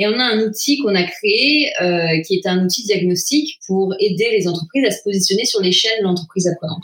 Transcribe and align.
Et 0.00 0.06
on 0.06 0.18
a 0.18 0.24
un 0.24 0.40
outil 0.40 0.78
qu'on 0.78 0.94
a 0.94 1.02
créé 1.02 1.70
qui 2.26 2.36
est 2.36 2.46
un 2.46 2.64
outil 2.64 2.84
diagnostique 2.84 3.60
pour 3.66 3.94
aider 4.00 4.28
les 4.32 4.48
entreprises 4.48 4.86
à 4.86 4.90
se 4.90 5.02
positionner 5.04 5.44
sur 5.44 5.60
l'échelle 5.60 5.92
de 6.00 6.04
l'entreprise 6.04 6.48
apprenante. 6.48 6.82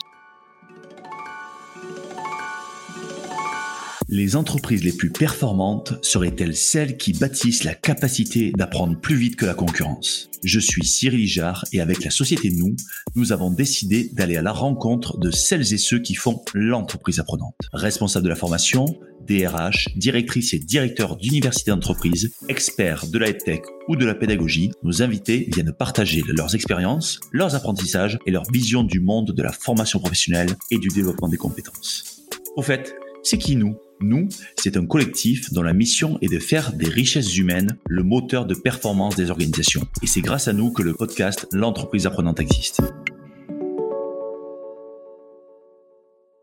Les 4.09 4.35
entreprises 4.35 4.85
les 4.85 4.93
plus 4.93 5.09
performantes 5.09 5.95
seraient-elles 6.01 6.55
celles 6.55 6.95
qui 6.95 7.11
bâtissent 7.11 7.63
la 7.63 7.73
capacité 7.73 8.53
d'apprendre 8.55 8.97
plus 8.97 9.17
vite 9.17 9.35
que 9.35 9.45
la 9.45 9.55
concurrence? 9.55 10.29
Je 10.43 10.59
suis 10.59 10.85
Cyril 10.85 11.19
Ijard 11.21 11.65
et 11.73 11.81
avec 11.81 12.05
la 12.05 12.11
société 12.11 12.51
Nous, 12.51 12.75
nous 13.15 13.33
avons 13.33 13.51
décidé 13.51 14.09
d'aller 14.13 14.37
à 14.37 14.41
la 14.41 14.53
rencontre 14.53 15.17
de 15.17 15.31
celles 15.31 15.73
et 15.73 15.77
ceux 15.77 15.99
qui 15.99 16.13
font 16.13 16.41
l'entreprise 16.53 17.19
apprenante. 17.19 17.55
Responsables 17.73 18.23
de 18.23 18.29
la 18.29 18.35
formation, 18.35 18.85
DRH, 19.27 19.89
directrices 19.95 20.53
et 20.53 20.59
directeurs 20.59 21.17
d'universités 21.17 21.71
d'entreprise, 21.71 22.31
experts 22.47 23.07
de 23.07 23.17
la 23.17 23.33
tech 23.33 23.61
ou 23.87 23.95
de 23.95 24.05
la 24.05 24.15
pédagogie, 24.15 24.71
nos 24.83 25.01
invités 25.01 25.49
viennent 25.53 25.73
partager 25.73 26.23
leurs 26.27 26.55
expériences, 26.55 27.19
leurs 27.31 27.55
apprentissages 27.55 28.17
et 28.25 28.31
leur 28.31 28.49
vision 28.51 28.83
du 28.83 28.99
monde 28.99 29.31
de 29.31 29.43
la 29.43 29.51
formation 29.51 29.99
professionnelle 29.99 30.55
et 30.71 30.77
du 30.77 30.87
développement 30.87 31.27
des 31.27 31.37
compétences. 31.37 32.23
Au 32.55 32.61
fait, 32.61 32.95
c'est 33.23 33.37
qui 33.37 33.55
nous? 33.55 33.75
Nous, 33.99 34.29
c'est 34.55 34.77
un 34.77 34.85
collectif 34.85 35.51
dont 35.51 35.63
la 35.63 35.73
mission 35.73 36.19
est 36.21 36.31
de 36.31 36.39
faire 36.39 36.71
des 36.73 36.87
richesses 36.87 37.35
humaines 37.35 37.77
le 37.89 38.03
moteur 38.03 38.45
de 38.45 38.53
performance 38.53 39.15
des 39.15 39.31
organisations. 39.31 39.87
Et 40.03 40.07
c'est 40.07 40.21
grâce 40.21 40.47
à 40.47 40.53
nous 40.53 40.71
que 40.71 40.83
le 40.83 40.93
podcast 40.93 41.47
L'entreprise 41.51 42.05
apprenante 42.05 42.39
existe. 42.39 42.81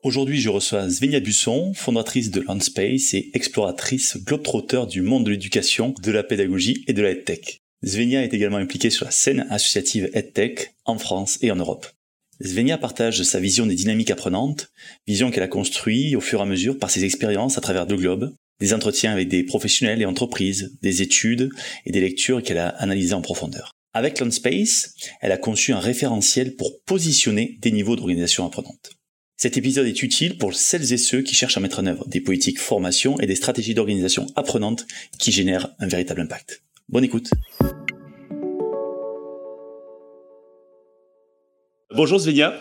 Aujourd'hui, 0.05 0.39
je 0.39 0.51
reçois 0.51 0.91
Svenia 0.91 1.19
Busson, 1.19 1.73
fondatrice 1.73 2.31
de 2.31 2.43
Landspace 2.43 3.15
et 3.15 3.31
exploratrice 3.33 4.19
globetrotter 4.23 4.83
du 4.87 5.01
monde 5.01 5.25
de 5.25 5.31
l'éducation, 5.31 5.95
de 5.99 6.11
la 6.11 6.23
pédagogie 6.23 6.85
et 6.87 6.93
de 6.93 7.01
la 7.01 7.13
EdTech. 7.13 7.63
Svenia 7.83 8.23
est 8.23 8.35
également 8.35 8.59
impliquée 8.59 8.91
sur 8.91 9.07
la 9.07 9.11
scène 9.11 9.47
associative 9.49 10.11
EdTech 10.13 10.75
en 10.85 10.99
France 10.99 11.39
et 11.41 11.51
en 11.51 11.57
Europe. 11.57 11.87
Svenia 12.39 12.77
partage 12.77 13.23
sa 13.23 13.41
vision 13.41 13.65
des 13.65 13.77
dynamiques 13.77 14.11
apprenantes, 14.11 14.69
vision 15.07 15.31
qu'elle 15.31 15.43
a 15.43 15.49
construite 15.49 16.15
au 16.17 16.21
fur 16.21 16.41
et 16.41 16.43
à 16.43 16.47
mesure 16.47 16.79
par 16.79 16.91
ses 16.91 17.07
expériences 17.07 17.57
à 17.57 17.63
travers 17.63 17.87
le 17.87 17.97
globe, 17.97 18.35
des 18.61 18.75
entretiens 18.75 19.13
avec 19.13 19.29
des 19.29 19.43
professionnels 19.43 20.03
et 20.03 20.07
entreprises, 20.07 20.77
des 20.83 21.01
études 21.01 21.49
et 21.87 21.93
des 21.93 22.03
lectures 22.03 22.43
qu'elle 22.43 22.59
a 22.59 22.69
analysées 22.69 23.15
en 23.15 23.23
profondeur. 23.23 23.73
Avec 23.95 24.21
Landspace, 24.21 24.93
elle 25.23 25.33
a 25.33 25.39
conçu 25.39 25.73
un 25.73 25.81
référentiel 25.81 26.57
pour 26.57 26.83
positionner 26.83 27.57
des 27.63 27.73
niveaux 27.73 27.97
d'organisation 27.97 28.45
apprenante. 28.45 28.91
Cet 29.45 29.59
épisode 29.59 29.87
est 29.87 30.03
utile 30.03 30.39
pour 30.39 30.55
celles 30.55 30.95
et 30.95 30.97
ceux 30.97 31.21
qui 31.21 31.35
cherchent 31.35 31.59
à 31.59 31.61
mettre 31.61 31.79
en 31.79 31.85
œuvre 31.85 32.09
des 32.09 32.23
politiques 32.23 32.59
formation 32.59 33.21
et 33.21 33.27
des 33.27 33.35
stratégies 33.35 33.75
d'organisation 33.75 34.25
apprenante 34.37 34.87
qui 35.19 35.33
génèrent 35.33 35.69
un 35.81 35.87
véritable 35.87 36.23
impact. 36.23 36.63
Bonne 36.89 37.05
écoute. 37.05 37.29
Bonjour 41.95 42.19
Svenia. 42.19 42.59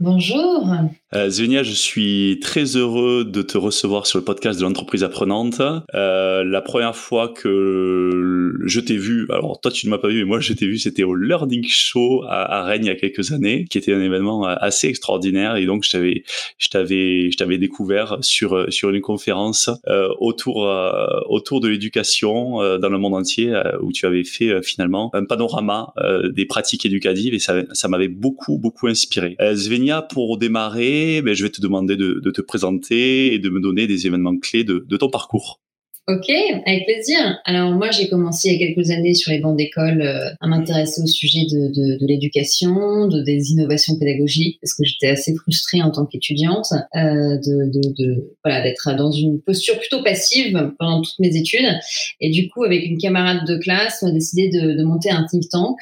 Bonjour. 0.00 0.68
Euh, 1.14 1.30
je 1.30 1.72
suis 1.72 2.38
très 2.40 2.76
heureux 2.76 3.24
de 3.24 3.42
te 3.42 3.58
recevoir 3.58 4.06
sur 4.06 4.18
le 4.18 4.24
podcast 4.24 4.58
de 4.58 4.64
l'entreprise 4.64 5.04
apprenante. 5.04 5.60
Euh, 5.94 6.42
la 6.44 6.62
première 6.62 6.96
fois 6.96 7.28
que 7.28 8.54
je 8.64 8.80
t'ai 8.80 8.96
vu, 8.96 9.26
alors 9.30 9.60
toi 9.60 9.70
tu 9.70 9.86
ne 9.86 9.90
m'as 9.90 9.98
pas 9.98 10.08
vu, 10.08 10.20
mais 10.20 10.24
moi 10.24 10.40
je 10.40 10.52
t'ai 10.54 10.66
vu, 10.66 10.78
c'était 10.78 11.02
au 11.02 11.14
Learning 11.14 11.64
Show 11.66 12.24
à, 12.28 12.64
Rennes 12.64 12.84
il 12.84 12.88
y 12.88 12.90
a 12.90 12.94
quelques 12.94 13.32
années, 13.32 13.66
qui 13.70 13.78
était 13.78 13.92
un 13.92 14.00
événement 14.00 14.44
assez 14.44 14.88
extraordinaire. 14.88 15.56
Et 15.56 15.66
donc 15.66 15.84
je 15.84 15.90
t'avais, 15.90 16.24
je 16.58 16.68
t'avais, 16.70 17.30
je 17.30 17.36
t'avais 17.36 17.58
découvert 17.58 18.18
sur 18.20 18.72
sur 18.72 18.90
une 18.90 19.00
conférence 19.00 19.70
euh, 19.88 20.08
autour 20.18 20.66
euh, 20.66 21.20
autour 21.28 21.60
de 21.60 21.68
l'éducation 21.68 22.58
dans 22.78 22.88
le 22.88 22.98
monde 22.98 23.14
entier, 23.14 23.52
où 23.82 23.92
tu 23.92 24.06
avais 24.06 24.24
fait 24.24 24.62
finalement 24.62 25.10
un 25.14 25.24
panorama 25.24 25.92
des 26.30 26.46
pratiques 26.46 26.86
éducatives 26.86 27.34
et 27.34 27.38
ça 27.38 27.88
m'avait 27.88 28.08
beaucoup 28.08 28.58
beaucoup 28.58 28.86
inspiré. 28.86 29.36
Svenia, 29.72 30.02
pour 30.02 30.36
démarrer, 30.36 31.22
ben, 31.22 31.34
je 31.34 31.44
vais 31.44 31.50
te 31.50 31.60
demander 31.60 31.96
de, 31.96 32.30
te 32.30 32.42
présenter 32.42 33.32
et 33.32 33.38
de 33.38 33.48
me 33.48 33.60
donner 33.60 33.86
des 33.86 34.06
événements 34.06 34.36
clés 34.36 34.64
de, 34.64 34.96
ton 34.96 35.08
parcours. 35.08 35.60
Ok, 36.08 36.28
avec 36.66 36.84
plaisir. 36.84 37.38
Alors 37.44 37.70
moi, 37.70 37.90
j'ai 37.92 38.08
commencé 38.08 38.48
il 38.48 38.60
y 38.60 38.62
a 38.62 38.66
quelques 38.66 38.90
années 38.90 39.14
sur 39.14 39.30
les 39.30 39.38
bancs 39.38 39.56
d'école 39.56 40.02
euh, 40.02 40.30
à 40.40 40.48
m'intéresser 40.48 41.00
au 41.00 41.06
sujet 41.06 41.46
de, 41.48 42.04
l'éducation, 42.06 43.06
de 43.06 43.22
des 43.22 43.52
innovations 43.52 43.96
pédagogiques, 43.96 44.58
parce 44.60 44.74
que 44.74 44.84
j'étais 44.84 45.06
assez 45.06 45.32
frustrée 45.36 45.80
en 45.80 45.92
tant 45.92 46.04
qu'étudiante 46.04 46.66
euh, 46.96 47.38
de, 47.38 48.32
voilà 48.44 48.62
d'être 48.62 48.96
dans 48.96 49.12
une 49.12 49.40
posture 49.40 49.78
plutôt 49.78 50.02
passive 50.02 50.72
pendant 50.78 51.02
toutes 51.02 51.20
mes 51.20 51.36
études. 51.36 51.78
Et 52.20 52.30
du 52.30 52.48
coup, 52.48 52.64
avec 52.64 52.84
une 52.84 52.98
camarade 52.98 53.46
de 53.46 53.56
classe, 53.58 54.00
on 54.02 54.08
a 54.08 54.12
décidé 54.12 54.48
de 54.50 54.82
monter 54.82 55.10
un 55.10 55.24
think 55.30 55.48
tank 55.50 55.78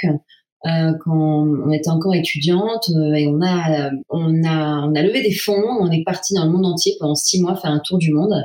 euh, 0.66 0.92
quand 1.02 1.46
on 1.66 1.70
était 1.70 1.88
encore 1.88 2.14
étudiante 2.14 2.90
euh, 2.90 3.14
et 3.14 3.26
on 3.26 3.40
a 3.42 3.90
on 4.10 4.44
a 4.44 4.86
on 4.86 4.94
a 4.94 5.02
levé 5.02 5.22
des 5.22 5.32
fonds 5.32 5.64
on 5.80 5.90
est 5.90 6.04
parti 6.04 6.34
dans 6.34 6.44
le 6.44 6.50
monde 6.50 6.66
entier 6.66 6.96
pendant 7.00 7.14
six 7.14 7.40
mois 7.40 7.56
faire 7.56 7.70
un 7.70 7.80
tour 7.80 7.98
du 7.98 8.12
monde. 8.12 8.32
Euh, 8.32 8.42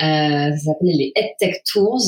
ça 0.00 0.56
s'appelait 0.56 0.94
les 0.94 1.12
EdTech 1.14 1.62
Tours. 1.64 2.02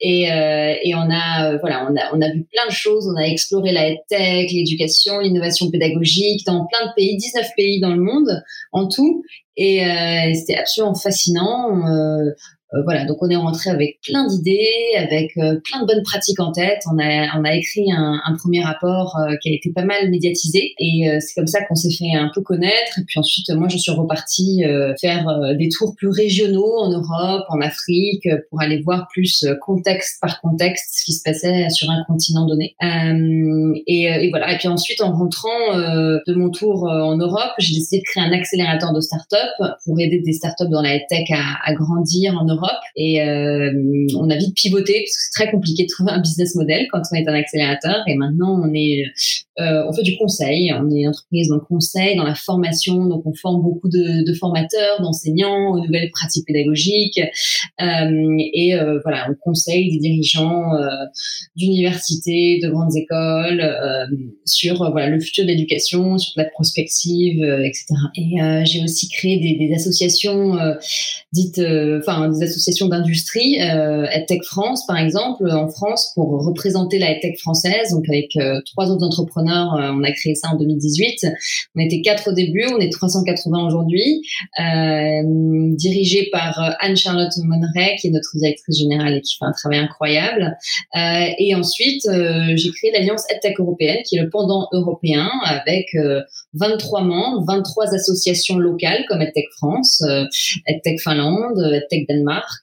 Et 0.00 0.32
euh, 0.32 0.74
et 0.82 0.94
on 0.94 1.08
a 1.10 1.56
voilà 1.58 1.88
on 1.90 1.96
a 1.96 2.16
on 2.16 2.20
a 2.20 2.32
vu 2.32 2.44
plein 2.52 2.66
de 2.66 2.72
choses. 2.72 3.08
On 3.08 3.16
a 3.16 3.24
exploré 3.24 3.72
la 3.72 3.88
EdTech 3.88 4.50
l'éducation 4.50 5.20
l'innovation 5.20 5.70
pédagogique 5.70 6.44
dans 6.46 6.66
plein 6.66 6.88
de 6.88 6.92
pays 6.96 7.16
19 7.16 7.46
pays 7.56 7.80
dans 7.80 7.94
le 7.94 8.00
monde 8.00 8.42
en 8.72 8.88
tout. 8.88 9.22
Et 9.58 9.84
euh, 9.84 10.32
c'était 10.34 10.56
absolument 10.56 10.94
fascinant. 10.94 11.84
Euh, 11.84 12.30
euh, 12.74 12.82
voilà, 12.84 13.06
donc 13.06 13.16
on 13.22 13.30
est 13.30 13.36
rentré 13.36 13.70
avec 13.70 13.98
plein 14.06 14.26
d'idées, 14.26 14.68
avec 14.96 15.30
euh, 15.38 15.58
plein 15.64 15.80
de 15.80 15.86
bonnes 15.86 16.02
pratiques 16.02 16.38
en 16.38 16.52
tête. 16.52 16.82
On 16.92 16.98
a, 16.98 17.38
on 17.38 17.44
a 17.44 17.54
écrit 17.54 17.90
un, 17.90 18.20
un 18.22 18.36
premier 18.36 18.62
rapport 18.62 19.16
euh, 19.16 19.36
qui 19.40 19.48
a 19.48 19.52
été 19.54 19.72
pas 19.72 19.84
mal 19.84 20.10
médiatisé 20.10 20.74
et 20.78 21.08
c'est 21.20 21.34
comme 21.34 21.46
ça 21.46 21.64
qu'on 21.64 21.74
s'est 21.74 21.90
fait 21.90 22.14
un 22.14 22.30
peu 22.34 22.42
connaître. 22.42 22.98
Et 22.98 23.04
puis 23.06 23.18
ensuite, 23.18 23.48
moi, 23.50 23.68
je 23.68 23.78
suis 23.78 23.92
repartie 23.92 24.62
faire 25.00 25.26
des 25.58 25.68
tours 25.68 25.94
plus 25.96 26.08
régionaux 26.08 26.76
en 26.78 26.90
Europe, 26.90 27.44
en 27.48 27.60
Afrique, 27.60 28.28
pour 28.50 28.60
aller 28.60 28.80
voir 28.80 29.06
plus 29.12 29.46
contexte 29.60 30.20
par 30.20 30.40
contexte 30.40 30.98
ce 30.98 31.04
qui 31.04 31.12
se 31.12 31.22
passait 31.22 31.68
sur 31.70 31.90
un 31.90 32.04
continent 32.06 32.46
donné. 32.46 32.74
Et, 33.86 34.02
et, 34.04 34.30
voilà. 34.30 34.52
Et 34.52 34.58
puis 34.58 34.68
ensuite, 34.68 35.00
en 35.00 35.12
rentrant 35.12 35.76
de 35.76 36.34
mon 36.34 36.50
tour 36.50 36.84
en 36.84 37.16
Europe, 37.16 37.52
j'ai 37.58 37.74
décidé 37.74 37.98
de 37.98 38.04
créer 38.04 38.22
un 38.22 38.32
accélérateur 38.32 38.92
de 38.92 39.00
start-up 39.00 39.74
pour 39.84 39.98
aider 40.00 40.20
des 40.20 40.32
start-up 40.32 40.68
dans 40.68 40.82
la 40.82 40.98
tech 41.08 41.30
à, 41.30 41.58
à 41.64 41.74
grandir 41.74 42.36
en 42.40 42.44
Europe 42.44 42.57
et 42.96 43.22
euh, 43.22 43.72
on 44.18 44.30
a 44.30 44.36
vite 44.36 44.54
pivoté 44.54 45.04
parce 45.04 45.16
que 45.16 45.22
c'est 45.22 45.44
très 45.44 45.50
compliqué 45.50 45.84
de 45.84 45.88
trouver 45.88 46.12
un 46.12 46.20
business 46.20 46.54
model 46.54 46.86
quand 46.90 47.02
on 47.12 47.16
est 47.16 47.28
un 47.28 47.34
accélérateur. 47.34 48.02
Et 48.06 48.14
maintenant, 48.14 48.60
on 48.62 48.72
est, 48.74 49.04
euh, 49.60 49.84
on 49.88 49.92
fait 49.92 50.02
du 50.02 50.16
conseil. 50.16 50.72
On 50.72 50.88
est 50.90 51.06
entreprise 51.06 51.48
dans 51.48 51.56
le 51.56 51.60
conseil, 51.60 52.16
dans 52.16 52.24
la 52.24 52.34
formation. 52.34 53.06
Donc, 53.06 53.22
on 53.26 53.34
forme 53.34 53.62
beaucoup 53.62 53.88
de, 53.88 54.32
formateurs, 54.34 55.00
d'enseignants 55.02 55.72
aux 55.72 55.80
nouvelles 55.80 56.10
pratiques 56.10 56.46
pédagogiques. 56.46 57.20
Euh, 57.80 58.36
et 58.54 58.74
euh, 58.74 59.00
voilà, 59.02 59.26
on 59.30 59.34
conseille 59.34 59.90
des 59.90 59.98
dirigeants 59.98 60.70
d'universités, 61.56 62.60
de 62.62 62.68
grandes 62.68 62.96
écoles 62.96 63.62
sur 64.44 64.90
voilà 64.90 65.08
le 65.08 65.20
futur 65.20 65.44
de 65.44 65.48
l'éducation, 65.48 66.18
sur 66.18 66.32
la 66.36 66.44
prospective, 66.44 67.42
etc. 67.42 67.86
Et 68.16 68.36
j'ai 68.64 68.82
aussi 68.82 69.08
créé 69.08 69.38
des, 69.38 69.66
des 69.66 69.74
associations 69.74 70.56
dites, 71.32 71.60
enfin 71.98 72.28
des 72.28 72.42
associations 72.42 72.88
d'industrie, 72.88 73.56
EdTech 73.56 74.44
France 74.44 74.86
par 74.86 74.98
exemple, 74.98 75.50
en 75.50 75.68
France 75.68 76.12
pour 76.14 76.44
représenter 76.44 76.98
la 76.98 77.12
EdTech 77.12 77.38
française. 77.38 77.90
Donc 77.92 78.08
avec 78.08 78.36
trois 78.66 78.90
autres 78.90 79.04
entrepreneurs, 79.04 79.47
euh, 79.48 79.92
on 79.92 80.02
a 80.02 80.12
créé 80.12 80.34
ça 80.34 80.48
en 80.52 80.56
2018. 80.56 81.26
On 81.76 81.80
était 81.80 82.00
quatre 82.02 82.30
au 82.30 82.32
début, 82.32 82.64
on 82.72 82.78
est 82.78 82.90
380 82.90 83.66
aujourd'hui, 83.66 84.22
euh, 84.60 85.22
dirigé 85.76 86.28
par 86.32 86.58
euh, 86.58 86.70
Anne-Charlotte 86.80 87.32
Monneray 87.44 87.96
qui 88.00 88.08
est 88.08 88.10
notre 88.10 88.36
directrice 88.36 88.78
générale 88.78 89.16
et 89.16 89.20
qui 89.20 89.36
fait 89.36 89.44
un 89.44 89.52
travail 89.52 89.78
incroyable. 89.78 90.56
et 90.94 91.54
ensuite, 91.54 92.02
j'ai 92.54 92.70
créé 92.70 92.90
l'Alliance 92.92 93.24
EdTech 93.30 93.58
européenne 93.58 93.98
qui 94.04 94.16
est 94.16 94.22
le 94.22 94.30
pendant 94.30 94.68
européen 94.72 95.28
avec 95.44 95.86
23 96.54 97.02
membres, 97.02 97.44
23 97.46 97.94
associations 97.94 98.56
locales 98.58 99.04
comme 99.08 99.22
EdTech 99.22 99.46
France, 99.56 100.02
EdTech 100.66 101.00
Finlande, 101.00 101.58
EdTech 101.58 102.06
Danemark 102.08 102.62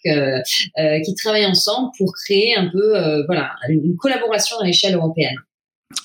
qui 1.06 1.16
travaillent 1.16 1.46
ensemble 1.46 1.90
pour 1.98 2.14
créer 2.14 2.56
un 2.56 2.70
peu, 2.72 3.26
voilà, 3.26 3.52
une 3.70 3.96
collaboration 3.98 4.58
à 4.60 4.66
l'échelle 4.66 4.96
européenne. 4.96 5.36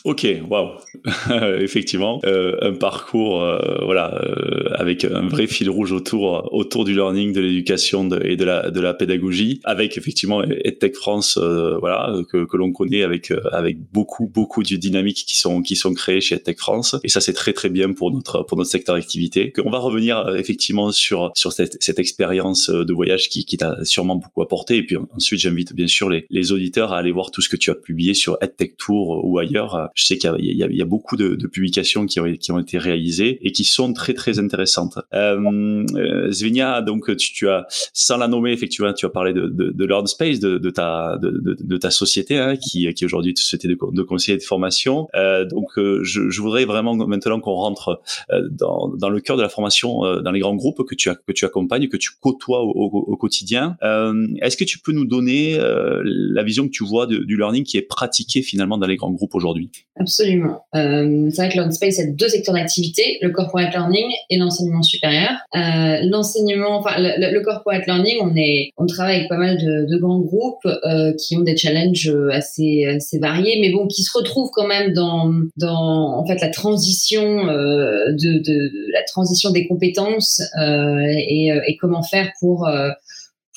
Ok, 0.04 0.26
waouh, 0.48 0.72
effectivement, 1.58 2.20
euh, 2.24 2.56
un 2.60 2.72
parcours, 2.74 3.42
euh, 3.42 3.84
voilà, 3.84 4.14
euh, 4.22 4.70
avec 4.74 5.04
un 5.04 5.26
vrai 5.26 5.46
fil 5.46 5.70
rouge 5.70 5.92
autour 5.92 6.52
autour 6.52 6.84
du 6.84 6.94
learning, 6.94 7.32
de 7.32 7.40
l'éducation 7.40 8.08
et 8.22 8.36
de 8.36 8.44
la 8.44 8.70
de 8.70 8.80
la 8.80 8.92
pédagogie, 8.92 9.60
avec 9.64 9.96
effectivement 9.96 10.42
EdTech 10.42 10.94
France, 10.96 11.38
voilà, 11.38 12.14
que, 12.30 12.44
que 12.44 12.56
l'on 12.58 12.72
connaît 12.72 13.02
avec 13.02 13.32
avec 13.52 13.78
beaucoup 13.92 14.26
beaucoup 14.26 14.62
de 14.62 14.76
dynamiques 14.76 15.24
qui 15.26 15.38
sont 15.38 15.62
qui 15.62 15.76
sont 15.76 15.94
créées 15.94 16.20
chez 16.20 16.36
EdTech 16.36 16.58
France, 16.58 16.96
et 17.02 17.08
ça 17.08 17.22
c'est 17.22 17.34
très 17.34 17.54
très 17.54 17.70
bien 17.70 17.92
pour 17.92 18.10
notre 18.10 18.42
pour 18.42 18.58
notre 18.58 18.70
secteur 18.70 18.96
d'activité. 18.96 19.52
On 19.64 19.70
va 19.70 19.78
revenir 19.78 20.34
effectivement 20.36 20.92
sur 20.92 21.30
sur 21.34 21.52
cette, 21.52 21.82
cette 21.82 21.98
expérience 21.98 22.68
de 22.68 22.92
voyage 22.92 23.30
qui 23.30 23.46
qui 23.46 23.56
t'a 23.56 23.82
sûrement 23.84 24.16
beaucoup 24.16 24.42
apporté, 24.42 24.76
et 24.76 24.82
puis 24.82 24.96
ensuite 25.14 25.40
j'invite 25.40 25.74
bien 25.74 25.88
sûr 25.88 26.10
les 26.10 26.26
les 26.28 26.52
auditeurs 26.52 26.92
à 26.92 26.98
aller 26.98 27.12
voir 27.12 27.30
tout 27.30 27.40
ce 27.40 27.48
que 27.48 27.56
tu 27.56 27.70
as 27.70 27.74
publié 27.74 28.12
sur 28.12 28.36
EdTech 28.42 28.76
Tour 28.76 29.22
ou 29.24 29.38
ailleurs 29.38 29.79
je 29.94 30.04
sais 30.04 30.18
qu'il 30.18 30.30
y, 30.38 30.52
y, 30.52 30.76
y 30.76 30.82
a, 30.82 30.84
beaucoup 30.84 31.16
de, 31.16 31.34
de, 31.34 31.46
publications 31.46 32.06
qui 32.06 32.20
ont, 32.20 32.32
qui 32.34 32.52
ont 32.52 32.58
été 32.58 32.78
réalisées 32.78 33.38
et 33.42 33.52
qui 33.52 33.64
sont 33.64 33.92
très 33.92 34.14
très 34.14 34.38
intéressantes. 34.38 34.98
Euh, 35.14 35.84
euh 35.96 36.30
donc 36.82 37.16
tu, 37.16 37.32
tu, 37.32 37.48
as, 37.48 37.66
sans 37.92 38.16
la 38.16 38.28
nommer 38.28 38.52
effectivement, 38.52 38.92
tu 38.92 39.06
as 39.06 39.10
parlé 39.10 39.32
de, 39.32 39.46
de, 39.46 39.70
de 39.70 39.84
Learn 39.84 40.06
Space, 40.06 40.40
de, 40.40 40.58
de 40.58 40.70
ta 40.70 41.18
de, 41.20 41.76
ta 41.76 41.90
société 41.90 42.38
hein, 42.38 42.56
qui, 42.56 42.92
qui 42.94 43.04
aujourd'hui 43.04 43.34
société 43.36 43.68
de, 43.68 43.76
de 43.92 44.02
conseiller 44.02 44.38
de 44.38 44.42
formation. 44.42 45.08
Euh, 45.14 45.44
donc 45.44 45.78
euh, 45.78 46.00
je, 46.02 46.30
je, 46.30 46.40
voudrais 46.40 46.64
vraiment 46.64 46.94
maintenant 46.94 47.40
qu'on 47.40 47.54
rentre 47.54 48.00
euh, 48.30 48.48
dans, 48.50 48.88
dans 48.88 49.08
le 49.08 49.20
cœur 49.20 49.36
de 49.36 49.42
la 49.42 49.48
formation 49.48 50.00
dans 50.20 50.30
les 50.30 50.40
grands 50.40 50.54
groupes 50.54 50.86
que 50.86 50.94
tu 50.94 51.08
as, 51.08 51.14
que 51.14 51.32
tu 51.32 51.44
accompagnes, 51.44 51.88
que 51.88 51.96
tu 51.96 52.10
côtoies 52.20 52.62
au, 52.62 52.70
au, 52.70 53.04
au 53.12 53.16
quotidien. 53.16 53.76
Est-ce 54.40 54.56
que 54.56 54.64
tu 54.64 54.78
peux 54.78 54.92
nous 54.92 55.04
donner 55.04 55.58
la 56.04 56.42
vision 56.42 56.66
que 56.66 56.72
tu 56.72 56.84
vois 56.84 57.06
du 57.06 57.36
learning 57.36 57.64
qui 57.64 57.76
est 57.76 57.82
pratiqué 57.82 58.42
finalement 58.42 58.78
dans 58.78 58.86
les 58.86 58.96
grands 58.96 59.10
groupes 59.10 59.34
aujourd'hui? 59.34 59.59
Absolument. 60.00 60.62
Euh, 60.74 61.28
c'est 61.30 61.42
vrai 61.42 61.50
que 61.50 61.56
LearnSpace 61.56 61.98
a 62.00 62.06
deux 62.06 62.28
secteurs 62.28 62.54
d'activité, 62.54 63.18
le 63.20 63.30
corporate 63.30 63.70
learning 63.72 64.06
et 64.30 64.38
l'enseignement 64.38 64.82
supérieur. 64.82 65.30
Euh, 65.54 65.98
l'enseignement, 66.08 66.78
enfin 66.78 66.92
le, 66.96 67.40
corporate 67.40 67.86
learning, 67.86 68.16
on 68.22 68.34
est, 68.34 68.70
on 68.78 68.86
travaille 68.86 69.16
avec 69.16 69.28
pas 69.28 69.36
mal 69.36 69.58
de, 69.58 69.86
de 69.86 69.98
grands 69.98 70.20
groupes 70.20 70.64
euh, 70.64 71.12
qui 71.18 71.36
ont 71.36 71.40
des 71.40 71.56
challenges 71.56 72.10
assez, 72.32 72.86
assez 72.86 73.18
variés, 73.18 73.58
mais 73.60 73.70
bon, 73.70 73.86
qui 73.88 74.02
se 74.02 74.16
retrouvent 74.16 74.50
quand 74.54 74.66
même 74.66 74.94
dans, 74.94 75.32
dans 75.56 76.18
en 76.18 76.26
fait 76.26 76.40
la 76.40 76.48
transition 76.48 77.48
euh, 77.48 78.12
de, 78.12 78.38
de, 78.38 78.70
la 78.92 79.02
transition 79.02 79.50
des 79.50 79.66
compétences 79.66 80.40
euh, 80.60 81.04
et, 81.08 81.52
et, 81.66 81.76
comment 81.76 82.02
faire 82.02 82.30
pour 82.40 82.68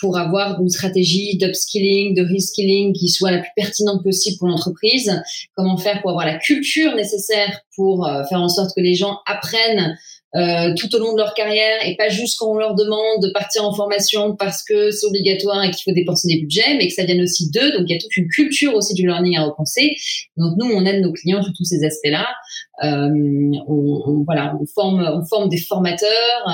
pour 0.03 0.17
avoir 0.17 0.61
une 0.61 0.69
stratégie 0.69 1.37
d'upskilling, 1.37 2.13
de 2.13 2.23
reskilling 2.23 2.91
qui 2.91 3.07
soit 3.07 3.31
la 3.31 3.37
plus 3.37 3.51
pertinente 3.55 4.03
possible 4.03 4.37
pour 4.37 4.49
l'entreprise, 4.49 5.23
comment 5.55 5.77
faire 5.77 6.01
pour 6.01 6.11
avoir 6.11 6.25
la 6.25 6.37
culture 6.37 6.93
nécessaire 6.93 7.61
pour 7.77 8.05
euh, 8.05 8.21
faire 8.25 8.41
en 8.41 8.49
sorte 8.49 8.75
que 8.75 8.81
les 8.81 8.95
gens 8.95 9.19
apprennent 9.25 9.97
euh, 10.35 10.73
tout 10.75 10.93
au 10.95 10.99
long 10.99 11.13
de 11.13 11.17
leur 11.17 11.33
carrière 11.33 11.85
et 11.85 11.95
pas 11.95 12.09
juste 12.09 12.37
quand 12.39 12.49
on 12.51 12.57
leur 12.57 12.75
demande 12.75 13.21
de 13.21 13.31
partir 13.31 13.63
en 13.65 13.73
formation 13.73 14.35
parce 14.35 14.63
que 14.63 14.91
c'est 14.91 15.05
obligatoire 15.05 15.63
et 15.63 15.71
qu'il 15.71 15.83
faut 15.83 15.95
dépenser 15.95 16.27
des 16.27 16.39
budgets, 16.39 16.75
mais 16.77 16.87
que 16.87 16.93
ça 16.93 17.05
vienne 17.05 17.21
aussi 17.21 17.49
d'eux. 17.51 17.71
Donc 17.71 17.83
il 17.87 17.93
y 17.93 17.95
a 17.95 17.99
toute 17.99 18.15
une 18.17 18.27
culture 18.27 18.75
aussi 18.75 18.93
du 18.93 19.05
learning 19.05 19.37
à 19.37 19.43
repenser. 19.43 19.95
Donc 20.37 20.53
nous, 20.57 20.71
on 20.71 20.85
aide 20.85 21.01
nos 21.01 21.13
clients 21.13 21.43
sur 21.43 21.53
tous 21.53 21.65
ces 21.65 21.83
aspects-là. 21.83 22.27
Euh, 22.83 23.09
on, 23.67 24.23
voilà, 24.25 24.57
on 24.59 24.65
forme, 24.65 24.99
on 25.01 25.23
forme 25.25 25.47
des 25.47 25.57
formateurs, 25.57 26.09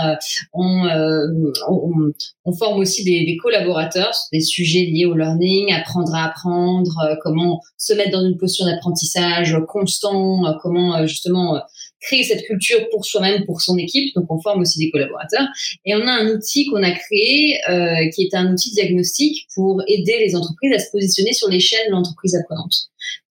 euh, 0.06 0.16
on, 0.54 0.86
euh, 0.86 1.28
on, 1.70 2.12
on, 2.44 2.54
forme 2.54 2.80
aussi 2.80 3.06
des, 3.06 3.26
des, 3.26 3.38
collaborateurs 3.38 4.14
sur 4.14 4.28
des 4.34 4.42
sujets 4.42 4.82
liés 4.82 5.06
au 5.06 5.16
learning, 5.16 5.72
apprendre 5.72 6.14
à 6.14 6.26
apprendre, 6.26 6.92
euh, 7.06 7.16
comment 7.24 7.62
se 7.78 7.94
mettre 7.94 8.12
dans 8.12 8.26
une 8.26 8.38
posture 8.38 8.66
d'apprentissage 8.66 9.56
constant, 9.70 10.44
comment 10.62 11.08
justement 11.08 11.62
créer 12.02 12.24
cette 12.24 12.44
culture 12.46 12.88
pour 12.92 13.06
soi-même, 13.06 13.46
pour 13.46 13.62
son 13.62 13.78
équipe. 13.78 14.14
Donc, 14.16 14.26
on 14.30 14.40
forme 14.40 14.62
aussi 14.62 14.80
des 14.80 14.90
collaborateurs. 14.92 15.48
Et 15.86 15.96
on 15.96 16.08
a 16.08 16.12
un 16.12 16.30
outil 16.30 16.66
qu'on 16.68 16.84
a 16.84 16.92
créé, 16.92 17.60
euh, 17.70 18.10
qui 18.16 18.24
est 18.24 18.36
un 18.36 18.54
outil 18.54 18.72
diagnostique 18.72 19.48
pour 19.54 19.82
aider 19.88 20.18
les 20.20 20.36
entreprises 20.36 20.74
à 20.74 20.80
se 20.80 20.92
positionner 20.92 21.34
sur 21.34 21.50
l'échelle 21.50 21.88
de 21.88 21.92
l'entreprise 21.92 22.36
apprenante. 22.36 22.74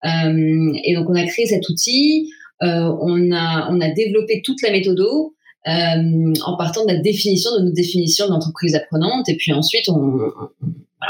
Euh, 0.05 0.73
et 0.85 0.95
donc, 0.95 1.09
on 1.09 1.15
a 1.15 1.25
créé 1.27 1.47
cet 1.47 1.69
outil. 1.69 2.31
Euh, 2.63 2.91
on 3.03 3.33
a 3.33 3.69
on 3.71 3.81
a 3.83 3.91
développé 3.91 4.41
toute 4.43 4.63
la 4.63 4.71
méthode 4.71 4.99
euh, 5.67 6.33
en 6.45 6.57
partant 6.57 6.85
de 6.85 6.93
la 6.93 6.99
définition 6.99 7.51
de 7.57 7.65
notre 7.65 7.75
définition 7.75 8.29
d'entreprise 8.29 8.75
apprenante. 8.75 9.29
Et 9.29 9.37
puis 9.37 9.53
ensuite, 9.53 9.89
on, 9.89 10.19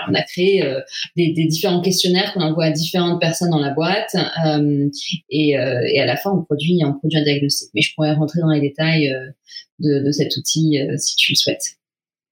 on 0.09 0.15
a 0.15 0.23
créé 0.23 0.63
euh, 0.63 0.81
des, 1.17 1.33
des, 1.33 1.47
différents 1.47 1.81
questionnaires 1.81 2.33
qu'on 2.33 2.41
envoie 2.41 2.67
à 2.67 2.71
différentes 2.71 3.21
personnes 3.21 3.51
dans 3.51 3.61
la 3.61 3.73
boîte 3.73 4.17
euh, 4.47 4.89
et, 5.31 5.59
euh, 5.59 5.81
et, 5.87 6.01
à 6.01 6.07
la 6.07 6.17
fin 6.17 6.31
on 6.33 6.43
produit 6.43 6.81
on 6.85 6.95
produit 6.95 7.19
un 7.19 7.23
diagnostic. 7.23 7.71
Mais 7.75 7.81
je 7.81 7.95
pourrais 7.95 8.13
rentrer 8.13 8.41
dans 8.41 8.51
les 8.51 8.61
détails 8.61 9.13
de, 9.79 10.05
de, 10.05 10.11
cet 10.11 10.37
outil 10.37 10.79
si 10.99 11.17
tu 11.17 11.33
le 11.33 11.37
souhaites. 11.37 11.77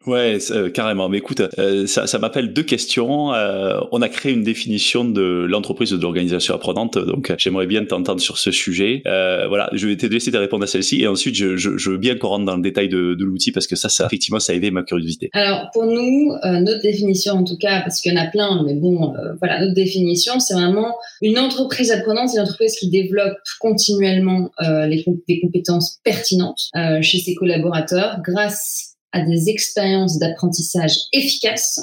Ouais, 0.07 0.39
euh, 0.51 0.71
carrément. 0.71 1.09
Mais 1.09 1.19
écoute, 1.19 1.43
euh, 1.59 1.87
ça, 1.87 2.07
ça 2.07 2.19
m'appelle 2.19 2.53
deux 2.53 2.63
questions. 2.63 3.33
Euh, 3.33 3.81
on 3.91 4.03
a 4.03 4.09
créé 4.09 4.33
une 4.33 4.43
définition 4.43 5.05
de 5.05 5.47
l'entreprise 5.49 5.91
de 5.91 5.97
l'organisation 5.97 6.55
apprenante, 6.55 6.99
donc 6.99 7.33
j'aimerais 7.39 7.67
bien 7.67 7.85
t'entendre 7.85 8.21
sur 8.21 8.39
ce 8.39 8.51
sujet. 8.51 9.03
voilà, 9.05 9.71
je 9.73 9.87
vais 9.89 9.97
te 9.97 10.07
laisser 10.07 10.31
te 10.31 10.37
répondre 10.37 10.65
à 10.65 10.67
celle-ci, 10.67 11.03
et 11.03 11.07
ensuite 11.07 11.35
je, 11.35 11.57
je, 11.57 11.77
je, 11.77 11.91
veux 11.91 11.97
bien 11.97 12.17
qu'on 12.17 12.29
rentre 12.29 12.45
dans 12.45 12.57
le 12.57 12.63
détail 12.63 12.89
de, 12.89 13.15
de 13.15 13.25
l'outil 13.25 13.53
parce 13.53 13.67
que 13.67 13.77
ça, 13.77 13.89
ça 13.89 14.07
effectivement, 14.07 14.41
ça 14.41 14.53
a 14.53 14.57
éveillé 14.57 14.71
ma 14.71 14.83
curiosité. 14.83 15.31
Alors 15.33 15.71
pour 15.73 15.87
nous, 15.87 16.33
notre 16.43 16.83
définition 16.83 17.35
en 17.35 17.45
tout 17.45 17.57
cas, 17.57 17.81
parce 17.81 18.01
qu'il 18.01 18.13
y 18.13 18.19
en 18.19 18.21
a 18.21 18.27
plein, 18.27 18.63
mais 18.65 18.75
bon, 18.75 19.15
voilà, 19.39 19.61
notre 19.61 19.75
définition, 19.75 20.39
c'est 20.41 20.55
vraiment 20.55 20.95
une 21.23 21.39
entreprise 21.39 21.91
apprenante, 21.91 22.31
c'est 22.31 22.37
une 22.37 22.43
entreprise 22.43 22.77
qui 22.77 22.91
développe 22.91 23.37
continuellement 23.61 24.51
les, 24.61 25.05
des 25.29 25.41
compétences 25.41 25.99
pertinentes 26.05 26.71
chez 27.01 27.19
ses 27.19 27.35
collaborateurs 27.35 28.19
grâce 28.25 28.94
à 29.15 29.21
des 29.21 29.49
expériences 29.49 30.19
d'apprentissage 30.19 30.97
efficaces 31.13 31.81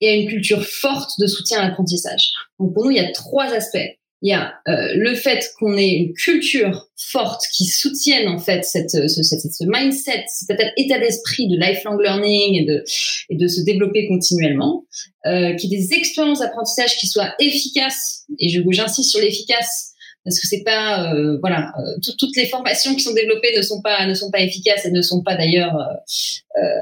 et 0.00 0.08
à 0.08 0.14
une 0.14 0.28
culture 0.28 0.64
forte 0.64 1.12
de 1.20 1.26
soutien 1.26 1.60
à 1.60 1.68
l'apprentissage. 1.68 2.32
Donc 2.58 2.74
pour 2.74 2.84
nous, 2.84 2.90
il 2.90 2.96
y 2.96 3.00
a 3.00 3.10
trois 3.12 3.46
aspects. 3.46 3.78
Il 4.20 4.30
y 4.30 4.32
a 4.32 4.54
euh, 4.66 4.94
le 4.96 5.14
fait 5.14 5.48
qu'on 5.58 5.76
ait 5.76 5.90
une 5.90 6.12
culture 6.12 6.88
forte 6.96 7.40
qui 7.56 7.66
soutienne 7.66 8.26
en 8.26 8.40
fait 8.40 8.64
cette, 8.64 8.90
ce, 8.90 9.22
ce 9.22 9.64
mindset, 9.64 10.24
cet 10.26 10.60
état 10.76 10.98
d'esprit 10.98 11.46
de 11.46 11.56
lifelong 11.56 12.00
learning 12.02 12.56
et 13.30 13.36
de, 13.36 13.46
se 13.46 13.60
développer 13.60 14.08
continuellement, 14.08 14.84
euh, 15.26 15.54
qui 15.54 15.72
ait 15.72 15.78
des 15.78 15.94
expériences 15.94 16.40
d'apprentissage 16.40 16.96
qui 16.96 17.06
soient 17.06 17.32
efficaces, 17.38 18.24
et 18.40 18.48
j'insiste 18.48 19.10
sur 19.10 19.20
l'efficace, 19.20 19.87
parce 20.24 20.40
que 20.40 20.46
c'est 20.46 20.62
pas 20.62 21.12
euh, 21.12 21.38
voilà 21.40 21.72
euh, 21.78 22.12
toutes 22.18 22.36
les 22.36 22.46
formations 22.46 22.94
qui 22.94 23.00
sont 23.00 23.14
développées 23.14 23.56
ne 23.56 23.62
sont 23.62 23.80
pas 23.80 24.06
ne 24.06 24.14
sont 24.14 24.30
pas 24.30 24.40
efficaces 24.40 24.84
et 24.84 24.90
ne 24.90 25.02
sont 25.02 25.22
pas 25.22 25.36
d'ailleurs 25.36 25.76
euh, 26.56 26.80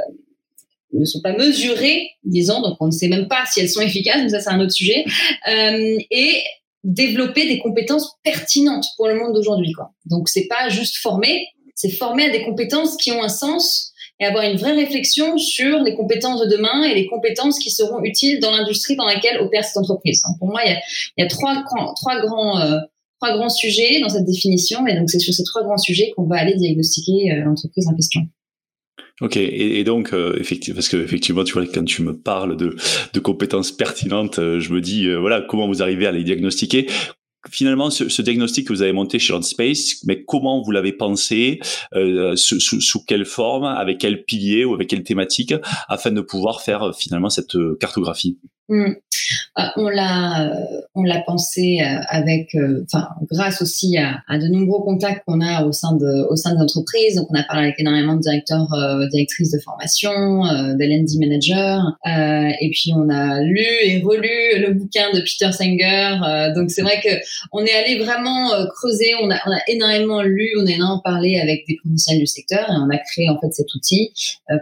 ne 0.93 1.05
sont 1.05 1.21
pas 1.21 1.33
mesurées 1.33 2.11
disons. 2.25 2.61
Donc 2.61 2.77
on 2.81 2.87
ne 2.87 2.93
sait 2.93 3.09
même 3.09 3.29
pas 3.29 3.45
si 3.47 3.61
elles 3.61 3.69
sont 3.69 3.81
efficaces 3.81 4.23
mais 4.23 4.31
ça 4.31 4.41
c'est 4.41 4.51
un 4.51 4.61
autre 4.61 4.73
sujet. 4.73 5.05
Et 5.47 6.43
développer 6.83 7.49
des 7.49 7.59
compétences 7.59 8.13
pertinentes 8.23 8.87
pour 8.97 9.09
le 9.09 9.17
monde 9.17 9.35
d'aujourd'hui 9.35 9.73
quoi. 9.73 9.93
Donc 10.07 10.29
c'est 10.29 10.47
pas 10.47 10.69
juste 10.69 10.97
former 10.97 11.47
c'est 11.75 11.91
former 11.91 12.27
à 12.27 12.31
des 12.31 12.43
compétences 12.43 12.97
qui 12.97 13.13
ont 13.13 13.23
un 13.23 13.29
sens 13.29 13.93
et 14.19 14.25
avoir 14.25 14.45
une 14.45 14.57
vraie 14.57 14.73
réflexion 14.73 15.37
sur 15.37 15.81
les 15.81 15.95
compétences 15.95 16.41
de 16.41 16.47
demain 16.47 16.85
et 16.85 16.95
les 16.95 17.07
compétences 17.07 17.59
qui 17.59 17.71
seront 17.71 18.03
utiles 18.03 18.41
dans 18.41 18.51
l'industrie 18.51 18.97
dans 18.97 19.05
laquelle 19.05 19.41
opère 19.41 19.63
cette 19.63 19.77
entreprise. 19.77 20.25
Pour 20.39 20.49
moi, 20.49 20.63
il 20.65 20.71
y 20.71 20.75
a, 20.75 20.81
il 21.19 21.23
y 21.23 21.27
a 21.27 21.29
trois, 21.29 21.63
trois 21.97 22.21
grands 22.21 22.59
trois 23.21 23.37
grands 23.37 23.49
sujets 23.49 24.01
dans 24.01 24.09
cette 24.09 24.25
définition, 24.25 24.87
et 24.87 24.97
donc 24.97 25.11
c'est 25.11 25.19
sur 25.19 25.33
ces 25.33 25.45
trois 25.45 25.63
grands 25.63 25.79
sujets 25.79 26.13
qu'on 26.17 26.27
va 26.27 26.37
aller 26.37 26.55
diagnostiquer 26.55 27.33
euh, 27.33 27.45
l'entreprise 27.45 27.87
en 27.89 27.95
question. 27.95 28.23
Ok, 29.23 29.39
et, 29.39 29.83
donc 29.85 30.13
euh, 30.13 30.37
effectivement, 30.39 30.77
parce 30.77 30.91
que 30.91 30.99
effectivement, 30.99 31.43
tu 31.43 31.55
vois, 31.55 31.65
quand 31.67 31.85
tu 31.85 32.03
me 32.03 32.19
parles 32.19 32.57
de, 32.57 33.21
compétences 33.21 33.73
pertinentes, 33.73 34.39
euh, 34.39 34.61
je 34.61 34.73
me 34.73 34.81
dis 34.83 35.11
voilà 35.15 35.41
comment 35.41 35.67
vous 35.67 35.83
arrivez 35.83 36.07
à 36.07 36.13
les 36.13 36.23
diagnostiquer? 36.23 36.87
Finalement, 37.49 37.91
ce, 37.91 38.23
diagnostic 38.23 38.67
que 38.67 38.73
vous 38.73 38.83
avez 38.83 38.93
monté 38.93 39.21
chez 39.21 39.41
Space, 39.43 40.03
mais 40.05 40.25
comment 40.25 40.63
vous 40.63 40.73
l'avez 40.73 40.93
pensé, 40.93 41.61
sous, 42.35 43.05
quelle 43.07 43.25
forme, 43.25 43.63
avec 43.63 43.99
quel 43.99 44.25
pilier 44.25 44.65
ou 44.65 44.75
avec 44.75 44.89
quelle 44.89 45.05
thématique, 45.05 45.55
afin 45.87 46.11
de 46.11 46.21
pouvoir 46.21 46.61
faire 46.61 46.93
finalement 46.99 47.31
cette 47.31 47.57
cartographie? 47.79 48.37
Hmm. 48.69 48.95
Euh, 49.59 49.63
on 49.77 49.89
l'a, 49.89 50.49
euh, 50.49 50.81
on 50.95 51.03
l'a 51.03 51.21
pensé 51.21 51.79
euh, 51.81 52.01
avec, 52.09 52.57
enfin, 52.85 53.09
grâce 53.31 53.63
aussi 53.63 53.97
à, 53.97 54.39
de 54.39 54.49
nombreux 54.49 54.83
contacts 54.85 55.25
qu'on 55.27 55.41
a 55.41 55.65
au 55.65 55.73
sein 55.73 55.95
de, 55.97 56.27
au 56.31 56.37
sein 56.37 56.55
de 56.55 56.61
l'entreprise. 56.61 57.17
Donc, 57.17 57.29
on 57.31 57.35
a 57.35 57.43
parlé 57.43 57.65
avec 57.65 57.81
énormément 57.81 58.15
de 58.17 58.21
directeurs, 58.21 58.69
directrices 59.11 59.53
de 59.53 59.59
formation, 59.59 60.47
euh, 60.47 60.75
d'L&D 60.75 61.19
managers, 61.19 61.79
et 62.61 62.71
puis 62.71 62.93
on 62.95 63.09
a 63.09 63.41
lu 63.41 63.65
et 63.85 64.03
relu 64.03 64.67
le 64.67 64.75
bouquin 64.75 65.11
de 65.13 65.21
Peter 65.21 65.53
Sanger. 65.53 66.53
donc, 66.55 66.71
c'est 66.71 66.83
vrai 66.83 67.01
que 67.03 67.11
on 67.53 67.65
est 67.65 67.73
allé 67.73 67.99
vraiment 67.99 68.51
creuser. 68.75 69.15
On 69.23 69.31
a, 69.31 69.37
on 69.47 69.53
a 69.53 69.61
énormément 69.69 70.23
lu, 70.23 70.51
on 70.59 70.67
a 70.67 70.71
énormément 70.71 71.01
parlé 71.03 71.39
avec 71.41 71.65
des 71.67 71.77
professionnels 71.77 72.21
du 72.21 72.27
secteur, 72.27 72.69
et 72.71 72.75
on 72.77 72.91
a 72.91 72.99
créé 72.99 73.29
en 73.31 73.39
fait 73.39 73.53
cet 73.53 73.75
outil 73.75 74.13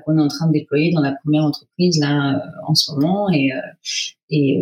qu'on 0.05 0.19
est 0.19 0.23
en 0.23 0.29
train 0.29 0.47
de 0.47 0.53
déployer 0.53 0.93
dans 0.93 1.01
la 1.01 1.13
première 1.23 1.45
entreprise 1.45 1.99
là 2.01 2.43
en 2.67 2.75
ce 2.75 2.93
moment. 2.93 3.31
Et 3.31 3.51
et, 4.31 4.59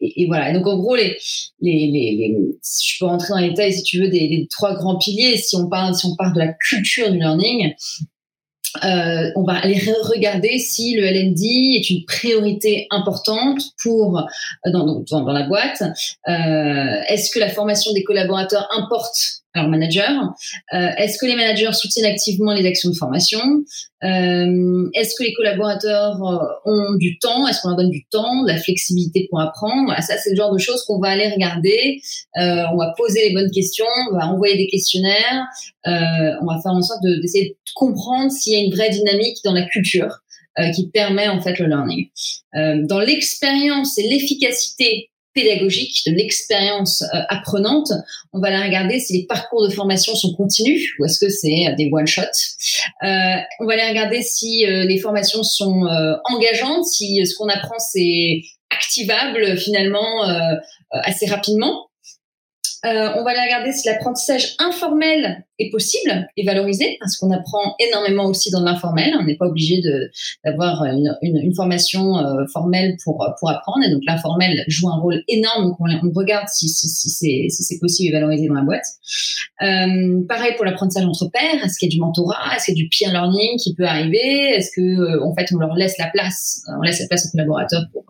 et, 0.00 0.26
voilà. 0.26 0.52
donc 0.52 0.66
en 0.66 0.78
gros, 0.78 0.96
les, 0.96 1.16
les, 1.60 2.36
je 2.62 2.98
peux 2.98 3.06
rentrer 3.06 3.28
dans 3.30 3.38
les 3.38 3.50
détails 3.50 3.72
si 3.72 3.82
tu 3.82 4.00
veux 4.00 4.08
des, 4.08 4.46
trois 4.50 4.74
grands 4.74 4.98
piliers. 4.98 5.36
Si 5.36 5.56
on 5.56 5.68
parle, 5.68 5.94
si 5.94 6.06
on 6.06 6.16
parle 6.16 6.34
de 6.34 6.38
la 6.38 6.52
culture 6.52 7.10
du 7.10 7.18
learning, 7.18 7.74
euh, 8.84 9.30
on 9.36 9.44
va 9.44 9.54
aller 9.54 9.80
regarder 10.02 10.58
si 10.58 10.94
le 10.96 11.04
LND 11.04 11.40
est 11.76 11.90
une 11.90 12.04
priorité 12.04 12.86
importante 12.90 13.62
pour 13.82 14.18
euh, 14.18 14.70
dans, 14.72 14.84
dans, 14.86 15.22
dans 15.22 15.32
la 15.32 15.46
boîte. 15.46 15.82
Euh, 16.28 17.00
Est-ce 17.08 17.30
que 17.30 17.38
la 17.38 17.48
formation 17.48 17.92
des 17.92 18.02
collaborateurs 18.02 18.68
importe 18.76 19.16
leur 19.56 19.68
manager 19.68 20.34
euh, 20.72 20.88
Est-ce 20.96 21.18
que 21.18 21.26
les 21.26 21.34
managers 21.34 21.72
soutiennent 21.72 22.10
activement 22.10 22.52
les 22.52 22.66
actions 22.66 22.90
de 22.90 22.94
formation? 22.94 23.40
Euh, 24.04 24.88
Est-ce 24.94 25.14
que 25.18 25.24
les 25.24 25.32
collaborateurs 25.34 26.22
euh, 26.22 26.70
ont 26.70 26.94
du 26.96 27.18
temps? 27.18 27.46
Est-ce 27.48 27.62
qu'on 27.62 27.68
leur 27.68 27.76
donne 27.76 27.90
du 27.90 28.04
temps, 28.06 28.42
de 28.42 28.48
la 28.48 28.58
flexibilité 28.58 29.26
pour 29.30 29.40
apprendre? 29.40 29.94
Ça, 30.02 30.16
c'est 30.18 30.30
le 30.30 30.36
genre 30.36 30.52
de 30.52 30.58
choses 30.58 30.84
qu'on 30.84 31.00
va 31.00 31.08
aller 31.08 31.28
regarder. 31.28 32.00
on 32.36 32.76
va 32.76 32.94
poser 32.96 33.28
les 33.28 33.34
bonnes 33.34 33.50
questions, 33.50 33.86
on 34.10 34.16
va 34.16 34.28
envoyer 34.28 34.56
des 34.56 34.68
questionnaires, 34.68 35.46
on 35.84 36.46
va 36.46 36.60
faire 36.62 36.72
en 36.72 36.82
sorte 36.82 37.02
d'essayer 37.02 37.50
de, 37.50 37.56
comprendre 37.74 38.30
s'il 38.30 38.54
y 38.54 38.56
a 38.56 38.64
une 38.64 38.72
vraie 38.72 38.88
dynamique 38.88 39.36
dans 39.44 39.52
la 39.52 39.66
culture 39.66 40.20
qui 40.74 40.88
permet 40.88 41.28
en 41.28 41.42
fait 41.42 41.58
le 41.58 41.66
learning. 41.66 42.06
dans 42.88 43.00
l'expérience 43.00 43.98
et 43.98 44.08
l'efficacité 44.08 45.10
pédagogique, 45.36 46.02
de 46.06 46.12
l'expérience 46.12 47.02
euh, 47.02 47.20
apprenante. 47.28 47.92
On 48.32 48.40
va 48.40 48.50
la 48.50 48.62
regarder 48.62 48.98
si 48.98 49.12
les 49.18 49.26
parcours 49.26 49.68
de 49.68 49.72
formation 49.72 50.14
sont 50.14 50.34
continus 50.34 50.82
ou 50.98 51.04
est-ce 51.04 51.20
que 51.20 51.28
c'est 51.28 51.74
des 51.76 51.90
one-shots. 51.92 52.22
Euh, 53.04 53.06
on 53.60 53.66
va 53.66 53.74
aller 53.74 53.88
regarder 53.88 54.22
si 54.22 54.66
euh, 54.66 54.84
les 54.84 54.98
formations 54.98 55.42
sont 55.42 55.86
engageantes, 56.24 56.84
si 56.86 57.24
ce 57.24 57.34
qu'on 57.36 57.48
apprend 57.48 57.78
c'est 57.78 58.40
activable 58.70 59.56
finalement 59.58 60.22
assez 60.90 61.26
rapidement. 61.26 61.85
Euh, 62.86 63.10
on 63.16 63.24
va 63.24 63.30
aller 63.30 63.40
regarder 63.40 63.72
si 63.72 63.88
l'apprentissage 63.88 64.54
informel 64.60 65.44
est 65.58 65.70
possible 65.70 66.28
et 66.36 66.44
valorisé, 66.44 66.96
parce 67.00 67.16
qu'on 67.16 67.32
apprend 67.32 67.74
énormément 67.80 68.26
aussi 68.26 68.50
dans 68.50 68.62
l'informel. 68.62 69.12
On 69.18 69.24
n'est 69.24 69.36
pas 69.36 69.46
obligé 69.46 69.82
d'avoir 70.44 70.84
une, 70.84 71.54
formation 71.56 72.18
euh, 72.18 72.44
formelle 72.52 72.96
pour, 73.02 73.26
pour 73.40 73.50
apprendre. 73.50 73.84
Et 73.84 73.90
donc 73.90 74.02
l'informel 74.06 74.64
joue 74.68 74.88
un 74.88 74.98
rôle 75.00 75.24
énorme. 75.26 75.64
Donc 75.64 75.76
on, 75.80 76.10
regarde 76.14 76.48
si, 76.48 76.68
si, 76.68 76.88
si 76.88 77.50
c'est 77.50 77.78
possible 77.80 78.10
et 78.10 78.12
valorisé 78.12 78.46
dans 78.46 78.54
la 78.54 78.62
boîte. 78.62 78.86
Euh, 79.62 80.24
pareil 80.28 80.52
pour 80.56 80.64
l'apprentissage 80.64 81.06
entre 81.06 81.28
pairs. 81.30 81.64
Est-ce 81.64 81.78
qu'il 81.78 81.88
y 81.88 81.92
a 81.92 81.94
du 81.94 82.00
mentorat? 82.00 82.54
Est-ce 82.54 82.66
qu'il 82.66 82.76
y 82.76 82.80
a 82.80 82.82
du 82.84 82.88
peer 82.88 83.10
learning 83.10 83.58
qui 83.58 83.74
peut 83.74 83.86
arriver? 83.86 84.54
Est-ce 84.54 84.70
que 84.76 85.22
en 85.24 85.34
fait 85.34 85.46
on 85.52 85.58
leur 85.58 85.74
laisse 85.74 85.98
la 85.98 86.08
place 86.08 86.62
On 86.78 86.82
laisse 86.82 87.00
la 87.00 87.08
place 87.08 87.26
aux 87.26 87.30
collaborateurs 87.30 87.82
pour 87.92 88.04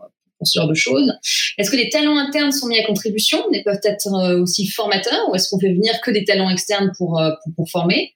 ce 0.45 0.59
genre 0.59 0.67
de 0.67 0.73
choses. 0.73 1.13
Est-ce 1.57 1.71
que 1.71 1.75
les 1.75 1.89
talents 1.89 2.17
internes 2.17 2.51
sont 2.51 2.67
mis 2.67 2.77
à 2.77 2.85
contribution 2.85 3.39
Ils 3.51 3.63
peuvent 3.63 3.79
être 3.83 4.07
euh, 4.13 4.41
aussi 4.41 4.67
formateurs 4.67 5.29
ou 5.29 5.35
est-ce 5.35 5.49
qu'on 5.49 5.59
fait 5.59 5.73
venir 5.73 5.99
que 6.01 6.11
des 6.11 6.23
talents 6.23 6.49
externes 6.49 6.91
pour, 6.97 7.19
euh, 7.19 7.31
pour, 7.55 7.69
former? 7.69 8.13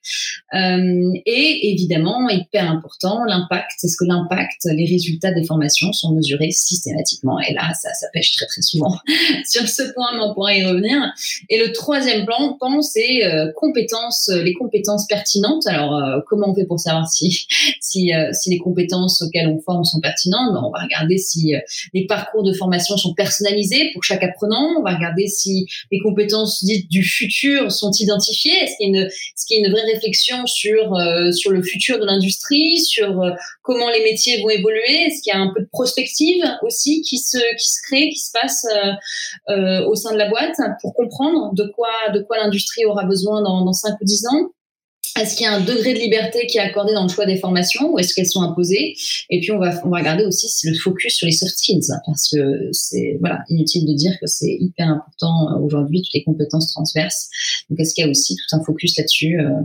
Euh, 0.54 1.12
Et 1.26 1.72
évidemment, 1.72 2.28
hyper 2.28 2.70
important, 2.70 3.24
l'impact. 3.24 3.72
Est-ce 3.82 3.96
que 3.96 4.04
l'impact, 4.04 4.64
les 4.64 4.86
résultats 4.86 5.32
des 5.32 5.44
formations 5.44 5.92
sont 5.92 6.14
mesurés 6.14 6.50
systématiquement? 6.50 7.40
Et 7.40 7.52
là, 7.52 7.72
ça, 7.80 7.92
ça 7.94 8.06
pêche 8.12 8.32
très 8.32 8.46
très 8.46 8.62
souvent 8.62 8.96
sur 9.48 9.66
ce 9.66 9.92
point, 9.94 10.12
mais 10.14 10.20
on 10.22 10.34
pourra 10.34 10.54
y 10.54 10.64
revenir. 10.64 11.12
Et 11.48 11.58
le 11.58 11.72
troisième 11.72 12.24
plan, 12.24 12.56
c'est 12.82 13.22
compétences, 13.56 14.28
les 14.28 14.54
compétences 14.54 15.06
pertinentes. 15.06 15.66
Alors, 15.66 16.22
comment 16.28 16.50
on 16.50 16.54
fait 16.54 16.66
pour 16.66 16.78
savoir 16.78 17.08
si 17.08 17.46
si, 17.80 18.12
si 18.32 18.50
les 18.50 18.58
compétences 18.58 19.22
auxquelles 19.22 19.48
on 19.48 19.60
forme 19.60 19.84
sont 19.84 20.00
pertinentes? 20.00 20.52
Ben, 20.52 20.62
On 20.64 20.70
va 20.70 20.82
regarder 20.82 21.18
si 21.18 21.54
les 21.92 22.06
parcours 22.22 22.42
de 22.42 22.52
formation 22.52 22.96
sont 22.96 23.14
personnalisés 23.14 23.90
pour 23.92 24.02
chaque 24.02 24.22
apprenant. 24.22 24.74
On 24.78 24.82
va 24.82 24.94
regarder 24.94 25.26
si 25.26 25.66
les 25.90 26.00
compétences 26.00 26.64
dites 26.64 26.90
du 26.90 27.02
futur 27.02 27.70
sont 27.72 27.90
identifiées. 27.98 28.52
Est-ce 28.62 28.76
qu'il 28.76 28.94
y 28.94 28.98
a 28.98 29.66
une, 29.66 29.72
vraie 29.72 29.92
réflexion 29.92 30.46
sur 30.46 30.94
euh, 30.94 31.32
sur 31.32 31.50
le 31.50 31.62
futur 31.62 31.98
de 31.98 32.04
l'industrie, 32.04 32.78
sur 32.78 33.20
euh, 33.20 33.30
comment 33.62 33.90
les 33.90 34.02
métiers 34.02 34.40
vont 34.42 34.50
évoluer? 34.50 35.06
Est-ce 35.06 35.22
qu'il 35.22 35.32
y 35.32 35.36
a 35.36 35.40
un 35.40 35.52
peu 35.54 35.60
de 35.60 35.68
prospective 35.72 36.44
aussi 36.62 37.02
qui 37.02 37.18
se 37.18 37.38
crée, 37.86 38.08
qui 38.10 38.20
se 38.20 38.30
passe 38.32 38.66
euh, 39.50 39.84
au 39.86 39.94
sein 39.94 40.12
de 40.12 40.18
la 40.18 40.28
boîte 40.28 40.56
pour 40.80 40.94
comprendre 40.94 41.52
de 41.54 41.64
quoi 41.74 41.90
de 42.14 42.20
quoi 42.20 42.38
l'industrie 42.38 42.84
aura 42.84 43.04
besoin 43.04 43.42
dans, 43.42 43.64
dans 43.64 43.72
5 43.72 43.96
ou 44.00 44.04
10 44.04 44.26
ans? 44.26 44.50
Est-ce 45.18 45.36
qu'il 45.36 45.44
y 45.44 45.46
a 45.46 45.52
un 45.52 45.60
degré 45.60 45.92
de 45.92 45.98
liberté 45.98 46.46
qui 46.46 46.58
est 46.58 46.62
accordé 46.62 46.94
dans 46.94 47.02
le 47.02 47.08
choix 47.08 47.26
des 47.26 47.36
formations 47.36 47.92
ou 47.92 47.98
est-ce 47.98 48.14
qu'elles 48.14 48.26
sont 48.26 48.42
imposées? 48.42 48.94
Et 49.30 49.40
puis 49.40 49.52
on 49.52 49.58
va 49.58 49.78
on 49.84 49.90
va 49.90 49.98
regarder 49.98 50.24
aussi 50.24 50.48
le 50.66 50.74
focus 50.74 51.16
sur 51.16 51.26
les 51.26 51.32
soft 51.32 51.56
skills 51.56 51.88
parce 52.06 52.30
que 52.30 52.68
c'est 52.72 53.18
voilà 53.20 53.44
inutile 53.48 53.86
de 53.86 53.94
dire 53.94 54.12
que 54.20 54.26
c'est 54.26 54.56
hyper 54.58 54.88
important 54.88 55.50
euh, 55.50 55.58
aujourd'hui 55.60 56.02
toutes 56.02 56.14
les 56.14 56.24
compétences 56.24 56.72
transverses. 56.72 57.28
Donc 57.68 57.78
est-ce 57.80 57.94
qu'il 57.94 58.04
y 58.04 58.06
a 58.06 58.10
aussi 58.10 58.36
tout 58.36 58.56
un 58.56 58.64
focus 58.64 58.96
là-dessus 58.96 59.38
euh, 59.38 59.60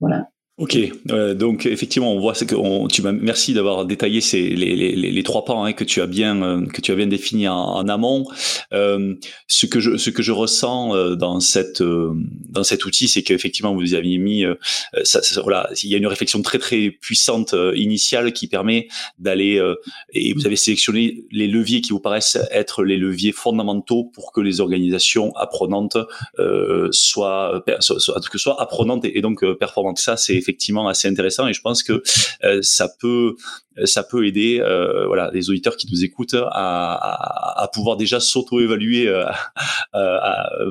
Voilà. 0.00 0.28
Ok, 0.56 0.78
euh, 1.10 1.34
donc 1.34 1.66
effectivement, 1.66 2.14
on 2.14 2.20
voit 2.20 2.32
que 2.32 2.54
on, 2.54 2.86
tu 2.86 3.02
merci 3.02 3.54
d'avoir 3.54 3.84
détaillé 3.86 4.20
ces, 4.20 4.50
les, 4.50 4.76
les, 4.76 4.94
les, 4.94 5.22
trois 5.24 5.44
pans 5.44 5.64
hein, 5.64 5.72
que 5.72 5.82
tu 5.82 6.00
as 6.00 6.06
bien 6.06 6.40
euh, 6.44 6.64
que 6.66 6.80
tu 6.80 6.92
as 6.92 6.94
bien 6.94 7.08
défini 7.08 7.48
en, 7.48 7.56
en 7.56 7.88
amont. 7.88 8.24
Euh, 8.72 9.16
ce 9.48 9.66
que 9.66 9.80
je 9.80 9.96
ce 9.96 10.10
que 10.10 10.22
je 10.22 10.30
ressens 10.30 10.94
euh, 10.94 11.16
dans 11.16 11.40
cette 11.40 11.82
dans 11.82 12.62
cet 12.62 12.84
outil, 12.84 13.08
c'est 13.08 13.24
qu'effectivement 13.24 13.74
vous 13.74 13.94
avez 13.94 14.16
mis 14.16 14.44
ça, 15.02 15.20
voilà, 15.42 15.68
il 15.82 15.90
y 15.90 15.96
a 15.96 15.98
une 15.98 16.06
réflexion 16.06 16.40
très 16.40 16.60
très 16.60 16.88
puissante 16.88 17.52
initiale 17.74 18.32
qui 18.32 18.46
permet 18.46 18.86
d'aller 19.18 19.60
et 20.12 20.34
vous 20.34 20.46
avez 20.46 20.54
sélectionné 20.54 21.24
les 21.32 21.48
leviers 21.48 21.80
qui 21.80 21.90
vous 21.90 21.98
paraissent 21.98 22.38
être 22.52 22.84
les 22.84 22.96
leviers 22.96 23.32
fondamentaux 23.32 24.04
pour 24.04 24.30
que 24.30 24.40
les 24.40 24.60
organisations 24.60 25.34
apprenantes 25.34 25.96
soient, 26.92 27.64
soient, 27.80 28.20
que 28.30 28.38
soient 28.38 28.62
apprenantes 28.62 29.04
et, 29.04 29.18
et 29.18 29.20
donc 29.20 29.44
performantes. 29.58 29.98
Ça 29.98 30.16
c'est 30.16 30.43
effectivement 30.44 30.88
assez 30.88 31.08
intéressant 31.08 31.48
et 31.48 31.52
je 31.52 31.60
pense 31.60 31.82
que 31.82 32.02
euh, 32.44 32.60
ça 32.62 32.88
peut 33.00 33.34
ça 33.84 34.04
peut 34.04 34.26
aider 34.26 34.60
euh, 34.60 35.06
voilà 35.06 35.30
les 35.32 35.50
auditeurs 35.50 35.76
qui 35.76 35.90
nous 35.90 36.04
écoutent 36.04 36.34
à, 36.34 36.46
à, 36.50 37.62
à 37.62 37.68
pouvoir 37.68 37.96
déjà 37.96 38.20
s'auto-évaluer 38.20 39.08
euh, 39.08 39.24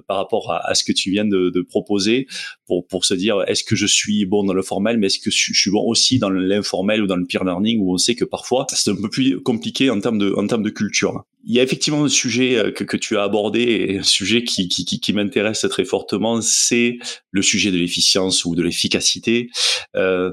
par 0.08 0.18
rapport 0.18 0.52
à, 0.52 0.70
à, 0.70 0.76
ce 0.76 0.84
que 0.84 0.94
tu 0.94 1.12
viens 1.12 1.26
de, 1.26 1.50
de, 1.50 1.62
proposer 1.62 2.28
pour 2.66 2.88
pour 2.88 3.04
se 3.06 3.14
dire 3.14 3.44
est-ce 3.48 3.64
que 3.64 3.76
je 3.76 3.88
suis 3.88 4.26
bon 4.26 4.44
dans 4.44 4.54
le 4.54 4.62
formel 4.62 4.98
mais 4.98 5.08
est-ce 5.08 5.20
que 5.20 5.32
je, 5.32 5.54
suis 5.54 5.72
bon 5.72 5.84
aussi 5.86 6.20
dans 6.20 6.30
l'informel 6.30 7.02
ou 7.04 7.08
dans 7.08 7.18
le 7.18 7.26
peer 7.26 7.44
learning 7.44 7.80
où 7.82 7.94
on 7.94 7.98
sait 7.98 8.16
que 8.16 8.26
parfois 8.26 8.68
c'est 8.70 8.92
un 8.92 8.96
peu 8.96 9.10
plus 9.10 9.42
compliqué 9.42 9.90
en 9.90 10.00
termes 10.00 10.20
de 10.20 10.34
en 10.38 10.48
termes 10.48 10.64
de 10.64 10.70
culture 10.70 11.26
il 11.44 11.56
y 11.56 11.60
a 11.60 11.64
effectivement 11.64 12.04
un 12.04 12.10
sujet 12.10 12.72
que, 12.76 12.84
que 12.84 12.98
tu 12.98 13.18
as 13.18 13.24
abordé 13.24 13.62
et 13.62 14.00
un 14.00 14.04
sujet 14.04 14.44
qui, 14.44 15.14
m'intéresse 15.14 15.66
très 15.70 15.86
fortement, 15.86 16.42
c'est 16.42 16.98
le 17.32 17.42
sujet 17.42 17.72
de 17.72 17.78
l'efficience 17.78 18.46
ou 18.46 18.56
de 18.56 18.64
l'efficacité. 18.64 19.50
Euh, 19.96 20.32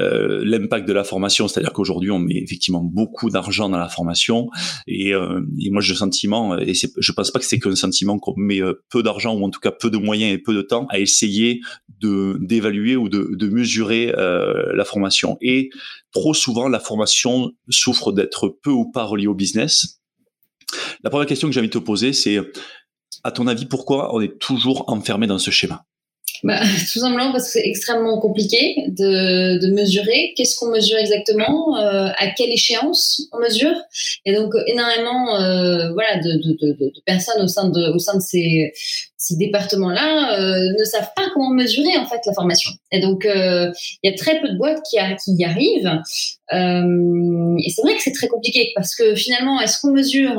euh, 0.00 0.42
l'impact 0.44 0.88
de 0.88 0.92
la 0.92 1.04
formation, 1.04 1.46
c'est-à-dire 1.46 1.72
qu'aujourd'hui 1.72 2.10
on 2.10 2.18
met 2.18 2.36
effectivement 2.36 2.82
beaucoup 2.82 3.30
d'argent 3.30 3.68
dans 3.68 3.78
la 3.78 3.88
formation 3.88 4.48
et, 4.88 5.14
euh, 5.14 5.40
moi 5.70 5.80
j'ai 5.80 5.92
le 5.92 5.98
sentiment 5.98 6.58
et 6.58 6.72
je 6.74 7.12
pense 7.12 7.30
pas 7.30 7.38
que 7.38 7.44
c'est 7.44 7.60
qu'un 7.60 7.76
sentiment 7.76 8.18
qu'on 8.18 8.34
met 8.36 8.60
euh, 8.60 8.82
peu 8.90 9.04
d'argent 9.04 9.36
ou 9.36 9.44
en 9.44 9.50
tout 9.50 9.60
cas 9.60 9.70
peu 9.70 9.90
de 9.90 9.98
moyens 9.98 10.34
et 10.34 10.38
peu 10.38 10.52
de 10.52 10.62
temps 10.62 10.86
à 10.90 10.98
essayer 10.98 11.60
d'évaluer 12.00 12.96
ou 12.96 13.08
de, 13.08 13.48
mesurer 13.48 14.12
euh, 14.16 14.74
la 14.74 14.84
formation 14.84 15.38
et 15.40 15.70
trop 16.12 16.34
souvent 16.34 16.68
la 16.68 16.80
formation 16.80 17.52
souffre 17.68 18.10
d'être 18.10 18.48
peu 18.62 18.70
ou 18.70 18.90
pas 18.90 19.04
reliée 19.04 19.28
au 19.28 19.34
business. 19.34 20.00
La 21.02 21.10
première 21.10 21.26
question 21.26 21.48
que 21.48 21.54
j'ai 21.54 21.60
envie 21.60 21.68
de 21.68 21.74
te 21.74 21.78
poser 21.78 22.12
c'est 22.12 22.38
à 23.22 23.30
ton 23.30 23.46
avis 23.46 23.66
pourquoi 23.66 24.14
on 24.14 24.20
est 24.20 24.38
toujours 24.38 24.84
enfermé 24.88 25.26
dans 25.26 25.38
ce 25.38 25.50
schéma? 25.50 25.84
Bah, 26.42 26.60
tout 26.92 26.98
simplement 26.98 27.32
parce 27.32 27.44
que 27.44 27.50
c'est 27.52 27.66
extrêmement 27.66 28.20
compliqué 28.20 28.76
de, 28.88 29.66
mesurer. 29.72 30.34
Qu'est-ce 30.36 30.56
qu'on 30.56 30.70
mesure 30.70 30.98
exactement? 30.98 31.76
Euh, 31.78 32.08
À 32.16 32.30
quelle 32.36 32.50
échéance 32.50 33.22
on 33.32 33.38
mesure? 33.38 33.74
Et 34.24 34.34
donc 34.34 34.52
énormément, 34.66 35.40
euh, 35.40 35.92
voilà, 35.92 36.18
de, 36.18 36.92
personnes 37.06 37.42
au 37.42 37.48
sein 37.48 37.68
de, 37.70 37.94
au 37.94 37.98
sein 37.98 38.16
de 38.16 38.22
ces, 38.22 38.72
ces 39.26 39.36
départements-là 39.36 40.38
euh, 40.38 40.74
ne 40.78 40.84
savent 40.84 41.10
pas 41.16 41.24
comment 41.32 41.50
mesurer 41.50 41.96
en 41.96 42.06
fait 42.06 42.20
la 42.26 42.32
formation. 42.32 42.70
Et 42.92 43.00
donc 43.00 43.24
euh, 43.24 43.70
il 44.02 44.10
y 44.10 44.14
a 44.14 44.16
très 44.16 44.40
peu 44.40 44.48
de 44.48 44.58
boîtes 44.58 44.82
qui, 44.88 44.96
y 44.96 45.44
arrivent. 45.44 46.00
Euh, 46.52 47.56
et 47.64 47.70
c'est 47.70 47.82
vrai 47.82 47.94
que 47.96 48.02
c'est 48.02 48.12
très 48.12 48.28
compliqué 48.28 48.72
parce 48.74 48.94
que 48.94 49.14
finalement, 49.14 49.60
est-ce 49.60 49.80
qu'on 49.80 49.92
mesure 49.92 50.38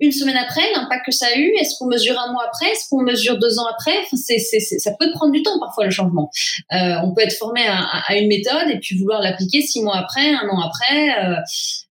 une 0.00 0.12
semaine 0.12 0.36
après, 0.36 0.62
l'impact 0.74 1.06
que 1.06 1.12
ça 1.12 1.26
a 1.26 1.38
eu 1.38 1.52
Est-ce 1.60 1.76
qu'on 1.78 1.88
mesure 1.88 2.18
un 2.18 2.32
mois 2.32 2.44
après 2.46 2.70
Est-ce 2.70 2.88
qu'on 2.88 3.02
mesure 3.02 3.38
deux 3.38 3.58
ans 3.58 3.66
après? 3.66 3.98
Enfin, 4.02 4.16
c'est, 4.16 4.38
c'est, 4.38 4.60
Ça 4.60 4.92
peut 4.98 5.10
prendre 5.12 5.32
du 5.32 5.42
temps 5.42 5.58
parfois 5.58 5.86
le 5.86 5.90
changement. 5.90 6.30
Euh, 6.72 6.94
on 7.02 7.14
peut 7.14 7.22
être 7.22 7.36
formé 7.36 7.62
à, 7.66 7.80
à, 8.06 8.16
une 8.16 8.28
méthode 8.28 8.70
et 8.70 8.78
puis 8.78 8.96
vouloir 8.96 9.20
l'appliquer 9.20 9.60
six 9.60 9.82
mois 9.82 9.96
après, 9.96 10.28
un 10.28 10.48
an 10.48 10.60
après. 10.60 11.10
Euh, 11.18 11.34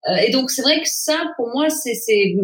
euh, 0.10 0.16
et 0.26 0.32
donc 0.32 0.52
c'est 0.52 0.62
vrai 0.62 0.80
que 0.80 0.88
ça, 0.90 1.18
pour 1.36 1.50
moi, 1.50 1.70
c'est, 1.70 1.96
c'est 1.96 2.36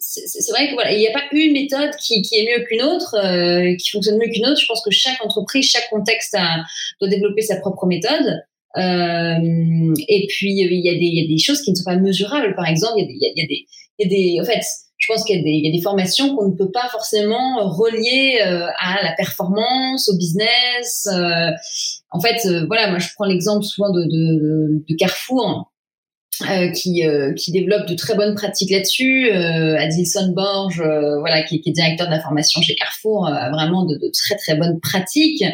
c'est 0.00 0.50
vrai 0.52 0.68
que 0.68 0.74
voilà, 0.74 0.92
il 0.92 0.98
n'y 0.98 1.08
a 1.08 1.12
pas 1.12 1.24
une 1.32 1.52
méthode 1.52 1.94
qui, 1.96 2.22
qui 2.22 2.36
est 2.36 2.44
mieux 2.44 2.64
qu'une 2.64 2.82
autre, 2.82 3.14
euh, 3.16 3.74
qui 3.76 3.90
fonctionne 3.90 4.18
mieux 4.18 4.30
qu'une 4.32 4.46
autre. 4.46 4.60
Je 4.60 4.66
pense 4.66 4.82
que 4.82 4.90
chaque 4.90 5.24
entreprise, 5.24 5.70
chaque 5.70 5.88
contexte 5.90 6.34
a, 6.34 6.62
doit 7.00 7.08
développer 7.08 7.42
sa 7.42 7.56
propre 7.56 7.86
méthode. 7.86 8.42
Euh, 8.76 9.94
et 10.08 10.26
puis 10.28 10.52
il 10.52 10.80
y, 10.84 10.88
a 10.88 10.94
des, 10.94 11.00
y 11.00 11.24
a 11.24 11.28
des 11.28 11.38
choses 11.38 11.60
qui 11.62 11.72
ne 11.72 11.76
sont 11.76 11.84
pas 11.84 11.96
mesurables. 11.96 12.54
Par 12.54 12.66
exemple, 12.66 12.94
il 12.98 13.02
y 13.02 13.04
a 13.04 13.08
des, 13.08 13.14
il 13.36 13.40
y 13.40 13.44
a 13.44 13.48
des 13.48 13.66
y 14.00 14.06
a 14.06 14.08
des, 14.08 14.40
en 14.40 14.44
fait, 14.44 14.62
je 14.98 15.06
pense 15.06 15.24
qu'il 15.24 15.42
y, 15.42 15.68
a 15.68 15.72
des 15.72 15.82
formations 15.82 16.36
qu'on 16.36 16.48
ne 16.48 16.56
peut 16.56 16.70
pas 16.70 16.88
forcément 16.90 17.68
relier 17.70 18.38
euh, 18.44 18.66
à 18.78 19.02
la 19.02 19.12
performance, 19.12 20.08
au 20.10 20.16
business. 20.16 21.08
Euh, 21.10 21.50
en 22.10 22.20
fait, 22.20 22.46
euh, 22.46 22.66
voilà, 22.66 22.90
moi 22.90 22.98
je 22.98 23.08
prends 23.14 23.24
l'exemple 23.24 23.64
souvent 23.64 23.90
de, 23.90 24.02
de, 24.02 24.84
de 24.86 24.96
Carrefour. 24.96 25.69
Qui, 26.74 27.02
qui 27.36 27.52
développe 27.52 27.86
de 27.86 27.94
très 27.94 28.14
bonnes 28.14 28.34
pratiques 28.34 28.70
là-dessus. 28.70 29.30
Adilson 29.30 30.32
Borges, 30.34 30.82
voilà, 31.20 31.42
qui, 31.42 31.60
qui, 31.60 31.70
est 31.70 31.72
directeur 31.72 32.06
de 32.06 32.12
la 32.12 32.20
formation 32.20 32.60
chez 32.62 32.74
Carrefour, 32.74 33.26
a 33.26 33.50
vraiment 33.50 33.84
de, 33.84 33.96
de, 33.96 34.10
très 34.12 34.36
très 34.36 34.56
bonnes 34.56 34.80
pratiques 34.80 35.44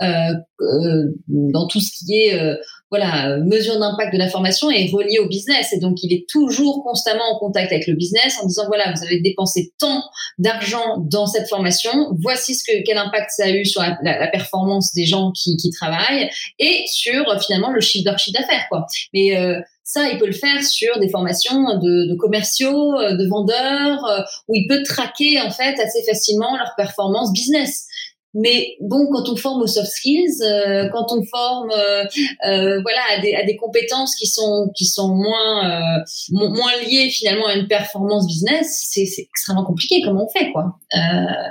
dans 0.00 1.66
tout 1.68 1.80
ce 1.80 1.90
qui 1.92 2.14
est 2.14 2.56
voilà, 2.92 3.38
mesure 3.38 3.78
d'impact 3.78 4.12
de 4.12 4.18
l'information 4.18 4.70
est 4.70 4.92
reliée 4.92 5.18
au 5.18 5.26
business. 5.26 5.72
Et 5.72 5.78
donc, 5.78 6.02
il 6.02 6.12
est 6.12 6.28
toujours 6.28 6.84
constamment 6.84 7.24
en 7.32 7.38
contact 7.38 7.72
avec 7.72 7.86
le 7.86 7.94
business 7.94 8.38
en 8.42 8.46
disant, 8.46 8.66
voilà, 8.66 8.92
vous 8.94 9.02
avez 9.02 9.18
dépensé 9.18 9.72
tant 9.78 10.02
d'argent 10.36 10.98
dans 10.98 11.26
cette 11.26 11.48
formation. 11.48 11.90
Voici 12.20 12.54
ce 12.54 12.64
que, 12.64 12.84
quel 12.84 12.98
impact 12.98 13.30
ça 13.30 13.44
a 13.46 13.50
eu 13.50 13.64
sur 13.64 13.80
la, 13.80 13.96
la, 14.02 14.28
performance 14.28 14.92
des 14.94 15.06
gens 15.06 15.32
qui, 15.32 15.56
qui, 15.56 15.70
travaillent 15.70 16.28
et 16.58 16.84
sur 16.86 17.24
finalement 17.40 17.70
le 17.70 17.80
chiffre 17.80 18.04
d'affaires, 18.04 18.66
quoi. 18.68 18.84
Mais, 19.14 19.38
euh, 19.38 19.58
ça, 19.84 20.08
il 20.08 20.18
peut 20.18 20.26
le 20.26 20.32
faire 20.32 20.62
sur 20.62 20.98
des 21.00 21.08
formations 21.08 21.78
de, 21.78 22.08
de 22.08 22.14
commerciaux, 22.14 22.94
euh, 22.98 23.16
de 23.16 23.26
vendeurs, 23.26 24.04
euh, 24.06 24.22
où 24.48 24.54
il 24.54 24.66
peut 24.66 24.82
traquer 24.84 25.40
en 25.40 25.50
fait 25.50 25.78
assez 25.80 26.02
facilement 26.04 26.56
leur 26.56 26.74
performance 26.76 27.32
business. 27.32 27.86
Mais 28.34 28.76
bon, 28.80 29.08
quand 29.12 29.28
on 29.28 29.36
forme 29.36 29.62
aux 29.62 29.66
soft 29.66 29.90
skills, 29.90 30.42
euh, 30.42 30.88
quand 30.88 31.06
on 31.10 31.22
forme, 31.24 31.70
euh, 31.70 32.04
euh, 32.46 32.80
voilà, 32.80 33.00
à 33.10 33.20
des, 33.20 33.34
à 33.34 33.44
des, 33.44 33.56
compétences 33.56 34.16
qui 34.16 34.26
sont 34.26 34.70
qui 34.74 34.86
sont 34.86 35.08
moins 35.08 36.02
moins 36.30 36.72
liées 36.86 37.10
finalement 37.10 37.46
à 37.46 37.54
une 37.54 37.68
performance 37.68 38.26
business, 38.26 38.88
c'est 38.90 39.04
extrêmement 39.18 39.64
compliqué. 39.64 40.00
Comment 40.02 40.26
on 40.26 40.38
fait, 40.38 40.50
quoi 40.50 40.78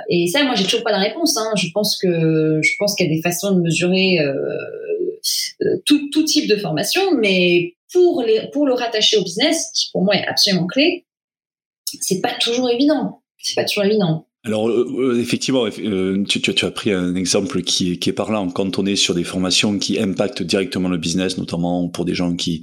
Et 0.08 0.26
ça, 0.26 0.42
moi, 0.42 0.56
j'ai 0.56 0.64
toujours 0.64 0.82
pas 0.82 0.90
la 0.90 0.98
réponse. 0.98 1.36
Hein. 1.36 1.52
Je 1.56 1.68
pense 1.72 1.96
que 2.02 2.60
je 2.62 2.72
pense 2.78 2.96
qu'il 2.96 3.06
y 3.06 3.12
a 3.12 3.14
des 3.14 3.22
façons 3.22 3.52
de 3.52 3.60
mesurer 3.60 4.18
tout, 5.86 6.10
tout 6.10 6.24
type 6.24 6.48
de 6.48 6.56
formation, 6.56 7.12
mais 7.16 7.76
pour 7.92 8.22
les 8.22 8.48
pour 8.52 8.66
le 8.66 8.72
rattacher 8.72 9.18
au 9.18 9.22
business, 9.22 9.70
qui 9.72 9.88
pour 9.92 10.02
moi 10.02 10.16
est 10.16 10.26
absolument 10.26 10.66
clé, 10.66 11.06
c'est 12.00 12.20
pas 12.20 12.34
toujours 12.40 12.68
évident. 12.70 13.22
C'est 13.38 13.54
pas 13.54 13.64
toujours 13.64 13.84
évident. 13.84 14.26
Alors 14.44 14.68
euh, 14.68 14.86
euh, 14.98 15.20
effectivement, 15.20 15.66
euh, 15.66 16.24
tu, 16.24 16.64
as 16.64 16.70
pris 16.72 16.90
un 16.90 17.14
exemple 17.14 17.62
qui 17.62 17.98
qui 18.00 18.10
est 18.10 18.12
parlant. 18.12 18.50
Quand 18.50 18.76
on 18.78 18.86
est 18.86 18.96
sur 18.96 19.14
des 19.14 19.22
formations 19.22 19.78
qui 19.78 20.00
impactent 20.00 20.42
directement 20.42 20.88
le 20.88 20.96
business, 20.98 21.38
notamment 21.38 21.88
pour 21.88 22.04
des 22.04 22.14
gens 22.16 22.34
qui 22.34 22.60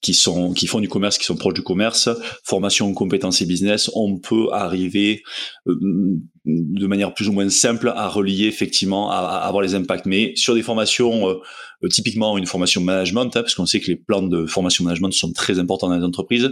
qui 0.00 0.14
sont 0.14 0.52
qui 0.52 0.66
font 0.66 0.80
du 0.80 0.88
commerce, 0.88 1.18
qui 1.18 1.24
sont 1.24 1.36
proches 1.36 1.54
du 1.54 1.62
commerce, 1.62 2.08
formation, 2.44 2.92
compétences 2.94 3.42
et 3.42 3.46
business, 3.46 3.90
on 3.94 4.18
peut 4.18 4.48
arriver 4.52 5.22
de 5.66 6.86
manière 6.86 7.14
plus 7.14 7.28
ou 7.28 7.32
moins 7.32 7.48
simple 7.50 7.92
à 7.94 8.08
relier 8.08 8.46
effectivement, 8.46 9.10
à, 9.10 9.18
avoir 9.18 9.62
les 9.62 9.74
impacts. 9.74 10.06
Mais 10.06 10.32
sur 10.36 10.54
des 10.54 10.62
formations, 10.62 11.28
euh, 11.28 11.88
typiquement 11.90 12.38
une 12.38 12.46
formation 12.46 12.80
management, 12.80 13.26
hein, 13.36 13.42
parce 13.42 13.54
qu'on 13.54 13.66
sait 13.66 13.80
que 13.80 13.88
les 13.88 13.96
plans 13.96 14.22
de 14.22 14.46
formation 14.46 14.84
management 14.84 15.12
sont 15.12 15.32
très 15.32 15.58
importants 15.58 15.88
dans 15.88 15.96
les 15.96 16.04
entreprises, 16.04 16.50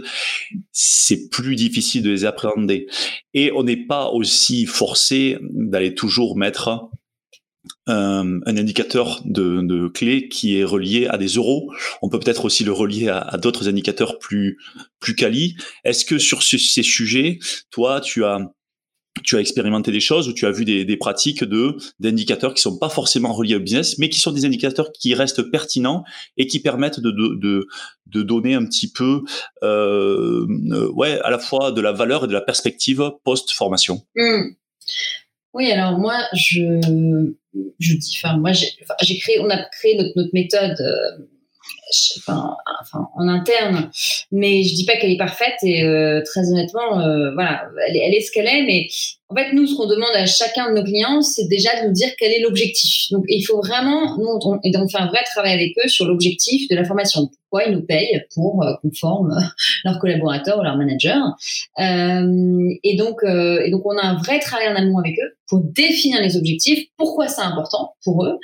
c'est 0.71 1.29
plus 1.29 1.55
difficile 1.55 2.03
de 2.03 2.09
les 2.09 2.25
appréhender. 2.25 2.87
Et 3.33 3.51
on 3.53 3.63
n'est 3.63 3.85
pas 3.85 4.09
aussi 4.09 4.65
forcé 4.65 5.37
d'aller 5.41 5.95
toujours 5.95 6.37
mettre 6.37 6.89
un, 7.87 8.41
un 8.45 8.57
indicateur 8.57 9.21
de, 9.25 9.87
clé 9.87 10.27
qui 10.27 10.59
est 10.59 10.63
relié 10.63 11.07
à 11.07 11.17
des 11.17 11.27
euros. 11.27 11.71
On 12.01 12.09
peut 12.09 12.19
peut-être 12.19 12.45
aussi 12.45 12.63
le 12.63 12.71
relier 12.71 13.09
à, 13.09 13.37
d'autres 13.37 13.67
indicateurs 13.67 14.19
plus 14.19 14.57
plus 14.99 15.15
quali. 15.15 15.55
Est-ce 15.83 16.05
que 16.05 16.17
sur 16.17 16.43
ces 16.43 16.83
sujets, 16.83 17.39
toi, 17.71 18.01
tu 18.01 18.25
as 18.25 18.51
tu 19.23 19.35
as 19.35 19.39
expérimenté 19.39 19.91
des 19.91 19.99
choses 19.99 20.27
ou 20.27 20.33
tu 20.33 20.45
as 20.45 20.51
vu 20.51 20.63
des, 20.63 20.85
des 20.85 20.97
pratiques 20.97 21.43
de 21.43 21.75
d'indicateurs 21.99 22.53
qui 22.53 22.61
sont 22.61 22.77
pas 22.77 22.89
forcément 22.89 23.33
reliés 23.33 23.55
au 23.55 23.59
business, 23.59 23.97
mais 23.97 24.09
qui 24.09 24.19
sont 24.19 24.31
des 24.31 24.45
indicateurs 24.45 24.91
qui 24.91 25.15
restent 25.15 25.49
pertinents 25.49 26.03
et 26.37 26.45
qui 26.45 26.59
permettent 26.59 26.99
de 26.99 27.11
de, 27.11 27.35
de, 27.35 27.67
de 28.05 28.21
donner 28.21 28.53
un 28.53 28.65
petit 28.65 28.91
peu, 28.91 29.21
euh, 29.63 30.45
ouais, 30.93 31.19
à 31.21 31.31
la 31.31 31.39
fois 31.39 31.71
de 31.71 31.81
la 31.81 31.93
valeur 31.93 32.25
et 32.25 32.27
de 32.27 32.33
la 32.33 32.41
perspective 32.41 33.11
post 33.23 33.51
formation. 33.51 34.05
Mmh. 34.15 34.51
Oui, 35.57 35.71
alors 35.71 35.97
moi 35.97 36.19
je 36.33 36.61
je 37.79 37.93
dis, 37.95 38.19
enfin 38.21 38.37
moi 38.37 38.51
j'ai 38.51 39.17
créé, 39.17 39.39
on 39.39 39.49
a 39.49 39.57
créé 39.71 39.97
notre, 39.97 40.11
notre 40.15 40.29
méthode. 40.31 40.77
Euh, 42.29 42.33
enfin, 42.81 43.07
en 43.15 43.27
interne, 43.27 43.89
mais 44.31 44.63
je 44.63 44.75
dis 44.75 44.85
pas 44.85 44.97
qu'elle 44.97 45.11
est 45.11 45.17
parfaite 45.17 45.55
et 45.63 45.83
euh, 45.83 46.21
très 46.25 46.49
honnêtement, 46.51 46.99
euh, 46.99 47.31
voilà, 47.33 47.63
elle, 47.87 47.97
elle, 47.97 48.13
est 48.13 48.21
ce 48.21 48.31
qu'elle 48.31 48.47
est, 48.47 48.63
mais 48.63 48.87
en 49.29 49.35
fait, 49.35 49.51
nous, 49.51 49.67
ce 49.67 49.75
qu'on 49.75 49.87
demande 49.87 50.15
à 50.15 50.25
chacun 50.25 50.69
de 50.69 50.79
nos 50.79 50.85
clients, 50.85 51.21
c'est 51.21 51.49
déjà 51.49 51.81
de 51.81 51.87
nous 51.87 51.93
dire 51.93 52.09
quel 52.17 52.31
est 52.31 52.39
l'objectif. 52.39 53.11
Donc, 53.11 53.25
il 53.27 53.43
faut 53.43 53.57
vraiment, 53.57 54.17
nous, 54.17 54.39
on, 54.41 54.57
et 54.63 54.71
donc, 54.71 54.89
faire 54.89 55.01
un 55.01 55.07
vrai 55.07 55.21
travail 55.25 55.51
avec 55.51 55.73
eux 55.83 55.89
sur 55.89 56.05
l'objectif 56.05 56.69
de 56.69 56.75
la 56.75 56.85
formation. 56.85 57.27
Pourquoi 57.49 57.67
ils 57.67 57.73
nous 57.73 57.85
payent 57.85 58.23
pour 58.33 58.63
euh, 58.63 58.73
qu'on 58.81 58.91
forme 58.97 59.37
leurs 59.83 59.99
collaborateurs 59.99 60.59
ou 60.59 60.63
leurs 60.63 60.77
managers. 60.77 61.19
Euh, 61.79 62.69
et 62.83 62.95
donc, 62.95 63.21
euh, 63.23 63.61
et 63.65 63.71
donc, 63.71 63.85
on 63.85 63.97
a 63.97 64.05
un 64.05 64.17
vrai 64.17 64.39
travail 64.39 64.69
en 64.69 64.75
amont 64.75 64.99
avec 64.99 65.15
eux 65.19 65.35
pour 65.49 65.59
définir 65.61 66.21
les 66.21 66.37
objectifs, 66.37 66.87
pourquoi 66.97 67.27
c'est 67.27 67.41
important 67.41 67.95
pour 68.03 68.25
eux, 68.25 68.37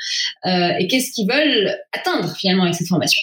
euh, 0.45 0.69
et 0.79 0.88
qu'est-ce 0.88 1.12
qu'ils 1.12 1.29
veulent 1.29 1.75
atteindre 1.91 2.34
finalement 2.36 2.63
avec 2.63 2.75
cette 2.75 2.88
formation. 2.88 3.21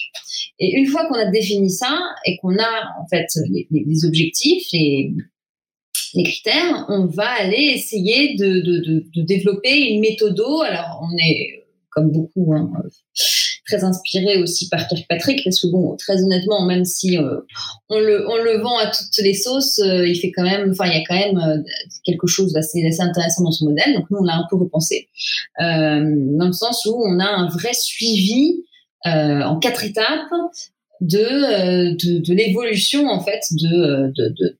Et 0.59 0.73
une 0.77 0.87
fois 0.87 1.05
qu'on 1.07 1.15
a 1.15 1.29
défini 1.31 1.69
ça 1.69 1.97
et 2.25 2.37
qu'on 2.37 2.57
a 2.57 2.83
en 2.99 3.07
fait 3.07 3.27
les, 3.49 4.05
objectifs, 4.05 4.67
les 4.71 6.23
critères, 6.23 6.85
on 6.89 7.07
va 7.07 7.27
aller 7.27 7.73
essayer 7.75 8.35
de, 8.35 9.23
développer 9.23 9.89
une 9.89 10.01
méthode. 10.01 10.39
Alors, 10.39 11.01
on 11.01 11.17
est, 11.17 11.65
comme 11.89 12.11
beaucoup, 12.11 12.53
hein, 12.53 12.71
très 13.67 13.83
inspiré 13.83 14.41
aussi 14.41 14.69
par 14.69 14.87
Kirkpatrick, 14.87 15.43
parce 15.43 15.61
que 15.61 15.67
bon, 15.67 15.95
très 15.97 16.21
honnêtement, 16.21 16.65
même 16.65 16.85
si 16.85 17.17
euh, 17.17 17.39
on, 17.89 17.99
le, 17.99 18.27
on 18.29 18.37
le 18.37 18.61
vend 18.61 18.77
à 18.77 18.87
toutes 18.87 19.17
les 19.19 19.33
sauces, 19.33 19.79
euh, 19.79 20.07
il 20.07 20.15
fait 20.15 20.31
quand 20.31 20.43
même, 20.43 20.71
enfin, 20.71 20.85
il 20.87 20.97
y 20.97 21.01
a 21.01 21.03
quand 21.07 21.15
même 21.15 21.37
euh, 21.37 21.57
quelque 22.03 22.27
chose 22.27 22.53
d'assez, 22.53 22.83
intéressant 22.99 23.43
dans 23.43 23.51
son 23.51 23.65
modèle. 23.65 23.93
Donc, 23.93 24.05
nous, 24.09 24.19
on 24.19 24.23
l'a 24.23 24.35
un 24.35 24.45
peu 24.49 24.57
repensé, 24.57 25.09
dans 25.59 26.47
le 26.47 26.53
sens 26.53 26.85
où 26.85 27.01
on 27.05 27.19
a 27.19 27.27
un 27.27 27.47
vrai 27.49 27.73
suivi 27.73 28.63
en 29.05 29.59
quatre 29.59 29.83
étapes 29.83 30.31
de, 31.01 31.93
de, 31.93 32.19
de 32.19 32.33
l'évolution, 32.33 33.07
en 33.07 33.19
fait, 33.21 33.41
de, 33.51 34.11
de, 34.15 34.29
de 34.37 34.57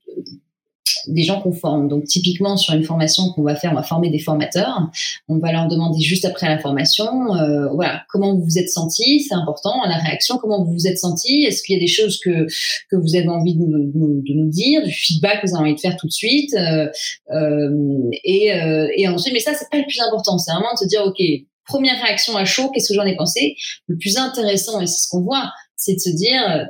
des 1.06 1.22
gens 1.22 1.40
qu'on 1.40 1.52
forme. 1.52 1.88
Donc 1.88 2.04
typiquement 2.04 2.56
sur 2.56 2.74
une 2.74 2.84
formation 2.84 3.30
qu'on 3.32 3.42
va 3.42 3.54
faire, 3.54 3.72
on 3.72 3.74
va 3.74 3.82
former 3.82 4.10
des 4.10 4.18
formateurs. 4.18 4.90
On 5.28 5.38
va 5.38 5.52
leur 5.52 5.68
demander 5.68 6.00
juste 6.00 6.24
après 6.24 6.48
la 6.48 6.58
formation, 6.58 7.34
euh, 7.34 7.68
voilà, 7.74 8.02
comment 8.08 8.34
vous 8.34 8.44
vous 8.44 8.58
êtes 8.58 8.68
senti, 8.68 9.20
c'est 9.20 9.34
important. 9.34 9.74
La 9.86 9.96
réaction, 9.96 10.38
comment 10.38 10.64
vous 10.64 10.72
vous 10.72 10.86
êtes 10.86 10.98
senti 10.98 11.44
Est-ce 11.44 11.62
qu'il 11.62 11.74
y 11.74 11.78
a 11.78 11.80
des 11.80 11.88
choses 11.88 12.18
que 12.20 12.46
que 12.90 12.96
vous 12.96 13.16
avez 13.16 13.28
envie 13.28 13.54
de 13.54 13.60
nous, 13.60 14.22
de 14.22 14.34
nous 14.34 14.50
dire, 14.50 14.82
du 14.82 14.92
feedback 14.92 15.42
que 15.42 15.48
vous 15.48 15.54
avez 15.54 15.64
envie 15.64 15.74
de 15.74 15.80
faire 15.80 15.96
tout 15.96 16.06
de 16.06 16.12
suite 16.12 16.54
euh, 16.54 16.88
euh, 17.30 17.70
et, 18.24 18.52
euh, 18.52 18.88
et 18.96 19.08
ensuite, 19.08 19.32
mais 19.32 19.40
ça 19.40 19.54
c'est 19.54 19.70
pas 19.70 19.78
le 19.78 19.84
plus 19.84 20.00
important. 20.00 20.38
C'est 20.38 20.52
vraiment 20.52 20.72
de 20.74 20.78
se 20.78 20.86
dire, 20.86 21.02
ok, 21.04 21.20
première 21.66 22.02
réaction 22.02 22.36
à 22.36 22.44
chaud, 22.44 22.70
qu'est-ce 22.70 22.88
que 22.88 22.94
j'en 22.94 23.06
ai 23.06 23.16
pensé? 23.16 23.56
Le 23.86 23.96
plus 23.96 24.16
intéressant 24.16 24.80
et 24.80 24.86
c'est 24.86 25.04
ce 25.04 25.08
qu'on 25.08 25.22
voit, 25.22 25.52
c'est 25.76 25.94
de 25.94 26.00
se 26.00 26.10
dire 26.10 26.68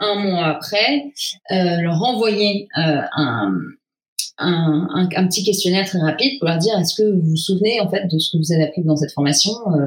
un 0.00 0.14
mois 0.16 0.46
après, 0.46 1.12
euh, 1.50 1.80
leur 1.80 2.02
envoyer 2.02 2.68
euh, 2.78 3.00
un, 3.16 3.52
un, 4.38 5.08
un, 5.14 5.26
petit 5.26 5.44
questionnaire 5.44 5.86
très 5.86 5.98
rapide 5.98 6.38
pour 6.38 6.48
leur 6.48 6.58
dire 6.58 6.78
est-ce 6.78 6.94
que 6.94 7.10
vous 7.10 7.30
vous 7.30 7.36
souvenez 7.36 7.80
en 7.80 7.90
fait 7.90 8.06
de 8.06 8.18
ce 8.18 8.30
que 8.32 8.38
vous 8.38 8.52
avez 8.52 8.64
appris 8.64 8.82
dans 8.84 8.96
cette 8.96 9.12
formation? 9.12 9.52
Euh, 9.74 9.86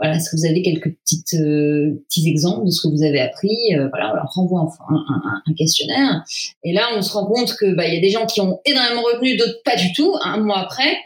voilà, 0.00 0.16
est-ce 0.16 0.30
que 0.30 0.36
vous 0.36 0.46
avez 0.46 0.62
quelques 0.62 0.96
petites 0.96 1.34
euh, 1.34 2.02
petits 2.08 2.28
exemples 2.28 2.66
de 2.66 2.70
ce 2.70 2.80
que 2.82 2.88
vous 2.88 3.02
avez 3.02 3.20
appris 3.20 3.74
euh, 3.74 3.88
Voilà, 3.90 4.12
on 4.12 4.14
leur 4.14 4.32
renvoie 4.32 4.60
un, 4.60 4.94
un, 4.94 5.42
un, 5.46 5.54
questionnaire. 5.54 6.24
Et 6.64 6.72
là, 6.72 6.88
on 6.96 7.02
se 7.02 7.12
rend 7.12 7.26
compte 7.26 7.54
que 7.56 7.74
bah 7.74 7.86
il 7.86 7.94
y 7.94 7.98
a 7.98 8.00
des 8.00 8.10
gens 8.10 8.26
qui 8.26 8.40
ont 8.40 8.60
énormément 8.64 9.02
retenu, 9.02 9.36
d'autres 9.36 9.60
pas 9.64 9.76
du 9.76 9.92
tout. 9.92 10.14
Un 10.24 10.38
mois 10.38 10.60
après, 10.60 10.96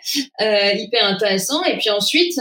euh, 0.41 0.73
hyper 0.79 1.05
intéressant. 1.07 1.63
Et 1.65 1.77
puis 1.77 1.91
ensuite, 1.91 2.39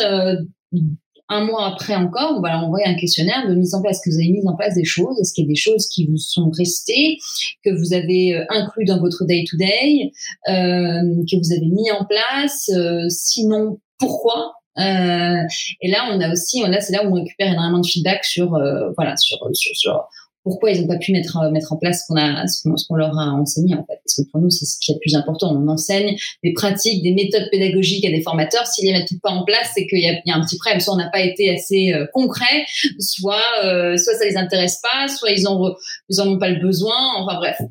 un 1.30 1.46
mois 1.46 1.68
après 1.68 1.96
encore, 1.96 2.36
on 2.38 2.42
va 2.42 2.52
leur 2.52 2.64
envoyer 2.66 2.86
un 2.86 2.96
questionnaire 2.96 3.48
de 3.48 3.56
mise 3.56 3.74
en 3.74 3.82
place. 3.82 4.02
que 4.04 4.10
vous 4.10 4.18
avez 4.18 4.30
mis 4.30 4.48
en 4.48 4.56
place 4.56 4.76
des 4.76 4.84
choses 4.84 5.20
Est-ce 5.20 5.34
qu'il 5.34 5.46
y 5.46 5.48
a 5.48 5.50
des 5.50 5.56
choses 5.56 5.88
qui 5.88 6.06
vous 6.06 6.18
sont 6.18 6.50
restées, 6.50 7.18
que 7.64 7.72
vous 7.72 7.94
avez 7.94 8.36
euh, 8.36 8.46
inclus 8.50 8.86
dans 8.86 9.00
votre 9.00 9.26
day-to-day, 9.26 10.12
euh, 10.50 11.24
que 11.30 11.38
vous 11.38 11.54
avez 11.54 11.68
mis 11.68 11.92
en 11.92 12.06
place 12.06 12.70
euh, 12.70 13.08
Sinon, 13.10 13.80
pourquoi? 13.98 14.54
Euh, 14.80 15.44
et 15.82 15.92
là, 15.92 16.10
on 16.12 16.20
a 16.20 16.32
aussi, 16.32 16.62
là, 16.62 16.82
c'est 16.82 16.94
là 16.94 17.06
où 17.06 17.12
on 17.12 17.22
récupère 17.22 17.52
énormément 17.52 17.80
de 17.80 17.86
feedback 17.86 18.26
sur, 18.26 18.56
euh, 18.56 18.90
voilà, 18.98 19.16
sur, 19.18 19.38
sur, 19.54 19.76
sur 19.76 20.08
pourquoi 20.44 20.72
ils 20.72 20.82
n'ont 20.82 20.88
pas 20.88 20.98
pu 20.98 21.12
mettre 21.12 21.40
mettre 21.52 21.72
en 21.72 21.78
place 21.78 22.02
ce 22.02 22.08
qu'on 22.08 22.20
a 22.20 22.46
ce 22.48 22.88
qu'on 22.88 22.96
leur 22.96 23.18
a 23.18 23.32
enseigné 23.32 23.76
en 23.76 23.86
fait. 23.86 24.00
Parce 24.04 24.18
que 24.18 24.32
pour 24.32 24.42
nous 24.42 24.50
c'est 24.50 24.66
ce 24.66 24.78
qui 24.80 24.92
est 24.92 24.96
le 24.96 25.00
plus 25.00 25.16
important. 25.16 25.56
On 25.56 25.68
enseigne 25.70 26.18
des 26.44 26.54
pratiques 26.54 27.02
des 27.02 27.14
méthodes 27.14 27.48
pédagogiques 27.50 28.06
à 28.06 28.10
des 28.10 28.22
formateurs. 28.22 28.68
S'ils 28.68 28.86
les 28.86 28.92
mettent 28.92 29.10
pas 29.22 29.30
en 29.30 29.46
place 29.46 29.72
c'est 29.74 29.88
qu'il 29.88 30.00
y 30.00 30.08
a, 30.08 30.20
y 30.26 30.32
a, 30.32 30.36
un 30.36 30.42
petit 30.42 30.58
problème. 30.58 30.82
Soit 30.82 30.94
on 30.94 30.98
n'a 30.98 31.10
pas 31.10 31.22
été 31.22 31.50
assez 31.50 31.94
euh, 31.94 32.06
concret 32.14 32.66
soit 33.00 33.42
euh, 33.64 33.98
soit 33.98 34.16
ça 34.16 34.26
les 34.26 34.36
intéresse 34.36 34.82
pas 34.82 35.08
soit 35.08 35.32
ils 35.32 35.48
ont 35.48 35.74
ils 36.10 36.20
en 36.20 36.28
ont 36.28 36.38
pas 36.38 36.50
le 36.50 36.60
besoin. 36.60 36.96
Enfin 37.20 37.38
bref 37.38 37.62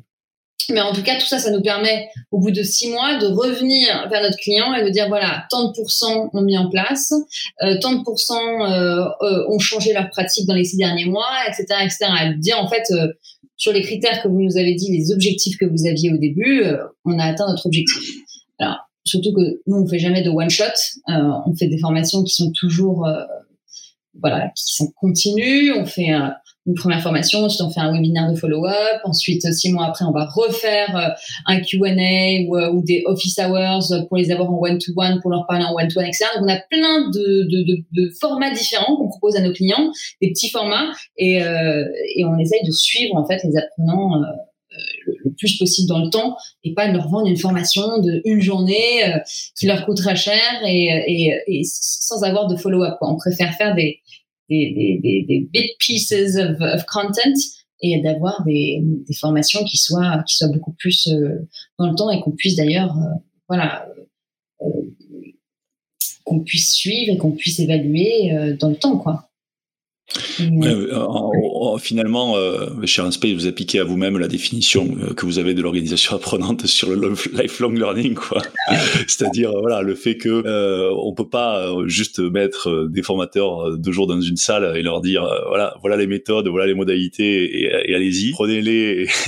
Mais 0.69 0.81
en 0.81 0.93
tout 0.93 1.03
cas, 1.03 1.17
tout 1.19 1.25
ça, 1.25 1.39
ça 1.39 1.51
nous 1.51 1.61
permet, 1.61 2.09
au 2.31 2.39
bout 2.39 2.51
de 2.51 2.63
six 2.63 2.89
mois, 2.89 3.17
de 3.17 3.27
revenir 3.27 4.07
vers 4.09 4.21
notre 4.21 4.37
client 4.37 4.73
et 4.73 4.83
de 4.83 4.89
dire, 4.89 5.07
voilà, 5.07 5.45
tant 5.49 5.67
de 5.67 5.73
pourcents 5.73 6.29
ont 6.33 6.41
mis 6.41 6.57
en 6.57 6.69
place, 6.69 7.11
euh, 7.63 7.77
tant 7.81 7.93
de 7.93 8.03
pourcents 8.03 8.65
euh, 8.65 9.05
euh, 9.21 9.45
ont 9.49 9.59
changé 9.59 9.93
leur 9.93 10.09
pratique 10.09 10.47
dans 10.47 10.55
les 10.55 10.63
six 10.63 10.77
derniers 10.77 11.05
mois, 11.05 11.31
etc., 11.47 11.65
etc. 11.83 12.05
Et 12.25 12.37
dire, 12.37 12.59
en 12.59 12.67
fait, 12.67 12.83
sur 13.57 13.73
les 13.73 13.81
critères 13.81 14.21
que 14.21 14.27
vous 14.27 14.41
nous 14.41 14.57
avez 14.57 14.75
dit, 14.75 14.91
les 14.91 15.11
objectifs 15.11 15.57
que 15.57 15.65
vous 15.65 15.85
aviez 15.87 16.11
au 16.13 16.17
début, 16.17 16.63
on 17.05 17.19
a 17.19 17.25
atteint 17.25 17.47
notre 17.47 17.65
objectif. 17.65 18.03
Alors, 18.59 18.77
surtout 19.03 19.33
que 19.33 19.61
nous, 19.67 19.77
on 19.77 19.87
fait 19.87 19.99
jamais 19.99 20.21
de 20.21 20.29
one 20.29 20.49
shot. 20.49 20.63
on 21.07 21.53
fait 21.55 21.67
des 21.67 21.77
formations 21.77 22.23
qui 22.23 22.33
sont 22.33 22.51
toujours, 22.51 23.07
voilà, 24.19 24.49
qui 24.55 24.73
sont 24.73 24.91
continues. 24.95 25.73
On 25.73 25.85
fait 25.85 26.11
un 26.11 26.33
une 26.65 26.75
première 26.75 27.01
formation, 27.01 27.39
ensuite 27.39 27.61
on 27.61 27.69
fait 27.69 27.81
un 27.81 27.91
webinaire 27.91 28.31
de 28.31 28.37
follow-up, 28.37 29.01
ensuite 29.03 29.41
six 29.53 29.71
mois 29.71 29.87
après 29.87 30.05
on 30.05 30.11
va 30.11 30.25
refaire 30.25 30.95
euh, 30.95 31.09
un 31.45 31.59
Q&A 31.59 32.47
ou, 32.47 32.55
euh, 32.55 32.71
ou, 32.71 32.81
des 32.81 33.03
office 33.05 33.37
hours 33.37 34.07
pour 34.07 34.17
les 34.17 34.31
avoir 34.31 34.49
en 34.49 34.59
one-to-one, 34.61 35.19
pour 35.21 35.31
leur 35.31 35.45
parler 35.45 35.65
en 35.65 35.73
one-to-one, 35.73 36.05
etc. 36.05 36.25
Donc 36.35 36.45
on 36.45 36.49
a 36.49 36.59
plein 36.69 37.09
de, 37.09 37.43
de, 37.49 37.63
de, 37.63 37.83
de 37.91 38.11
formats 38.19 38.51
différents 38.51 38.95
qu'on 38.95 39.09
propose 39.09 39.35
à 39.35 39.41
nos 39.41 39.51
clients, 39.51 39.91
des 40.21 40.29
petits 40.29 40.49
formats, 40.49 40.93
et, 41.17 41.43
euh, 41.43 41.85
et 42.15 42.23
on 42.23 42.37
essaye 42.37 42.63
de 42.65 42.71
suivre 42.71 43.15
en 43.15 43.27
fait 43.27 43.41
les 43.43 43.57
apprenants 43.57 44.21
euh, 44.21 44.77
le, 45.05 45.33
plus 45.37 45.57
possible 45.57 45.89
dans 45.89 45.99
le 45.99 46.09
temps 46.09 46.37
et 46.63 46.73
pas 46.73 46.87
de 46.87 46.93
leur 46.93 47.09
vendre 47.09 47.27
une 47.27 47.37
formation 47.37 47.99
de 47.99 48.21
une 48.23 48.39
journée 48.39 49.01
qui 49.57 49.65
leur 49.65 49.85
coûtera 49.85 50.15
cher 50.15 50.39
et, 50.65 50.85
et, 51.07 51.41
et 51.47 51.61
sans 51.65 52.23
avoir 52.23 52.47
de 52.47 52.55
follow-up. 52.55 52.95
On 53.01 53.15
préfère 53.17 53.53
faire 53.55 53.75
des 53.75 53.99
des, 54.49 54.99
des, 55.01 55.25
des, 55.27 55.47
big 55.51 55.71
pieces 55.79 56.11
of, 56.11 56.59
of 56.59 56.85
content 56.85 57.39
et 57.81 58.01
d'avoir 58.01 58.43
des, 58.45 58.79
des, 58.81 59.13
formations 59.13 59.63
qui 59.65 59.77
soient 59.77 60.23
qui 60.27 60.35
soient 60.35 60.49
beaucoup 60.49 60.73
plus 60.73 61.07
euh, 61.07 61.47
dans 61.77 61.89
le 61.89 61.95
temps 61.95 62.09
et 62.09 62.21
qu'on 62.21 62.31
puisse 62.31 62.55
d'ailleurs 62.55 62.97
euh, 62.97 63.15
voilà 63.47 63.87
euh, 64.61 64.67
qu'on 66.23 66.39
puisse 66.39 66.73
suivre 66.73 67.13
et 67.13 67.17
qu'on 67.17 67.31
puisse 67.31 67.59
évaluer 67.59 68.55
dans 68.59 68.69
le 68.69 68.75
temps 68.75 68.97
quoi 68.97 69.29
Ouais, 70.39 71.79
finalement, 71.79 72.37
euh, 72.37 72.67
chez 72.85 73.01
Unspace, 73.01 73.31
vous 73.31 73.47
appliquez 73.47 73.79
à 73.79 73.83
vous-même 73.83 74.17
la 74.17 74.27
définition 74.27 74.87
euh, 75.01 75.13
que 75.13 75.25
vous 75.25 75.39
avez 75.39 75.53
de 75.53 75.61
l'organisation 75.61 76.15
apprenante 76.15 76.65
sur 76.65 76.89
le 76.89 77.13
lifelong 77.33 77.77
learning, 77.77 78.15
quoi. 78.15 78.41
C'est-à-dire, 79.07 79.51
euh, 79.51 79.61
voilà, 79.61 79.81
le 79.81 79.95
fait 79.95 80.17
que 80.17 80.29
euh, 80.45 80.91
on 80.97 81.13
peut 81.13 81.29
pas 81.29 81.67
euh, 81.67 81.87
juste 81.87 82.19
mettre 82.19 82.87
des 82.89 83.01
formateurs 83.01 83.77
deux 83.77 83.91
jours 83.91 84.07
dans 84.07 84.21
une 84.21 84.37
salle 84.37 84.77
et 84.77 84.81
leur 84.81 85.01
dire, 85.01 85.27
voilà, 85.47 85.75
voilà 85.81 85.97
les 85.97 86.07
méthodes, 86.07 86.47
voilà 86.47 86.67
les 86.67 86.73
modalités, 86.73 87.63
et, 87.63 87.91
et 87.91 87.95
allez-y, 87.95 88.31
prenez-les 88.31 89.07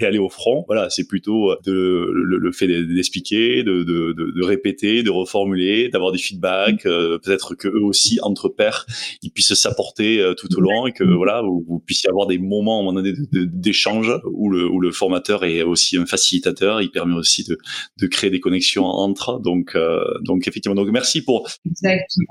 et, 0.00 0.04
allez 0.04 0.18
au 0.18 0.28
front. 0.28 0.64
Voilà, 0.66 0.90
c'est 0.90 1.06
plutôt 1.06 1.54
de, 1.64 2.10
le, 2.12 2.38
le 2.38 2.52
fait 2.52 2.66
d'expliquer, 2.66 3.62
de, 3.62 3.82
de, 3.82 4.12
de, 4.12 4.44
répéter, 4.44 5.02
de 5.02 5.10
reformuler, 5.10 5.88
d'avoir 5.88 6.12
des 6.12 6.18
feedbacks, 6.18 6.82
peut-être 6.82 7.54
que 7.54 7.68
eux 7.68 7.82
aussi 7.82 8.18
entre 8.22 8.48
pairs, 8.48 8.86
ils 9.22 9.30
puissent 9.30 9.54
s'apporter 9.54 10.21
euh, 10.21 10.21
tout 10.36 10.48
au 10.56 10.60
long 10.60 10.86
et 10.86 10.92
que 10.92 11.04
voilà 11.04 11.42
vous, 11.42 11.64
vous 11.66 11.80
puissiez 11.80 12.10
avoir 12.10 12.26
des 12.26 12.38
moments 12.38 12.78
à 12.78 12.80
un 12.80 12.84
moment 12.84 13.02
donné 13.02 13.14
d'échange 13.32 14.12
où 14.32 14.50
le, 14.50 14.68
où 14.68 14.80
le 14.80 14.92
formateur 14.92 15.44
est 15.44 15.62
aussi 15.62 15.96
un 15.96 16.06
facilitateur. 16.06 16.80
Il 16.82 16.90
permet 16.90 17.14
aussi 17.14 17.44
de, 17.44 17.58
de 18.00 18.06
créer 18.06 18.30
des 18.30 18.40
connexions 18.40 18.84
entre 18.84 19.40
donc 19.40 19.74
euh, 19.74 20.04
donc 20.22 20.48
effectivement. 20.48 20.74
Donc 20.74 20.88
merci 20.90 21.22
pour 21.22 21.48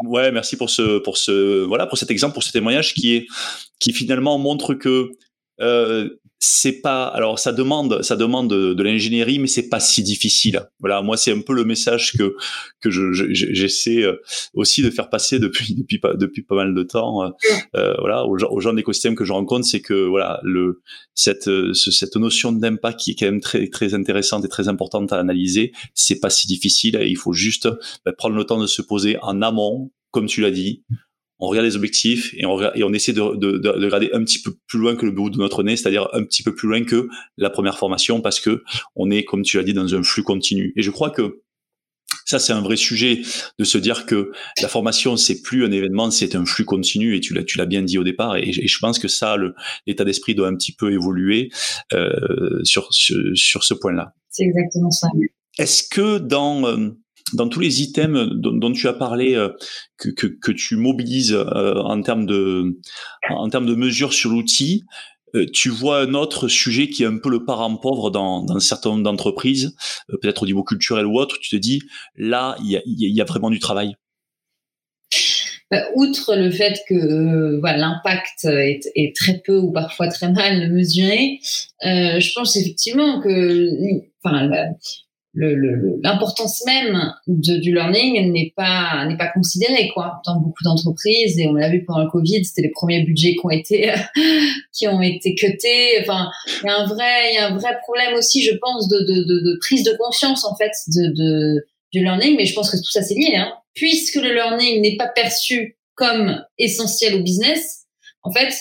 ouais 0.06 0.32
merci 0.32 0.58
pour 0.58 0.70
ce 0.70 1.00
pour 1.00 1.18
ce 1.18 1.64
voilà 1.66 1.88
pour 1.88 1.98
cet 1.98 2.12
exemple 2.12 2.34
pour 2.34 2.44
ce 2.44 2.52
témoignage 2.52 2.94
qui 2.94 3.16
est 3.16 3.26
qui 3.80 3.94
finalement 3.94 4.38
montre 4.38 4.74
que 4.74 5.12
euh, 5.60 6.10
c'est 6.44 6.82
pas 6.82 7.06
alors 7.06 7.38
ça 7.38 7.54
demande 7.54 8.02
ça 8.02 8.16
demande 8.16 8.50
de, 8.50 8.74
de 8.74 8.84
l'ingénierie 8.84 9.38
mais 9.38 9.46
c'est 9.46 9.70
pas 9.70 9.80
si 9.80 10.02
difficile. 10.02 10.64
Voilà 10.80 11.04
moi 11.04 11.16
c'est 11.16 11.32
un 11.32 11.42
peu 11.42 11.54
le 11.54 11.66
message 11.66 12.14
que 12.18 12.36
que 12.82 12.90
je, 12.90 13.14
j'essaie 13.14 14.02
euh, 14.02 14.16
aussi 14.56 14.82
de 14.82 14.90
faire 14.90 15.12
passer 15.12 15.38
depuis 15.38 15.76
depuis 15.78 16.00
pas 16.00 16.16
depuis 16.16 16.42
pas 16.42 16.56
mal 16.56 16.74
de 16.74 16.82
temps 16.82 17.24
euh, 17.24 17.30
euh 17.76 17.94
voilà 18.00 18.26
aux 18.26 18.40
gens, 18.40 18.50
aux 18.50 18.60
gens 18.60 18.74
d'écosystème 18.74 19.16
que 19.16 19.24
je 19.24 19.34
rencontre 19.34 19.68
c'est 19.68 19.82
que 19.82 19.94
voilà 20.08 20.40
le 20.42 20.82
cette 21.14 21.50
cette 21.76 22.16
notion 22.16 22.52
d'impact 22.52 23.00
qui 23.00 23.12
est 23.12 23.16
quand 23.16 23.28
même 23.28 23.40
très 23.40 23.68
très 23.68 23.94
intéressante 23.94 24.44
et 24.44 24.50
très 24.50 24.68
importante 24.68 25.14
à 25.14 25.20
analyser 25.20 25.74
c'est 25.94 26.20
pas 26.20 26.32
si 26.32 26.48
difficile. 26.48 27.00
Il 27.06 27.18
faut 27.18 27.34
juste 27.34 27.70
bah, 28.04 28.14
prendre 28.14 28.36
le 28.36 28.46
temps 28.46 28.60
de 28.60 28.68
se 28.68 28.82
poser 28.82 29.18
en 29.22 29.44
amont 29.44 29.92
comme 30.10 30.26
tu 30.26 30.42
l'as 30.42 30.52
dit 30.52 30.84
on 31.42 31.48
regarde 31.48 31.66
les 31.66 31.76
objectifs 31.76 32.34
et 32.38 32.46
on, 32.46 32.54
regarde, 32.54 32.78
et 32.78 32.84
on 32.84 32.94
essaie 32.94 33.14
de, 33.14 33.36
de, 33.36 33.58
de, 33.58 33.70
regarder 33.70 34.12
un 34.14 34.24
petit 34.24 34.42
peu 34.42 34.54
plus 34.68 34.80
loin 34.80 34.96
que 34.96 35.06
le 35.06 35.12
bout 35.12 35.32
de 35.32 35.38
notre 35.38 35.64
nez, 35.64 35.76
c'est-à-dire 35.76 36.08
un 36.14 36.24
petit 36.24 36.44
peu 36.44 36.54
plus 36.54 36.70
loin 36.70 36.84
que 36.84 37.10
la 37.38 37.50
première 37.50 37.78
formation, 37.78 38.22
parce 38.22 38.40
que 38.40 38.64
on 38.96 39.10
est, 39.10 39.24
comme 39.24 39.42
tu 39.42 39.58
l'as 39.58 39.64
dit, 39.64 39.74
dans 39.74 39.94
un 39.94 40.04
flux 40.04 40.24
continu. 40.24 40.72
Et 40.78 40.84
je 40.84 40.92
crois 40.92 41.10
que 41.10 41.42
ça, 42.26 42.40
c'est 42.40 42.54
un 42.54 42.62
vrai 42.62 42.76
sujet 42.76 43.22
de 43.58 43.64
se 43.64 43.78
dire 43.78 44.06
que 44.06 44.32
la 44.62 44.68
formation, 44.68 45.18
c'est 45.18 45.42
plus 45.42 45.66
un 45.66 45.72
événement, 45.72 46.12
c'est 46.12 46.36
un 46.36 46.46
flux 46.46 46.66
continu. 46.66 47.16
Et 47.16 47.20
tu 47.20 47.34
l'as, 47.34 47.44
tu 47.44 47.58
l'as 47.58 47.66
bien 47.66 47.82
dit 47.82 47.98
au 47.98 48.04
départ. 48.04 48.38
Et, 48.38 48.52
je 48.52 48.78
pense 48.80 49.00
que 49.00 49.08
ça, 49.08 49.36
l'état 49.88 50.06
d'esprit 50.06 50.36
doit 50.36 50.48
un 50.48 50.56
petit 50.56 50.74
peu 50.74 50.94
évoluer 50.94 51.50
euh, 51.94 52.64
sur, 52.64 52.94
sur, 52.94 53.18
sur 53.34 53.64
ce 53.64 53.74
point-là. 53.74 54.14
C'est 54.30 54.44
exactement 54.44 54.92
ça. 54.92 55.08
Est-ce 55.58 55.84
que 55.84 56.20
dans 56.20 56.66
euh, 56.66 56.92
dans 57.34 57.48
tous 57.48 57.60
les 57.60 57.82
items 57.82 58.30
dont, 58.34 58.72
tu 58.72 58.88
as 58.88 58.94
parlé, 58.94 59.36
euh, 59.36 59.50
que, 59.98 60.10
que, 60.10 60.52
tu 60.52 60.76
mobilises 60.76 61.34
euh, 61.34 61.76
en 61.76 62.02
termes 62.02 62.26
de, 62.26 62.80
en 63.30 63.50
termes 63.50 63.66
de 63.66 63.76
mesures 63.76 64.14
sur 64.14 64.30
l'outil, 64.32 64.84
euh, 65.36 65.46
tu 65.54 65.70
vois 65.70 66.02
un 66.02 66.14
autre 66.14 66.48
sujet 66.48 66.90
qui 66.90 67.04
est 67.04 67.08
un 67.08 67.18
peu 67.18 67.30
le 67.30 67.46
parent 67.46 67.76
pauvre 67.78 68.12
dans, 68.12 68.44
dans 68.44 68.56
un 68.56 68.60
certain 68.60 68.90
nombre 68.90 69.04
d'entreprises, 69.04 69.76
peut-être 70.22 70.44
au 70.44 70.46
niveau 70.46 70.64
culturel 70.64 71.06
ou 71.06 71.20
autre, 71.20 71.38
tu 71.40 71.50
te 71.50 71.56
dis, 71.56 71.82
là, 72.16 72.56
il 72.64 72.82
y 72.88 73.22
a, 73.22 73.26
vraiment 73.26 73.50
du 73.50 73.60
travail. 73.60 73.96
Bah, 75.70 75.84
outre 75.96 76.36
le 76.36 76.52
fait 76.52 76.82
que 76.90 77.62
l'impact 77.64 78.44
est, 78.44 79.16
très 79.16 79.42
peu 79.46 79.58
ou 79.58 79.72
parfois 79.72 80.10
très 80.10 80.30
mal 80.30 80.70
mesuré, 80.70 81.40
je 81.82 82.34
pense 82.34 82.58
effectivement 82.58 83.22
que 83.22 83.70
l'importance 85.34 86.64
même 86.66 87.14
de, 87.26 87.56
du 87.58 87.74
learning 87.74 88.32
n'est 88.34 88.54
pas 88.56 89.06
n'est 89.08 89.16
pas 89.16 89.30
considérée 89.30 89.90
quoi 89.94 90.22
dans 90.26 90.42
beaucoup 90.42 90.64
d'entreprises 90.64 91.40
et 91.40 91.48
on 91.48 91.54
l'a 91.54 91.70
vu 91.70 91.86
pendant 91.86 92.04
le 92.04 92.10
Covid 92.10 92.44
c'était 92.44 92.64
les 92.64 92.72
premiers 92.72 93.04
budgets 93.04 93.36
qui 93.36 93.46
ont 93.46 93.50
été 93.50 93.94
qui 94.74 94.88
ont 94.90 95.02
été 95.02 95.34
cutés 95.36 96.02
enfin 96.02 96.30
il 96.62 96.68
y 96.68 96.70
a 96.70 96.78
un 96.78 96.86
vrai 96.86 97.32
il 97.32 97.36
y 97.36 97.38
a 97.38 97.48
un 97.48 97.58
vrai 97.58 97.78
problème 97.84 98.16
aussi 98.16 98.44
je 98.44 98.54
pense 98.58 98.90
de, 98.90 99.00
de, 99.00 99.24
de, 99.24 99.40
de 99.40 99.58
prise 99.62 99.84
de 99.84 99.96
conscience 99.98 100.44
en 100.44 100.56
fait 100.58 100.72
de, 100.88 101.14
de 101.16 101.66
du 101.94 102.04
learning 102.04 102.36
mais 102.36 102.46
je 102.46 102.54
pense 102.54 102.70
que 102.70 102.78
tout 102.78 102.92
ça 102.92 103.02
c'est 103.02 103.16
lié 103.16 103.36
hein. 103.36 103.54
puisque 103.74 104.16
le 104.16 104.34
learning 104.34 104.82
n'est 104.82 104.98
pas 104.98 105.08
perçu 105.08 105.78
comme 105.96 106.44
essentiel 106.58 107.16
au 107.16 107.24
business 107.24 107.86
en 108.24 108.32
fait 108.34 108.54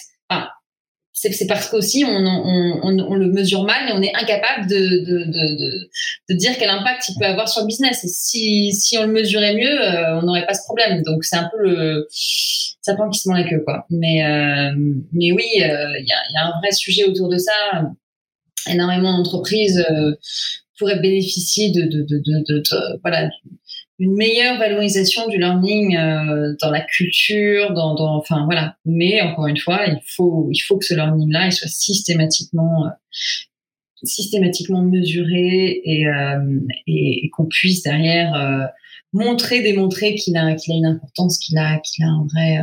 c'est 1.23 1.47
parce 1.47 1.69
qu'aussi 1.69 2.05
on, 2.05 2.11
on, 2.11 2.81
on, 2.83 2.99
on, 2.99 3.15
le 3.15 3.27
mesure 3.27 3.65
mal 3.65 3.89
et 3.89 3.93
on 3.93 4.03
est 4.03 4.15
incapable 4.15 4.69
de, 4.69 4.77
de, 4.77 5.25
de, 5.27 5.89
de, 6.31 6.35
dire 6.35 6.53
quel 6.59 6.71
impact 6.71 7.09
il 7.09 7.19
peut 7.19 7.27
avoir 7.27 7.49
sur 7.49 7.61
le 7.61 7.67
business. 7.67 8.05
Et 8.05 8.09
si, 8.09 8.73
si 8.73 8.97
on 8.97 9.03
le 9.03 9.13
mesurait 9.13 9.55
mieux, 9.55 9.81
euh, 9.81 10.19
on 10.19 10.23
n'aurait 10.23 10.47
pas 10.47 10.55
ce 10.55 10.65
problème. 10.65 11.03
Donc 11.03 11.25
c'est 11.25 11.37
un 11.37 11.51
peu 11.51 11.63
le 11.63 12.09
prend 12.97 13.11
qui 13.11 13.21
se 13.21 13.31
la 13.31 13.49
queue, 13.49 13.63
quoi. 13.65 13.87
Mais, 13.91 14.25
euh, 14.25 14.73
mais 15.13 15.33
oui, 15.33 15.45
euh, 15.63 15.99
il 15.99 16.07
y, 16.07 16.13
a, 16.13 16.23
y, 16.33 16.37
a, 16.39 16.47
un 16.47 16.59
vrai 16.61 16.73
sujet 16.73 17.05
autour 17.05 17.29
de 17.29 17.37
ça. 17.37 17.53
Énormément 18.67 19.17
d'entreprises 19.17 19.85
pourraient 20.79 21.01
bénéficier 21.01 21.71
de, 21.71 21.83
de, 21.83 22.03
de, 22.03 22.45
de 22.47 22.63
voilà, 23.03 23.29
une 24.01 24.17
meilleure 24.17 24.59
valorisation 24.59 25.29
du 25.29 25.37
learning 25.37 25.95
euh, 25.95 26.55
dans 26.61 26.71
la 26.71 26.81
culture, 26.81 27.75
dans, 27.75 27.95
enfin 28.17 28.47
voilà. 28.47 28.77
Mais 28.87 29.21
encore 29.21 29.47
une 29.47 29.59
fois, 29.59 29.87
il 29.87 30.01
faut 30.17 30.49
il 30.51 30.59
faut 30.59 30.79
que 30.79 30.87
ce 30.87 30.95
learning 30.95 31.31
là 31.31 31.51
soit 31.51 31.69
systématiquement 31.69 32.87
euh, 32.87 32.91
systématiquement 34.03 34.83
mesuré 34.83 35.83
et 35.85 36.07
euh, 36.09 36.61
et, 36.87 37.29
qu'on 37.37 37.45
puisse 37.45 37.83
derrière 37.83 38.71
montrer 39.13 39.61
démontrer 39.61 40.15
qu'il 40.15 40.35
a 40.39 40.55
qu'il 40.55 40.73
a 40.73 40.77
une 40.77 40.87
importance, 40.87 41.39
qu'il 41.39 41.59
a 41.59 41.79
qu'il 41.81 42.05
a 42.05 42.09
un 42.09 42.27
vrai 42.33 42.59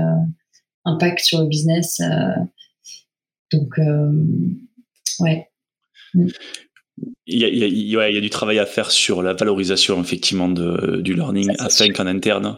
impact 0.86 1.20
sur 1.20 1.42
le 1.42 1.48
business. 1.48 2.02
donc 3.52 3.80
ouais. 5.20 5.48
Mm 6.98 7.18
il 7.30 7.40
y, 7.40 7.44
a, 7.44 7.48
il, 7.50 7.58
y 7.58 7.98
a, 7.98 8.10
il 8.10 8.16
y, 8.16 8.18
a, 8.18 8.22
du 8.22 8.30
travail 8.30 8.58
à 8.58 8.66
faire 8.66 8.90
sur 8.90 9.22
la 9.22 9.34
valorisation 9.34 10.02
effectivement 10.02 10.48
de, 10.48 11.02
du 11.02 11.14
learning 11.14 11.52
afin 11.60 11.90
qu'en 11.90 12.08
interne, 12.08 12.58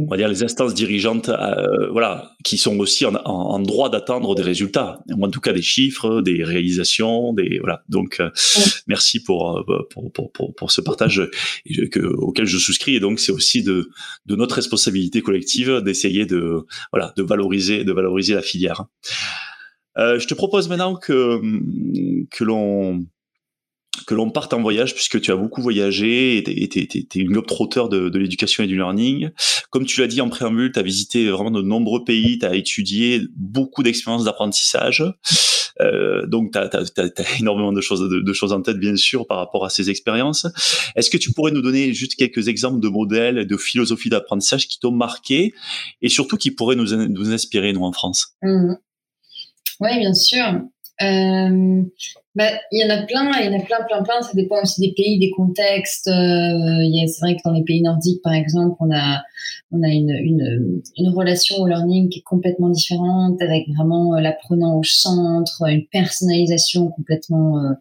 on 0.00 0.06
va 0.06 0.16
dire 0.16 0.28
les 0.28 0.42
instances 0.42 0.74
dirigeantes, 0.74 1.28
euh, 1.28 1.88
voilà, 1.92 2.32
qui 2.44 2.58
sont 2.58 2.76
aussi 2.80 3.06
en, 3.06 3.14
en, 3.14 3.60
droit 3.60 3.88
d'attendre 3.88 4.34
des 4.34 4.42
résultats, 4.42 4.98
en 5.12 5.30
tout 5.30 5.40
cas 5.40 5.52
des 5.52 5.62
chiffres, 5.62 6.22
des 6.22 6.42
réalisations, 6.42 7.32
des 7.32 7.60
voilà. 7.60 7.84
Donc 7.88 8.18
euh, 8.18 8.30
merci 8.88 9.22
pour, 9.22 9.58
euh, 9.58 9.86
pour, 9.90 10.10
pour, 10.10 10.32
pour, 10.32 10.54
pour 10.56 10.72
ce 10.72 10.80
partage 10.80 11.22
que, 11.92 12.00
auquel 12.00 12.46
je 12.46 12.58
souscris 12.58 12.96
et 12.96 13.00
donc 13.00 13.20
c'est 13.20 13.32
aussi 13.32 13.62
de, 13.62 13.90
de 14.26 14.34
notre 14.34 14.56
responsabilité 14.56 15.22
collective 15.22 15.82
d'essayer 15.84 16.26
de 16.26 16.66
voilà 16.92 17.12
de 17.16 17.22
valoriser 17.22 17.84
de 17.84 17.92
valoriser 17.92 18.34
la 18.34 18.42
filière. 18.42 18.86
Euh, 19.98 20.18
je 20.18 20.26
te 20.26 20.34
propose 20.34 20.68
maintenant 20.68 20.96
que 20.96 21.40
que 22.30 22.42
l'on 22.42 23.04
que 24.06 24.14
l'on 24.14 24.30
parte 24.30 24.52
en 24.52 24.62
voyage 24.62 24.94
puisque 24.94 25.20
tu 25.20 25.30
as 25.32 25.36
beaucoup 25.36 25.62
voyagé 25.62 26.38
et 26.38 26.68
tu 26.68 26.80
es, 26.80 27.20
une 27.20 27.32
globe-trotteur 27.32 27.88
de, 27.88 28.08
de 28.08 28.18
l'éducation 28.18 28.64
et 28.64 28.66
du 28.66 28.76
learning. 28.76 29.30
Comme 29.70 29.86
tu 29.86 30.00
l'as 30.00 30.06
dit 30.06 30.20
en 30.20 30.28
préambule, 30.28 30.72
tu 30.72 30.78
as 30.78 30.82
visité 30.82 31.28
vraiment 31.28 31.50
de 31.50 31.62
nombreux 31.62 32.04
pays, 32.04 32.38
tu 32.38 32.46
as 32.46 32.54
étudié 32.54 33.22
beaucoup 33.36 33.82
d'expériences 33.82 34.24
d'apprentissage. 34.24 35.04
Euh, 35.80 36.26
donc, 36.26 36.52
tu 36.52 36.58
as, 36.58 37.38
énormément 37.38 37.72
de 37.72 37.80
choses, 37.80 38.08
de, 38.08 38.32
choses 38.32 38.52
en 38.52 38.62
tête, 38.62 38.78
bien 38.78 38.96
sûr, 38.96 39.26
par 39.26 39.38
rapport 39.38 39.64
à 39.64 39.70
ces 39.70 39.90
expériences. 39.90 40.46
Est-ce 40.96 41.10
que 41.10 41.16
tu 41.16 41.32
pourrais 41.32 41.52
nous 41.52 41.62
donner 41.62 41.92
juste 41.92 42.16
quelques 42.16 42.48
exemples 42.48 42.80
de 42.80 42.88
modèles, 42.88 43.46
de 43.46 43.56
philosophies 43.56 44.10
d'apprentissage 44.10 44.68
qui 44.68 44.78
t'ont 44.78 44.92
marqué 44.92 45.52
et 46.02 46.08
surtout 46.08 46.36
qui 46.36 46.50
pourraient 46.50 46.76
nous, 46.76 46.94
nous 47.08 47.32
inspirer, 47.32 47.72
nous, 47.72 47.84
en 47.84 47.92
France? 47.92 48.34
Mmh. 48.42 48.74
Oui, 49.80 49.98
bien 49.98 50.14
sûr. 50.14 50.60
Euh, 51.02 51.82
bah, 52.34 52.50
il 52.70 52.80
y 52.80 52.84
en 52.84 52.94
a 52.94 53.02
plein, 53.06 53.30
il 53.40 53.46
y 53.46 53.48
en 53.48 53.58
a 53.58 53.62
plein, 53.62 53.82
plein, 53.84 54.02
plein. 54.02 54.22
Ça 54.22 54.32
dépend 54.34 54.60
aussi 54.62 54.80
des 54.80 54.92
pays, 54.92 55.18
des 55.18 55.30
contextes. 55.30 56.08
Euh, 56.08 57.06
c'est 57.06 57.20
vrai 57.20 57.36
que 57.36 57.40
dans 57.44 57.52
les 57.52 57.64
pays 57.64 57.82
nordiques, 57.82 58.22
par 58.22 58.34
exemple, 58.34 58.76
on 58.80 58.94
a, 58.94 59.22
on 59.72 59.82
a 59.82 59.88
une, 59.88 60.10
une, 60.10 60.82
une 60.96 61.08
relation 61.08 61.56
au 61.56 61.66
learning 61.66 62.08
qui 62.10 62.20
est 62.20 62.22
complètement 62.22 62.68
différente, 62.68 63.40
avec 63.40 63.66
vraiment 63.76 64.14
euh, 64.14 64.20
l'apprenant 64.20 64.78
au 64.78 64.84
centre, 64.84 65.68
une 65.68 65.86
personnalisation 65.86 66.88
complètement, 66.88 67.58
euh, 67.58 67.72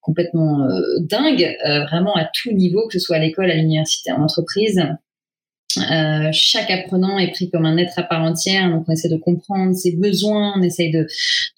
complètement 0.00 0.66
dingue, 1.00 1.56
vraiment 1.90 2.14
à 2.14 2.28
tout 2.32 2.52
niveau, 2.52 2.86
que 2.86 2.98
ce 2.98 2.98
soit 2.98 3.16
à 3.16 3.18
l'école, 3.18 3.50
à 3.50 3.54
l'université, 3.54 4.12
en 4.12 4.22
entreprise. 4.22 4.80
Euh, 5.76 6.30
chaque 6.32 6.70
apprenant 6.70 7.18
est 7.18 7.30
pris 7.30 7.50
comme 7.50 7.66
un 7.66 7.76
être 7.76 7.98
à 7.98 8.02
part 8.02 8.22
entière, 8.22 8.70
donc 8.70 8.84
on 8.88 8.92
essaie 8.92 9.10
de 9.10 9.16
comprendre 9.16 9.74
ses 9.74 9.96
besoins, 9.96 10.54
on 10.56 10.62
essaie 10.62 10.88
de, 10.88 11.06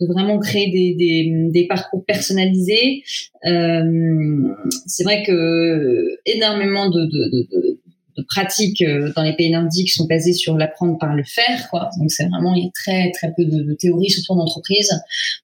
de 0.01 0.07
vraiment 0.07 0.39
créer 0.41 0.71
des, 0.71 0.95
des, 0.95 1.51
des 1.51 1.67
parcours 1.69 2.05
personnalisés. 2.05 3.05
Euh, 3.47 4.55
c'est 4.87 5.05
vrai 5.05 5.23
que 5.23 6.19
énormément 6.27 6.91
de, 6.91 7.05
de, 7.05 7.49
de 7.53 7.81
pratiques 8.29 8.83
euh, 8.83 9.13
dans 9.15 9.23
les 9.23 9.35
pays 9.35 9.51
nordiques 9.51 9.91
sont 9.91 10.07
basées 10.07 10.33
sur 10.33 10.57
l'apprendre 10.57 10.99
par 10.99 11.15
le 11.15 11.25
faire, 11.25 11.69
quoi. 11.71 11.91
Donc 11.99 12.11
c'est 12.11 12.27
vraiment 12.29 12.55
il 12.55 12.65
y 12.65 12.67
a 12.67 12.71
très 12.75 13.11
très 13.13 13.33
peu 13.37 13.45
de, 13.45 13.63
de 13.63 13.75
théorie 13.75 14.11
surtout 14.11 14.33
en 14.33 14.41
entreprise. 14.41 14.91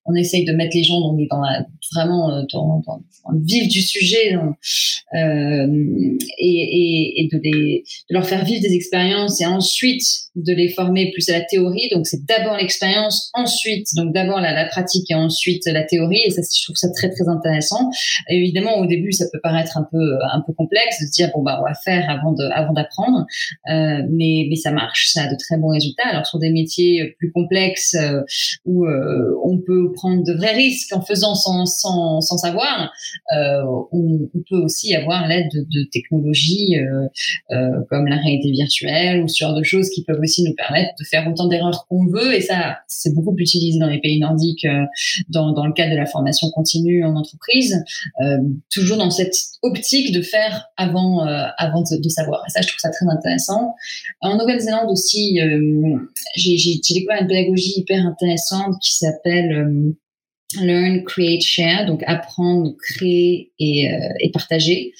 On 0.04 0.14
essaye 0.14 0.44
de 0.44 0.52
mettre 0.52 0.76
les 0.76 0.84
gens 0.84 1.00
dans, 1.00 1.12
dans 1.12 1.40
la, 1.40 1.66
vraiment 1.94 2.30
euh, 2.30 2.42
dans, 2.52 2.82
dans, 2.86 3.00
dans, 3.24 3.32
le 3.32 3.40
vif 3.44 3.68
du 3.68 3.82
sujet 3.82 4.34
euh, 4.34 5.66
et, 6.38 7.22
et, 7.22 7.28
de, 7.32 7.40
les, 7.42 7.84
de 8.10 8.14
leur 8.14 8.26
faire 8.26 8.44
vivre 8.44 8.62
des 8.62 8.72
expériences 8.74 9.40
et 9.40 9.46
ensuite 9.46 10.02
de 10.36 10.52
les 10.52 10.68
former 10.68 11.10
plus 11.12 11.28
à 11.30 11.32
la 11.32 11.40
théorie. 11.40 11.88
Donc 11.92 12.06
c'est 12.06 12.24
d'abord 12.24 12.56
l'expérience, 12.56 13.30
ensuite 13.34 13.88
donc 13.96 14.12
d'abord 14.12 14.40
la, 14.40 14.66
pratique 14.66 15.10
et 15.10 15.14
ensuite 15.14 15.66
la 15.66 15.82
théorie. 15.82 16.20
Et 16.24 16.30
ça 16.30 16.42
je 16.42 16.64
trouve 16.64 16.76
ça 16.76 16.88
très 16.90 17.10
très 17.10 17.28
intéressant. 17.28 17.90
Évidemment 18.28 18.78
au 18.78 18.86
début 18.86 19.12
ça 19.12 19.24
peut 19.32 19.40
paraître 19.42 19.76
un 19.76 19.86
peu 19.90 20.18
un 20.32 20.42
peu 20.46 20.52
complexe 20.52 21.00
de 21.02 21.10
dire 21.10 21.30
bon 21.34 21.42
bah 21.42 21.58
on 21.60 21.64
va 21.64 21.74
faire 21.74 22.08
avant 22.08 22.32
de 22.32 22.44
d'apprendre, 22.72 23.26
euh, 23.70 24.02
mais, 24.10 24.48
ça 24.56 24.70
marche, 24.70 25.08
ça 25.12 25.24
a 25.24 25.26
de 25.28 25.36
très 25.36 25.58
bons 25.58 25.68
résultats. 25.68 26.06
Alors 26.06 26.26
sur 26.26 26.38
des 26.38 26.50
métiers 26.50 27.14
plus 27.18 27.30
complexes 27.32 27.94
euh, 27.94 28.22
où 28.64 28.86
euh, 28.86 29.34
on 29.44 29.58
peut 29.58 29.92
prendre 29.92 30.24
de 30.24 30.32
vrais 30.32 30.54
risques 30.54 30.94
en 30.94 31.02
faisant 31.02 31.34
sans, 31.34 32.20
savoir, 32.20 32.92
on, 33.92 34.28
peut 34.48 34.58
aussi 34.58 34.94
avoir 34.94 35.26
l'aide 35.26 35.48
de, 35.52 35.88
technologies 35.92 36.76
comme 37.90 38.06
la 38.06 38.16
réalité 38.16 38.50
virtuelle 38.50 39.22
ou 39.22 39.28
ce 39.28 39.44
genre 39.44 39.54
de 39.54 39.62
choses 39.62 39.88
qui 39.90 40.04
peuvent 40.04 40.20
aussi 40.20 40.42
nous 40.44 40.54
permettre 40.54 40.90
de 40.98 41.04
faire 41.04 41.26
autant 41.28 41.48
d'erreurs 41.48 41.86
qu'on 41.88 42.06
veut. 42.06 42.34
Et 42.34 42.40
ça, 42.40 42.78
c'est 42.86 43.14
beaucoup 43.14 43.34
utilisé 43.38 43.78
dans 43.78 43.88
les 43.88 44.00
pays 44.00 44.18
nordiques 44.18 44.66
dans, 45.28 45.66
le 45.66 45.72
cadre 45.72 45.92
de 45.92 45.96
la 45.96 46.06
formation 46.06 46.50
continue 46.50 47.04
en 47.04 47.16
entreprise, 47.16 47.82
toujours 48.72 48.98
dans 48.98 49.10
cette 49.10 49.36
optique 49.62 50.12
de 50.12 50.22
faire 50.22 50.66
avant, 50.76 51.20
avant 51.58 51.82
de 51.82 52.08
savoir 52.08 52.45
ça, 52.48 52.60
je 52.60 52.68
trouve 52.68 52.78
ça 52.78 52.90
très 52.90 53.06
intéressant. 53.06 53.74
En 54.20 54.36
Nouvelle-Zélande 54.36 54.90
aussi, 54.90 55.40
euh, 55.40 55.96
j'ai 56.34 56.80
découvert 56.88 57.22
une 57.22 57.28
pédagogie 57.28 57.80
hyper 57.80 58.04
intéressante 58.06 58.74
qui 58.80 58.96
s'appelle 58.96 59.52
euh, 59.52 59.96
Learn, 60.54 61.02
Create, 61.02 61.42
Share, 61.42 61.86
donc 61.86 62.04
apprendre, 62.06 62.72
créer 62.78 63.50
et, 63.58 63.90
euh, 63.92 64.28
partager, 64.32 64.92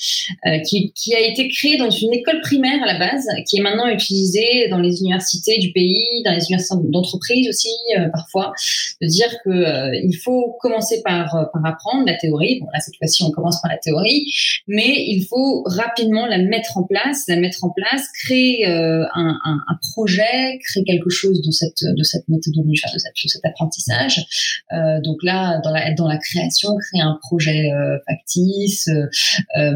euh, 0.47 0.59
qui, 0.61 1.15
a 1.15 1.21
été 1.21 1.49
créé 1.49 1.77
dans 1.77 1.91
une 1.91 2.13
école 2.13 2.41
primaire 2.41 2.83
à 2.83 2.87
la 2.87 2.99
base, 2.99 3.29
qui 3.49 3.59
est 3.59 3.61
maintenant 3.61 3.87
utilisée 3.89 4.69
dans 4.71 4.79
les 4.79 5.01
universités 5.01 5.59
du 5.59 5.73
pays, 5.73 6.23
dans 6.25 6.33
les 6.33 6.45
universités 6.49 6.75
d'entreprise 6.91 7.49
aussi 7.49 7.69
euh, 7.97 8.09
parfois, 8.13 8.53
de 9.01 9.07
dire 9.07 9.29
que 9.45 10.05
il 10.05 10.17
faut 10.17 10.57
commencer 10.61 11.01
par, 11.05 11.49
par 11.53 11.65
apprendre 11.65 12.07
la 12.07 12.15
théorie. 12.15 12.59
Bon 12.61 12.67
là 12.73 12.81
cette 12.81 12.97
fois-ci 12.97 13.23
on 13.23 13.31
commence 13.31 13.61
par 13.63 13.71
la 13.71 13.79
théorie, 13.79 14.27
mais 14.67 15.05
il 15.07 15.27
faut 15.29 15.63
rapidement 15.67 16.27
la 16.27 16.39
mettre 16.39 16.77
en 16.77 16.83
place, 16.83 17.23
la 17.29 17.37
mettre 17.37 17.63
en 17.63 17.71
place, 17.71 18.03
créer 18.25 18.65
un, 18.67 19.39
projet, 19.93 20.59
créer 20.67 20.85
quelque 20.85 21.11
chose 21.11 21.41
de 21.41 21.51
cette 21.51 21.85
de 21.85 22.03
cette 22.03 22.29
méthodologie, 22.29 22.83
de, 22.93 22.97
de 22.97 23.29
cet 23.29 23.45
apprentissage. 23.45 24.25
donc 25.05 25.23
là 25.23 25.36
dans 25.63 26.07
la, 26.09 26.19
création, 26.19 26.77
créer 26.77 27.03
un 27.03 27.19
projet 27.23 27.71
euh, 27.73 27.99
factice, 28.07 28.89
euh, 28.89 29.07
euh, 29.59 29.75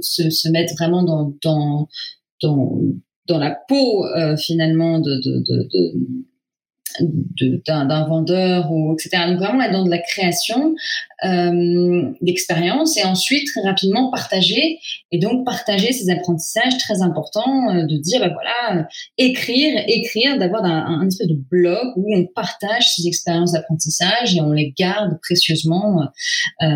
se, 0.00 0.48
mettre 0.50 0.74
vraiment 0.74 1.02
dans, 1.02 1.34
dans, 1.42 1.88
dans, 3.28 3.38
la 3.38 3.56
peau 3.68 4.04
finalement 4.36 4.98
de 4.98 5.20
d'un 7.66 8.06
vendeur 8.06 8.70
ou 8.70 8.94
etc. 8.94 9.24
Donc 9.28 9.38
vraiment 9.38 9.62
être 9.62 9.72
dans 9.72 9.84
de 9.84 9.90
la 9.90 9.98
création 9.98 10.74
euh, 11.24 12.10
d'expérience 12.20 12.96
et 12.96 13.04
ensuite 13.04 13.46
très 13.46 13.62
rapidement 13.62 14.10
partager 14.10 14.78
et 15.12 15.18
donc 15.18 15.44
partager 15.44 15.92
ces 15.92 16.10
apprentissages 16.10 16.78
très 16.78 17.02
importants 17.02 17.70
euh, 17.70 17.84
de 17.84 17.96
dire 17.96 18.20
bah 18.20 18.30
voilà 18.32 18.80
euh, 18.80 18.84
écrire 19.18 19.84
écrire 19.86 20.38
d'avoir 20.38 20.64
un, 20.64 21.06
espèce 21.06 21.28
de 21.28 21.38
blog 21.50 21.92
où 21.96 22.12
on 22.16 22.26
partage 22.26 22.88
ces 22.88 23.06
expériences 23.06 23.52
d'apprentissage 23.52 24.34
et 24.34 24.40
on 24.40 24.50
les 24.50 24.74
garde 24.76 25.18
précieusement 25.20 26.08
euh, 26.62 26.66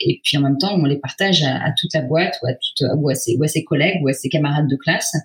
et 0.00 0.20
puis 0.22 0.36
en 0.36 0.42
même 0.42 0.58
temps 0.58 0.76
on 0.76 0.84
les 0.84 0.98
partage 0.98 1.42
à, 1.42 1.72
toute 1.76 1.92
la 1.94 2.02
boîte 2.02 2.38
ou 2.42 2.46
à 2.46 2.52
toute 2.52 2.88
ou 2.98 3.08
à 3.08 3.14
ses, 3.14 3.36
ou 3.36 3.42
à 3.42 3.48
ses 3.48 3.64
collègues 3.64 4.00
ou 4.02 4.08
à 4.08 4.12
ses 4.12 4.28
camarades 4.28 4.68
de 4.68 4.76
classe 4.76 5.16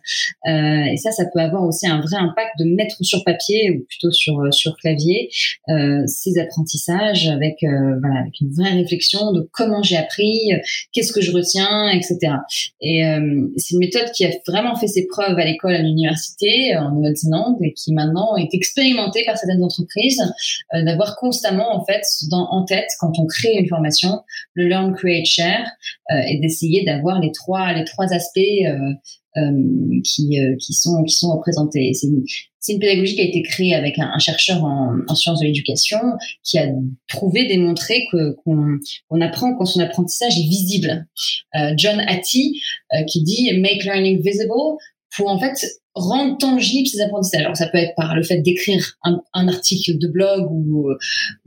et 0.47 0.97
ça 0.97 1.11
ça 1.11 1.25
peut 1.31 1.39
avoir 1.39 1.63
aussi 1.63 1.87
un 1.87 1.99
vrai 1.99 2.17
impact 2.17 2.57
de 2.59 2.65
mettre 2.65 2.95
sur 3.01 3.23
papier 3.23 3.71
ou 3.71 3.85
plutôt 3.87 4.00
sur 4.11 4.41
sur 4.51 4.75
clavier 4.77 5.29
ces 6.05 6.39
apprentissages 6.39 7.27
avec 7.27 7.57
voilà 7.61 8.25
une 8.39 8.51
vraie 8.51 8.73
réflexion 8.73 9.31
de 9.31 9.47
comment 9.51 9.83
j'ai 9.83 9.97
appris, 9.97 10.51
qu'est-ce 10.91 11.13
que 11.13 11.21
je 11.21 11.31
retiens, 11.31 11.89
etc. 11.89 12.33
Et 12.81 13.05
euh, 13.05 13.47
c'est 13.57 13.73
une 13.73 13.79
méthode 13.79 14.11
qui 14.11 14.25
a 14.25 14.29
vraiment 14.47 14.75
fait 14.75 14.87
ses 14.87 15.07
preuves 15.07 15.37
à 15.37 15.45
l'école, 15.45 15.73
à 15.73 15.81
l'université, 15.81 16.75
en 16.77 16.91
Nouvelle-Zélande, 16.91 17.57
et 17.61 17.73
qui 17.73 17.93
maintenant 17.93 18.35
est 18.37 18.53
expérimentée 18.53 19.23
par 19.25 19.37
certaines 19.37 19.63
entreprises, 19.63 20.21
euh, 20.73 20.83
d'avoir 20.83 21.17
constamment 21.17 21.75
en 21.75 21.85
fait 21.85 22.03
dans, 22.29 22.47
en 22.51 22.65
tête 22.65 22.89
quand 22.99 23.19
on 23.19 23.25
crée 23.25 23.53
une 23.53 23.67
formation 23.67 24.21
le 24.53 24.67
learn, 24.67 24.93
create, 24.93 25.25
share, 25.25 25.67
euh, 26.11 26.21
et 26.27 26.39
d'essayer 26.39 26.83
d'avoir 26.85 27.19
les 27.19 27.31
trois 27.31 27.73
les 27.73 27.85
trois 27.85 28.13
aspects 28.13 28.39
qui 30.03 30.37
qui 30.59 30.73
sont 30.73 31.03
qui 31.03 31.15
sont 31.15 31.31
représentés. 31.31 31.93
C'est 31.93 32.07
c'est 32.61 32.73
une 32.73 32.79
pédagogie 32.79 33.15
qui 33.15 33.21
a 33.21 33.25
été 33.25 33.41
créée 33.41 33.73
avec 33.73 33.97
un, 33.97 34.19
chercheur 34.19 34.63
en, 34.63 34.99
en, 35.07 35.15
sciences 35.15 35.39
de 35.39 35.45
l'éducation 35.45 35.97
qui 36.43 36.59
a 36.59 36.67
prouvé, 37.09 37.47
démontré 37.47 38.05
qu'on 38.11 39.21
apprend 39.21 39.55
quand 39.55 39.65
son 39.65 39.79
apprentissage 39.79 40.37
est 40.37 40.47
visible. 40.47 41.07
Euh, 41.55 41.73
John 41.75 41.99
Hattie 41.99 42.61
euh, 42.93 43.03
qui 43.05 43.23
dit 43.23 43.51
make 43.59 43.83
learning 43.83 44.21
visible 44.21 44.51
pour 45.15 45.27
en 45.27 45.39
fait 45.39 45.55
rendre 45.95 46.37
tangible 46.37 46.87
ses 46.87 47.01
apprentissages. 47.01 47.41
Alors 47.41 47.57
ça 47.57 47.67
peut 47.67 47.79
être 47.79 47.95
par 47.95 48.15
le 48.15 48.21
fait 48.21 48.37
d'écrire 48.37 48.95
un, 49.03 49.19
un, 49.33 49.47
article 49.47 49.97
de 49.97 50.07
blog 50.07 50.47
ou, 50.51 50.91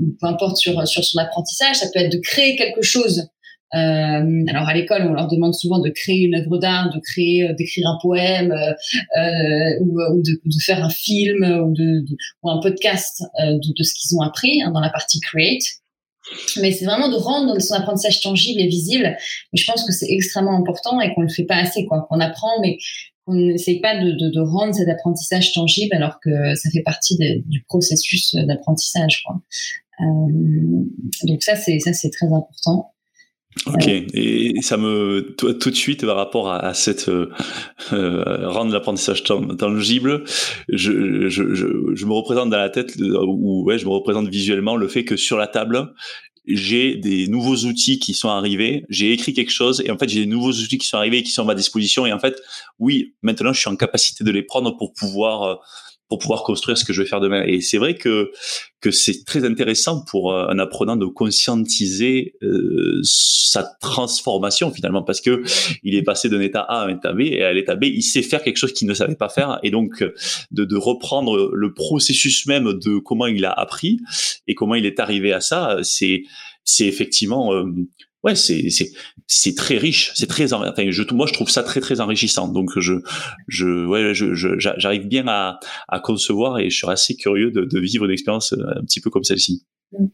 ou, 0.00 0.06
peu 0.20 0.26
importe 0.26 0.56
sur 0.56 0.86
sur 0.86 1.04
son 1.04 1.18
apprentissage, 1.18 1.76
ça 1.76 1.86
peut 1.94 2.00
être 2.00 2.12
de 2.12 2.18
créer 2.18 2.56
quelque 2.56 2.82
chose 2.82 3.20
euh, 3.20 3.33
alors 3.74 4.68
à 4.68 4.74
l'école, 4.74 5.02
on 5.02 5.12
leur 5.12 5.28
demande 5.28 5.54
souvent 5.54 5.80
de 5.80 5.90
créer 5.90 6.22
une 6.22 6.34
œuvre 6.34 6.58
d'art, 6.58 6.92
de 6.94 7.00
créer, 7.00 7.48
euh, 7.48 7.54
d'écrire 7.54 7.88
un 7.88 7.98
poème 8.00 8.52
euh, 8.52 9.80
ou, 9.80 10.00
ou 10.00 10.22
de, 10.22 10.40
de, 10.44 10.60
faire 10.60 10.84
un 10.84 10.90
film 10.90 11.42
ou, 11.42 11.72
de, 11.72 12.04
ou 12.42 12.50
un 12.50 12.60
podcast 12.60 13.22
de, 13.38 13.72
de, 13.76 13.82
ce 13.82 13.94
qu'ils 13.94 14.16
ont 14.16 14.22
appris 14.22 14.62
hein, 14.62 14.70
dans 14.72 14.80
la 14.80 14.90
partie 14.90 15.20
create. 15.20 15.62
Mais 16.60 16.72
c'est 16.72 16.86
vraiment 16.86 17.10
de 17.10 17.16
rendre 17.16 17.60
son 17.60 17.74
apprentissage 17.74 18.22
tangible 18.22 18.60
et 18.60 18.66
visible. 18.66 19.16
Et 19.52 19.56
je 19.56 19.70
pense 19.70 19.84
que 19.84 19.92
c'est 19.92 20.10
extrêmement 20.10 20.56
important 20.56 21.00
et 21.00 21.12
qu'on 21.14 21.20
le 21.20 21.28
fait 21.28 21.44
pas 21.44 21.56
assez, 21.56 21.84
quoi. 21.84 22.06
Qu'on 22.08 22.18
apprend, 22.20 22.60
mais 22.62 22.78
qu'on 23.26 23.34
n'essaye 23.34 23.80
pas 23.80 24.02
de, 24.02 24.12
de, 24.12 24.30
de, 24.30 24.40
rendre 24.40 24.74
cet 24.74 24.88
apprentissage 24.88 25.52
tangible 25.52 25.94
alors 25.94 26.20
que 26.22 26.54
ça 26.54 26.70
fait 26.70 26.82
partie 26.82 27.18
du 27.46 27.62
processus 27.64 28.34
d'apprentissage, 28.34 29.22
quoi. 29.22 29.36
Euh, 30.00 30.84
donc 31.24 31.42
ça, 31.42 31.56
c'est 31.56 31.78
ça, 31.78 31.92
c'est 31.92 32.10
très 32.10 32.26
important. 32.26 32.93
Ok, 33.66 33.86
et 33.86 34.60
ça 34.62 34.76
me 34.76 35.34
tout, 35.38 35.52
tout 35.54 35.70
de 35.70 35.76
suite 35.76 36.04
par 36.04 36.16
rapport 36.16 36.50
à, 36.50 36.58
à 36.58 36.74
cette 36.74 37.08
euh, 37.08 37.30
euh 37.92 38.48
rendre 38.50 38.72
l'apprentissage 38.72 39.22
tangible, 39.22 40.24
je, 40.68 41.28
je, 41.28 41.54
je, 41.54 41.66
je, 41.94 42.06
me 42.06 42.12
représente 42.12 42.50
dans 42.50 42.58
la 42.58 42.68
tête 42.68 42.96
ou 42.98 43.64
ouais, 43.64 43.78
je 43.78 43.86
me 43.86 43.90
représente 43.90 44.28
visuellement 44.28 44.76
le 44.76 44.88
fait 44.88 45.04
que 45.04 45.16
sur 45.16 45.38
la 45.38 45.46
table 45.46 45.94
j'ai 46.46 46.96
des 46.96 47.26
nouveaux 47.26 47.56
outils 47.56 47.98
qui 47.98 48.12
sont 48.12 48.28
arrivés, 48.28 48.84
j'ai 48.90 49.12
écrit 49.12 49.32
quelque 49.32 49.52
chose 49.52 49.82
et 49.84 49.90
en 49.90 49.96
fait 49.96 50.08
j'ai 50.08 50.20
des 50.20 50.30
nouveaux 50.30 50.52
outils 50.52 50.78
qui 50.78 50.86
sont 50.86 50.98
arrivés 50.98 51.18
et 51.18 51.22
qui 51.22 51.30
sont 51.30 51.42
à 51.42 51.46
ma 51.46 51.54
disposition. 51.54 52.06
Et 52.06 52.12
en 52.12 52.18
fait 52.18 52.40
oui 52.78 53.14
maintenant 53.22 53.52
je 53.52 53.60
suis 53.60 53.70
en 53.70 53.76
capacité 53.76 54.24
de 54.24 54.30
les 54.30 54.42
prendre 54.42 54.76
pour 54.76 54.92
pouvoir 54.92 55.42
euh, 55.42 55.54
pour 56.08 56.18
pouvoir 56.18 56.42
construire 56.42 56.76
ce 56.76 56.84
que 56.84 56.92
je 56.92 57.02
vais 57.02 57.08
faire 57.08 57.20
demain. 57.20 57.42
Et 57.44 57.60
c'est 57.60 57.78
vrai 57.78 57.94
que 57.94 58.30
que 58.80 58.90
c'est 58.90 59.24
très 59.24 59.44
intéressant 59.44 60.04
pour 60.04 60.32
euh, 60.32 60.46
un 60.48 60.58
apprenant 60.58 60.96
de 60.96 61.06
conscientiser 61.06 62.34
euh, 62.42 63.00
sa 63.02 63.62
transformation 63.80 64.70
finalement 64.70 65.02
parce 65.02 65.22
que 65.22 65.42
il 65.82 65.94
est 65.94 66.02
passé 66.02 66.28
d'un 66.28 66.40
état 66.40 66.60
A 66.60 66.82
à 66.82 66.84
un 66.86 66.88
état 66.90 67.14
B 67.14 67.20
et 67.20 67.42
à 67.42 67.52
l'état 67.54 67.76
B 67.76 67.84
il 67.84 68.02
sait 68.02 68.20
faire 68.20 68.42
quelque 68.42 68.58
chose 68.58 68.74
qu'il 68.74 68.86
ne 68.86 68.92
savait 68.92 69.14
pas 69.14 69.30
faire 69.30 69.58
et 69.62 69.70
donc 69.70 70.04
de, 70.50 70.64
de 70.64 70.76
reprendre 70.76 71.50
le 71.54 71.72
processus 71.72 72.46
même 72.46 72.74
de 72.74 72.98
comment 72.98 73.26
il 73.26 73.46
a 73.46 73.52
appris 73.52 74.00
et 74.46 74.54
comment 74.54 74.74
il 74.74 74.84
est 74.84 75.00
arrivé 75.00 75.32
à 75.32 75.40
ça 75.40 75.78
c'est 75.82 76.24
c'est 76.64 76.86
effectivement 76.86 77.54
euh, 77.54 77.64
ouais, 78.24 78.34
c'est 78.34 78.70
c'est 78.70 78.90
c'est 79.26 79.54
très 79.54 79.78
riche, 79.78 80.12
c'est 80.14 80.26
très 80.26 80.52
enfin, 80.52 80.90
je 80.90 81.02
moi 81.14 81.26
je 81.26 81.32
trouve 81.32 81.50
ça 81.50 81.62
très 81.62 81.80
très 81.80 82.00
enrichissant. 82.00 82.48
Donc 82.48 82.70
je 82.78 82.94
je 83.48 83.86
ouais, 83.86 84.14
je 84.14 84.34
j'arrive 84.58 85.06
bien 85.06 85.28
à 85.28 85.60
à 85.88 86.00
concevoir 86.00 86.58
et 86.58 86.70
je 86.70 86.76
suis 86.76 86.88
assez 86.88 87.16
curieux 87.16 87.50
de, 87.50 87.64
de 87.64 87.80
vivre 87.80 88.06
une 88.06 88.10
expérience 88.10 88.52
euh, 88.52 88.80
un 88.80 88.84
petit 88.84 89.00
peu 89.00 89.10
comme 89.10 89.24
celle-ci. 89.24 89.64
Mm. 89.92 90.06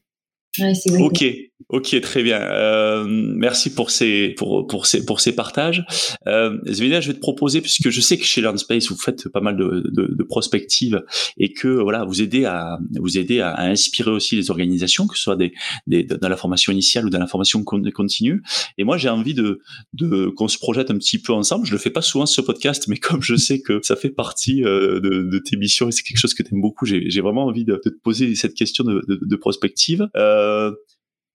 Ok, 0.99 1.25
ok, 1.69 2.01
très 2.01 2.25
bien. 2.25 2.41
Euh, 2.41 3.05
merci 3.07 3.73
pour 3.73 3.93
ces 3.93 4.31
pour 4.31 4.67
pour 4.67 4.87
ces 4.87 5.05
pour 5.07 5.21
ces 5.21 5.33
partages. 5.33 5.85
Euh, 6.27 6.59
je 6.67 6.83
vais 6.83 7.01
te 7.01 7.21
proposer 7.21 7.61
puisque 7.61 7.89
je 7.91 8.01
sais 8.01 8.19
que 8.19 8.25
chez 8.25 8.41
LearnSpace 8.41 8.89
vous 8.89 8.97
faites 8.97 9.29
pas 9.29 9.41
mal 9.41 9.57
de, 9.57 9.89
de, 9.93 10.13
de 10.13 10.23
prospectives 10.25 11.05
et 11.39 11.53
que 11.53 11.69
voilà 11.69 12.05
vous 12.05 12.21
aidez 12.21 12.47
à 12.47 12.81
vous 12.99 13.17
aidez 13.17 13.39
à, 13.41 13.61
inspirer 13.61 14.11
aussi 14.11 14.35
les 14.35 14.51
organisations, 14.51 15.07
que 15.07 15.17
ce 15.17 15.23
soit 15.23 15.37
des, 15.37 15.53
des 15.87 16.03
dans 16.03 16.29
la 16.29 16.37
formation 16.37 16.73
initiale 16.73 17.07
ou 17.07 17.11
dans 17.11 17.21
la 17.21 17.29
formation 17.29 17.63
continue. 17.63 18.43
Et 18.77 18.83
moi 18.83 18.99
j'ai 18.99 19.09
envie 19.09 19.35
de 19.35 19.61
de 19.93 20.27
qu'on 20.31 20.49
se 20.49 20.59
projette 20.59 20.91
un 20.91 20.99
petit 20.99 21.21
peu 21.21 21.33
ensemble. 21.33 21.65
Je 21.65 21.73
le 21.73 21.79
fais 21.79 21.91
pas 21.91 22.03
souvent 22.03 22.27
ce 22.27 22.41
podcast, 22.41 22.89
mais 22.89 22.97
comme 22.97 23.23
je 23.23 23.37
sais 23.37 23.61
que 23.61 23.79
ça 23.85 23.95
fait 23.95 24.11
partie 24.11 24.65
euh, 24.65 24.99
de, 24.99 25.31
de 25.31 25.39
tes 25.39 25.57
missions 25.57 25.89
et 25.89 25.93
c'est 25.93 26.03
quelque 26.03 26.19
chose 26.19 26.35
que 26.35 26.43
tu 26.43 26.53
aimes 26.53 26.61
beaucoup, 26.61 26.87
j'ai 26.87 27.21
vraiment 27.21 27.45
envie 27.45 27.65
de, 27.65 27.81
de, 27.85 27.91
te 27.91 28.01
poser 28.03 28.35
cette 28.35 28.55
question 28.55 28.83
de, 28.83 29.05
de 29.07 29.37
prospective. 29.37 30.09
Euh, 30.17 30.40
euh, 30.41 30.73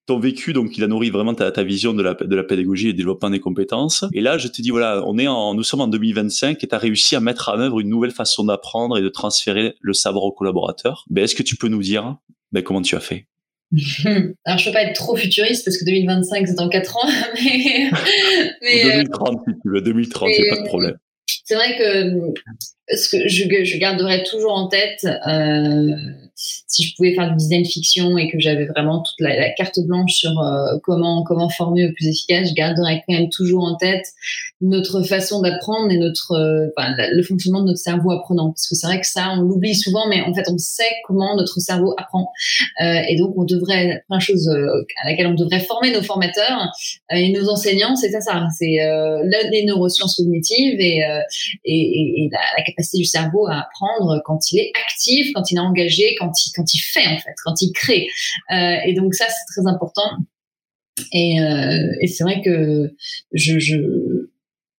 ton 0.05 0.19
vécu, 0.19 0.53
donc 0.53 0.77
il 0.77 0.83
a 0.83 0.87
nourri 0.87 1.09
vraiment 1.09 1.33
ta, 1.33 1.51
ta 1.51 1.63
vision 1.63 1.93
de 1.93 2.03
la, 2.03 2.13
de 2.13 2.35
la 2.35 2.43
pédagogie 2.43 2.89
et 2.89 2.93
du 2.93 2.97
développement 2.97 3.29
des 3.29 3.39
compétences. 3.39 4.05
Et 4.13 4.21
là, 4.21 4.37
je 4.37 4.47
te 4.47 4.61
dis, 4.61 4.69
voilà, 4.69 5.03
on 5.05 5.17
est 5.17 5.27
en, 5.27 5.55
nous 5.55 5.63
sommes 5.63 5.81
en 5.81 5.87
2025 5.87 6.63
et 6.63 6.67
tu 6.67 6.75
as 6.75 6.77
réussi 6.77 7.15
à 7.15 7.19
mettre 7.19 7.49
en 7.49 7.59
œuvre 7.59 7.79
une 7.79 7.89
nouvelle 7.89 8.11
façon 8.11 8.43
d'apprendre 8.43 8.97
et 8.97 9.01
de 9.01 9.09
transférer 9.09 9.75
le 9.81 9.93
savoir 9.93 10.23
aux 10.23 10.31
collaborateurs. 10.31 11.05
Ben, 11.09 11.23
Est-ce 11.23 11.35
que 11.35 11.43
tu 11.43 11.55
peux 11.55 11.67
nous 11.69 11.81
dire 11.81 12.17
ben, 12.51 12.61
comment 12.61 12.81
tu 12.81 12.95
as 12.95 12.99
fait? 12.99 13.27
Alors, 14.45 14.59
je 14.59 14.65
peux 14.65 14.73
pas 14.73 14.83
être 14.83 14.95
trop 14.95 15.15
futuriste 15.15 15.65
parce 15.65 15.77
que 15.77 15.85
2025, 15.85 16.47
c'est 16.47 16.53
dans 16.55 16.69
4 16.69 16.97
ans. 16.97 17.09
Mais, 17.43 17.89
mais 18.61 18.83
2030, 18.83 19.39
si 19.47 19.53
tu 19.53 19.69
veux, 19.69 19.81
2030, 19.81 20.29
c'est 20.35 20.49
pas 20.49 20.61
de 20.61 20.67
problème. 20.67 20.97
C'est 21.43 21.55
vrai 21.55 21.75
que 21.77 22.95
ce 22.95 23.09
que 23.09 23.27
je, 23.27 23.63
je 23.63 23.77
garderai 23.77 24.23
toujours 24.23 24.53
en 24.53 24.67
tête, 24.67 25.05
euh, 25.05 25.95
si 26.35 26.83
je 26.83 26.95
pouvais 26.95 27.15
faire 27.15 27.29
du 27.29 27.37
design 27.37 27.65
fiction 27.65 28.17
et 28.17 28.29
que 28.29 28.39
j'avais 28.39 28.65
vraiment 28.65 29.01
toute 29.01 29.19
la, 29.19 29.51
carte 29.51 29.79
blanche 29.79 30.13
sur 30.13 30.37
euh, 30.39 30.77
comment 30.83 31.23
comment 31.23 31.49
former 31.49 31.87
au 31.87 31.93
plus 31.93 32.07
efficace, 32.07 32.49
je 32.49 32.53
garderais 32.53 33.03
quand 33.07 33.13
même 33.13 33.29
toujours 33.29 33.63
en 33.63 33.75
tête 33.75 34.05
notre 34.61 35.03
façon 35.03 35.41
d'apprendre 35.41 35.91
et 35.91 35.97
notre 35.97 36.33
euh, 36.33 36.67
le 37.11 37.23
fonctionnement 37.23 37.61
de 37.61 37.67
notre 37.67 37.79
cerveau 37.79 38.11
apprenant. 38.11 38.49
Parce 38.49 38.67
que 38.67 38.75
c'est 38.75 38.87
vrai 38.87 38.99
que 38.99 39.07
ça, 39.07 39.33
on 39.37 39.41
l'oublie 39.41 39.75
souvent, 39.75 40.07
mais 40.09 40.21
en 40.21 40.33
fait, 40.33 40.49
on 40.49 40.57
sait 40.57 40.83
comment 41.05 41.35
notre 41.35 41.59
cerveau 41.59 41.93
apprend. 41.97 42.29
Euh, 42.81 43.01
et 43.07 43.17
donc, 43.17 43.33
on 43.37 43.43
devrait, 43.43 44.03
la 44.09 44.19
chose 44.19 44.49
à 44.49 45.09
laquelle 45.09 45.27
on 45.27 45.33
devrait 45.33 45.59
former 45.59 45.93
nos 45.93 46.01
formateurs 46.01 46.71
et 47.11 47.31
nos 47.31 47.49
enseignants, 47.49 47.95
c'est 47.95 48.09
ça, 48.09 48.21
ça. 48.21 48.47
C'est 48.57 48.77
les 49.51 49.65
neurosciences 49.65 50.15
cognitives 50.15 50.79
et, 50.79 51.01
et, 51.65 52.23
et, 52.23 52.29
la, 52.31 52.39
la 52.57 52.63
capacité 52.63 52.97
du 52.97 53.05
cerveau 53.05 53.47
à 53.47 53.59
apprendre 53.59 54.21
quand 54.25 54.51
il 54.51 54.59
est 54.59 54.71
actif, 54.87 55.31
quand 55.33 55.51
il 55.51 55.57
est 55.57 55.61
engagé, 55.61 56.15
quand 56.17 56.24
il, 56.31 56.51
quand 56.55 56.73
il 56.73 56.79
fait 56.79 57.07
en 57.07 57.17
fait, 57.19 57.35
quand 57.43 57.61
il 57.61 57.71
crée. 57.71 58.07
Euh, 58.51 58.77
et 58.85 58.93
donc 58.93 59.13
ça, 59.13 59.25
c'est 59.27 59.61
très 59.61 59.69
important. 59.69 60.09
Et, 61.11 61.41
euh, 61.41 61.91
et 62.01 62.07
c'est 62.07 62.23
vrai 62.23 62.41
que 62.41 62.93
je, 63.33 63.59
je 63.59 63.75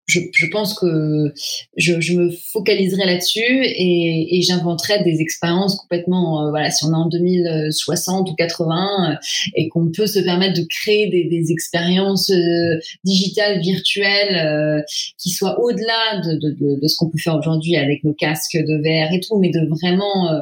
je, 0.05 0.19
je, 0.33 0.45
pense 0.47 0.77
que 0.77 1.33
je, 1.77 1.99
je 1.99 2.13
me 2.13 2.29
focaliserai 2.29 3.05
là-dessus 3.05 3.39
et, 3.41 4.37
et 4.37 4.41
j'inventerai 4.41 5.03
des 5.03 5.21
expériences 5.21 5.75
complètement, 5.75 6.45
euh, 6.45 6.49
voilà, 6.49 6.69
si 6.69 6.85
on 6.85 6.91
est 6.91 6.95
en 6.95 7.07
2060 7.07 8.29
ou 8.29 8.35
80 8.35 9.11
euh, 9.11 9.15
et 9.55 9.67
qu'on 9.69 9.91
peut 9.91 10.07
se 10.07 10.19
permettre 10.19 10.59
de 10.59 10.65
créer 10.67 11.09
des, 11.09 11.25
des 11.25 11.51
expériences 11.51 12.29
euh, 12.29 12.79
digitales, 13.03 13.59
virtuelles, 13.61 14.83
qui 15.17 15.29
soient 15.29 15.59
au-delà 15.59 16.21
de, 16.23 16.33
de, 16.35 16.51
de, 16.51 16.79
de, 16.79 16.87
ce 16.87 16.95
qu'on 16.97 17.09
peut 17.09 17.17
faire 17.17 17.35
aujourd'hui 17.35 17.75
avec 17.75 18.03
nos 18.03 18.13
casques 18.13 18.57
de 18.57 18.81
verre 18.81 19.11
et 19.11 19.19
tout, 19.19 19.37
mais 19.39 19.49
de 19.49 19.67
vraiment 19.67 20.41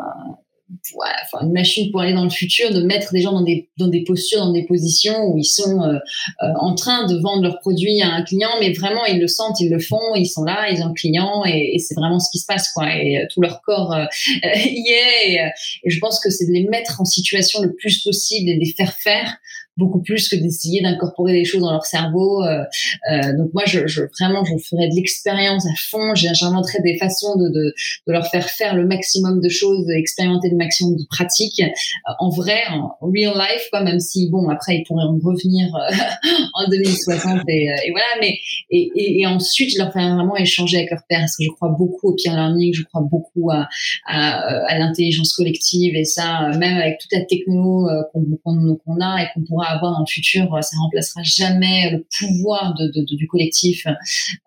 une 1.42 1.52
machine 1.52 1.92
pour 1.92 2.02
aller 2.02 2.14
dans 2.14 2.24
le 2.24 2.30
futur, 2.30 2.72
de 2.74 2.82
mettre 2.82 3.12
des 3.12 3.22
gens 3.22 3.34
dans 3.34 3.44
des, 3.44 3.70
dans 3.78 3.88
des 3.88 4.04
postures, 4.04 4.40
dans 4.40 4.52
des 4.52 4.66
positions 4.66 5.26
où 5.28 5.38
ils 5.38 5.46
sont 5.46 5.82
euh, 5.82 5.94
euh, 5.94 6.48
en 6.60 6.74
train 6.76 7.06
de 7.06 7.16
vendre 7.20 7.44
leurs 7.44 7.60
produits 7.60 8.02
à 8.02 8.10
un 8.10 8.24
client, 8.24 8.50
mais 8.60 8.74
vraiment 8.74 9.06
ils 9.06 9.20
le 9.20 9.28
sentent, 9.28 9.60
ils 9.60 9.70
le 9.70 9.80
font, 9.80 10.16
ils 10.16 10.26
sont 10.26 10.44
là, 10.44 10.70
ils 10.70 10.82
ont 10.82 10.88
un 10.88 10.94
client 10.94 11.44
et, 11.46 11.76
et 11.76 11.80
c'est 11.80 11.96
vraiment 11.96 12.20
ce 12.20 12.30
qui 12.32 12.40
se 12.40 12.46
passe, 12.46 12.72
quoi. 12.74 12.88
Et 12.96 13.18
euh, 13.18 13.26
tout 13.32 13.42
leur 13.42 13.62
corps 13.62 13.96
y 14.44 14.90
est. 14.90 15.34
Et, 15.34 15.52
et, 15.84 15.90
je 15.90 16.00
pense 16.00 16.20
que 16.20 16.30
c'est 16.30 16.46
de 16.46 16.52
les 16.52 16.68
mettre 16.68 17.00
en 17.00 17.06
situation 17.06 17.62
le 17.62 17.74
plus 17.74 18.02
possible 18.04 18.50
et 18.50 18.56
de 18.56 18.60
les 18.60 18.74
faire 18.74 18.94
faire 18.94 19.38
beaucoup 19.78 20.02
plus 20.02 20.30
que 20.30 20.36
d'essayer 20.36 20.82
d'incorporer 20.82 21.34
des 21.34 21.44
choses 21.44 21.62
dans 21.62 21.72
leur 21.72 21.86
cerveau. 21.86 22.44
Euh, 22.44 22.64
euh, 23.12 23.38
donc 23.38 23.54
moi, 23.54 23.64
je, 23.66 23.88
je, 23.88 24.04
vraiment, 24.20 24.44
je 24.46 24.54
ferais 24.58 24.88
de 24.90 24.96
l'expérience 24.96 25.66
à 25.66 25.76
fond. 25.90 26.16
J'inventerais 26.16 26.82
des 26.82 26.98
façons 26.98 27.36
de, 27.36 27.50
de, 27.50 27.74
de, 28.08 28.12
leur 28.12 28.26
faire 28.28 28.50
faire 28.50 28.76
le 28.76 28.86
maximum 28.86 29.42
de 29.42 29.50
choses, 29.50 29.86
expérimenter 29.90 30.50
le 30.50 30.56
maximum 30.56 30.96
de 30.96 31.04
pratiques 31.10 31.60
euh, 31.60 32.12
en 32.20 32.30
vrai, 32.30 32.60
en 32.72 32.96
real 33.02 33.34
life, 33.34 33.68
quoi. 33.70 33.84
Même 33.84 34.00
si 34.00 34.30
bon, 34.30 34.48
après, 34.50 34.78
ils 34.78 34.84
pourraient 34.84 35.04
en 35.04 35.20
revenir 35.22 35.68
en 36.54 36.70
2060 36.70 37.42
et, 37.50 37.66
et, 37.86 37.92
voilà. 37.92 38.06
Mais 38.22 38.38
et, 38.72 39.20
et, 39.20 39.28
ensuite, 39.28 39.72
je 39.74 39.78
leur 39.78 39.92
ferais 39.92 40.10
vraiment 40.10 40.38
échanger 40.38 40.78
avec 40.78 40.92
leur 40.92 41.02
père 41.10 41.20
parce 41.20 41.36
que 41.36 41.44
je 41.44 41.50
crois 41.50 41.70
beaucoup 41.78 42.10
au 42.10 42.16
peer 42.16 42.34
learning, 42.34 42.74
je 42.74 42.84
crois 42.84 43.02
beaucoup 43.02 43.52
à, 43.52 43.68
à, 44.08 44.40
à 44.68 44.80
l'intelligence 44.80 45.34
collective 45.34 45.96
et 45.96 46.06
ça, 46.06 46.50
même 46.58 46.78
avec 46.78 47.00
toute 47.00 47.12
la 47.12 47.26
techno 47.26 47.88
qu'on 48.14 48.24
qu'on 48.46 49.00
a 49.02 49.24
et 49.24 49.28
qu'on 49.34 49.44
pourra 49.44 49.65
avoir 49.72 49.94
dans 49.94 50.00
le 50.00 50.12
futur, 50.12 50.54
euh, 50.54 50.62
ça 50.62 50.78
remplacera 50.78 51.22
jamais 51.24 51.92
le 51.92 52.06
pouvoir 52.18 52.76
du 52.76 53.28
collectif 53.28 53.86
euh, 53.88 53.92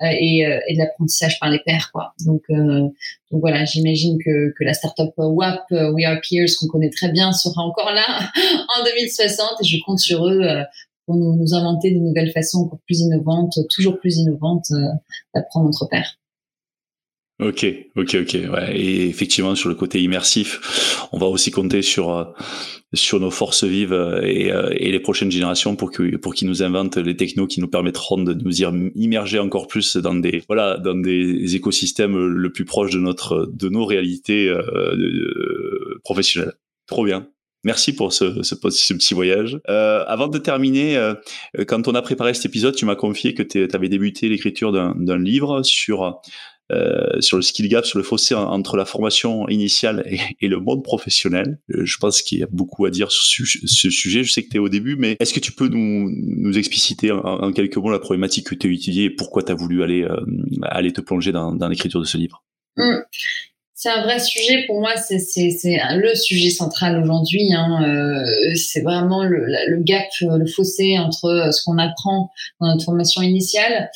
et, 0.00 0.46
euh, 0.46 0.60
et, 0.68 0.74
de 0.74 0.78
l'apprentissage 0.78 1.38
par 1.40 1.50
les 1.50 1.58
pairs, 1.60 1.90
quoi. 1.92 2.14
Donc, 2.24 2.42
donc 2.50 3.40
voilà, 3.40 3.64
j'imagine 3.64 4.18
que, 4.24 4.52
que 4.58 4.64
la 4.64 4.72
startup 4.72 5.12
WAP, 5.16 5.64
We 5.70 6.04
Are 6.06 6.18
Peers, 6.20 6.48
qu'on 6.58 6.68
connaît 6.68 6.90
très 6.90 7.10
bien, 7.10 7.32
sera 7.32 7.62
encore 7.62 7.92
là 7.92 8.30
en 8.78 8.84
2060 8.84 9.48
et 9.60 9.64
je 9.64 9.76
compte 9.84 9.98
sur 9.98 10.26
eux 10.26 10.42
pour 11.06 11.16
nous, 11.16 11.36
nous, 11.36 11.54
inventer 11.54 11.90
de 11.90 11.98
nouvelles 11.98 12.32
façons 12.32 12.58
encore 12.58 12.80
plus 12.86 13.00
innovantes, 13.00 13.58
toujours 13.74 13.98
plus 13.98 14.16
innovantes 14.18 14.70
d'apprendre 15.34 15.68
entre 15.68 15.86
pairs. 15.88 16.18
Ok, 17.40 17.64
ok, 17.94 18.16
ok. 18.22 18.36
Ouais. 18.52 18.76
Et 18.76 19.08
effectivement, 19.08 19.54
sur 19.54 19.68
le 19.68 19.76
côté 19.76 20.02
immersif, 20.02 21.06
on 21.12 21.18
va 21.18 21.26
aussi 21.26 21.52
compter 21.52 21.82
sur 21.82 22.10
euh, 22.10 22.24
sur 22.94 23.20
nos 23.20 23.30
forces 23.30 23.62
vives 23.62 23.92
euh, 23.92 24.22
et, 24.24 24.50
euh, 24.50 24.72
et 24.76 24.90
les 24.90 24.98
prochaines 24.98 25.30
générations 25.30 25.76
pour 25.76 25.92
que 25.92 26.16
pour 26.16 26.34
qu'ils 26.34 26.48
nous 26.48 26.64
inventent 26.64 26.96
les 26.96 27.16
technos 27.16 27.46
qui 27.46 27.60
nous 27.60 27.68
permettront 27.68 28.20
de 28.20 28.34
nous 28.34 28.62
immerger 28.96 29.38
encore 29.38 29.68
plus 29.68 29.96
dans 29.96 30.16
des 30.16 30.42
voilà 30.48 30.78
dans 30.78 30.96
des 30.96 31.54
écosystèmes 31.54 32.16
le 32.16 32.52
plus 32.52 32.64
proches 32.64 32.90
de 32.92 32.98
notre 32.98 33.48
de 33.52 33.68
nos 33.68 33.84
réalités 33.84 34.48
euh, 34.48 36.00
professionnelles. 36.02 36.54
Trop 36.88 37.04
bien. 37.04 37.28
Merci 37.64 37.94
pour 37.94 38.12
ce, 38.12 38.42
ce, 38.42 38.54
ce 38.70 38.94
petit 38.94 39.14
voyage. 39.14 39.60
Euh, 39.68 40.04
avant 40.06 40.28
de 40.28 40.38
terminer, 40.38 40.96
euh, 40.96 41.14
quand 41.66 41.88
on 41.88 41.94
a 41.94 42.02
préparé 42.02 42.32
cet 42.32 42.46
épisode, 42.46 42.74
tu 42.74 42.84
m'as 42.84 42.94
confié 42.94 43.34
que 43.34 43.42
tu 43.42 43.68
avais 43.72 43.88
débuté 43.88 44.28
l'écriture 44.28 44.72
d'un 44.72 45.18
livre 45.18 45.62
sur 45.64 46.20
euh, 46.70 47.20
sur 47.20 47.36
le 47.36 47.42
skill 47.42 47.68
gap, 47.68 47.86
sur 47.86 47.98
le 47.98 48.04
fossé 48.04 48.34
entre 48.34 48.76
la 48.76 48.84
formation 48.84 49.48
initiale 49.48 50.04
et, 50.40 50.48
le 50.48 50.60
monde 50.60 50.84
professionnel. 50.84 51.58
Euh, 51.74 51.84
je 51.84 51.96
pense 51.96 52.20
qu'il 52.20 52.38
y 52.38 52.42
a 52.42 52.48
beaucoup 52.50 52.84
à 52.84 52.90
dire 52.90 53.10
sur 53.10 53.46
ce 53.46 53.90
sujet. 53.90 54.22
Je 54.22 54.32
sais 54.32 54.42
que 54.42 54.50
tu 54.50 54.56
es 54.56 54.60
au 54.60 54.68
début, 54.68 54.96
mais 54.96 55.16
est-ce 55.18 55.32
que 55.32 55.40
tu 55.40 55.52
peux 55.52 55.68
nous, 55.68 56.10
nous 56.10 56.58
expliciter 56.58 57.10
en, 57.10 57.52
quelques 57.52 57.76
mots 57.78 57.90
la 57.90 57.98
problématique 57.98 58.48
que 58.48 58.54
tu 58.54 58.68
as 58.68 58.72
étudiée 58.72 59.04
et 59.04 59.10
pourquoi 59.10 59.42
tu 59.42 59.52
as 59.52 59.54
voulu 59.54 59.82
aller, 59.82 60.02
euh, 60.02 60.20
aller 60.62 60.92
te 60.92 61.00
plonger 61.00 61.32
dans, 61.32 61.52
dans 61.52 61.68
l'écriture 61.68 62.00
de 62.00 62.06
ce 62.06 62.18
livre? 62.18 62.44
Mmh. 62.76 62.98
C'est 63.80 63.90
un 63.90 64.02
vrai 64.02 64.18
sujet 64.18 64.64
pour 64.66 64.80
moi, 64.80 64.96
c'est 64.96 65.14
le 65.14 66.14
sujet 66.16 66.50
central 66.50 67.00
aujourd'hui. 67.00 67.52
Hein. 67.54 67.84
Euh, 67.84 68.54
c'est 68.56 68.80
vraiment 68.80 69.22
le, 69.22 69.46
le, 69.46 69.82
gap, 69.84 70.08
le 70.20 70.46
fossé 70.46 70.98
entre 70.98 71.50
ce 71.52 71.62
qu'on 71.64 71.78
apprend 71.78 72.28
dans 72.60 72.66
notre 72.66 72.84
formation 72.84 73.22
initiale 73.22 73.88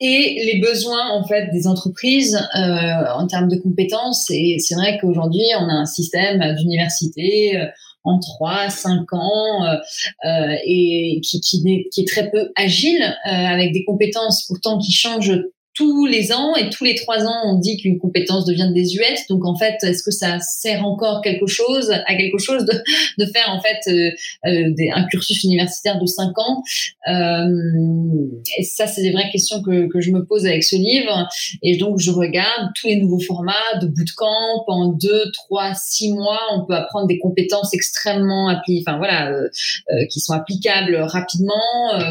et 0.00 0.42
les 0.52 0.60
besoins 0.60 1.10
en 1.10 1.24
fait 1.24 1.50
des 1.52 1.66
entreprises 1.66 2.36
euh, 2.36 3.12
en 3.14 3.26
termes 3.26 3.48
de 3.48 3.56
compétences. 3.56 4.30
Et 4.30 4.56
c'est 4.58 4.74
vrai 4.74 4.98
qu'aujourd'hui, 5.00 5.44
on 5.58 5.68
a 5.68 5.72
un 5.72 5.86
système 5.86 6.54
d'université 6.56 7.58
euh, 7.58 7.66
en 8.04 8.18
3, 8.18 8.70
5 8.70 9.12
ans 9.12 9.64
euh, 9.64 9.76
euh, 10.24 10.56
et 10.64 11.20
qui, 11.22 11.40
qui, 11.40 11.62
qui, 11.90 12.00
est 12.00 12.08
très 12.08 12.30
peu 12.30 12.50
agile, 12.56 13.02
euh, 13.02 13.30
avec 13.30 13.72
des 13.72 13.84
compétences 13.84 14.46
pourtant 14.46 14.78
qui 14.78 14.92
changent 14.92 15.38
tous 15.74 16.06
les 16.06 16.32
ans 16.32 16.56
et 16.56 16.68
tous 16.68 16.84
les 16.84 16.94
trois 16.96 17.24
ans, 17.24 17.40
on 17.44 17.58
dit 17.58 17.76
qu'une 17.76 17.98
compétence 17.98 18.44
devient 18.44 18.70
désuète. 18.74 19.20
Donc 19.28 19.44
en 19.44 19.56
fait, 19.56 19.76
est-ce 19.82 20.02
que 20.02 20.10
ça 20.10 20.40
sert 20.40 20.84
encore 20.84 21.22
quelque 21.22 21.46
chose 21.46 21.90
à 21.90 22.16
quelque 22.16 22.38
chose 22.38 22.64
de, 22.64 22.72
de 23.18 23.26
faire 23.26 23.48
en 23.50 23.60
fait 23.60 23.78
euh, 23.88 24.10
euh 24.46 24.70
des, 24.76 24.90
un 24.92 25.04
cursus 25.04 25.44
universitaire 25.44 26.00
de 26.00 26.06
cinq 26.06 26.36
ans? 26.38 26.62
Euh, 27.08 27.46
Et 28.58 28.64
ça, 28.64 28.86
c'est 28.86 29.02
des 29.02 29.12
vraies 29.12 29.30
questions 29.30 29.62
que, 29.62 29.86
que 29.88 30.00
je 30.00 30.10
me 30.10 30.24
pose 30.24 30.44
avec 30.44 30.64
ce 30.64 30.76
livre. 30.76 31.28
Et 31.62 31.76
donc 31.76 32.00
je 32.00 32.10
regarde 32.10 32.70
tous 32.74 32.88
les 32.88 32.96
nouveaux 32.96 33.20
formats 33.20 33.78
de 33.80 33.86
bootcamp 33.86 34.64
en 34.66 34.88
deux, 34.88 35.30
trois, 35.32 35.72
six 35.74 36.12
mois. 36.12 36.40
On 36.52 36.66
peut 36.66 36.74
apprendre 36.74 37.06
des 37.06 37.18
compétences 37.18 37.72
extrêmement 37.74 38.48
appliquées, 38.48 38.82
enfin 38.86 38.98
voilà, 38.98 39.30
euh, 39.30 39.48
euh, 39.92 40.04
qui 40.10 40.18
sont 40.18 40.32
applicables 40.32 40.96
rapidement. 40.96 41.54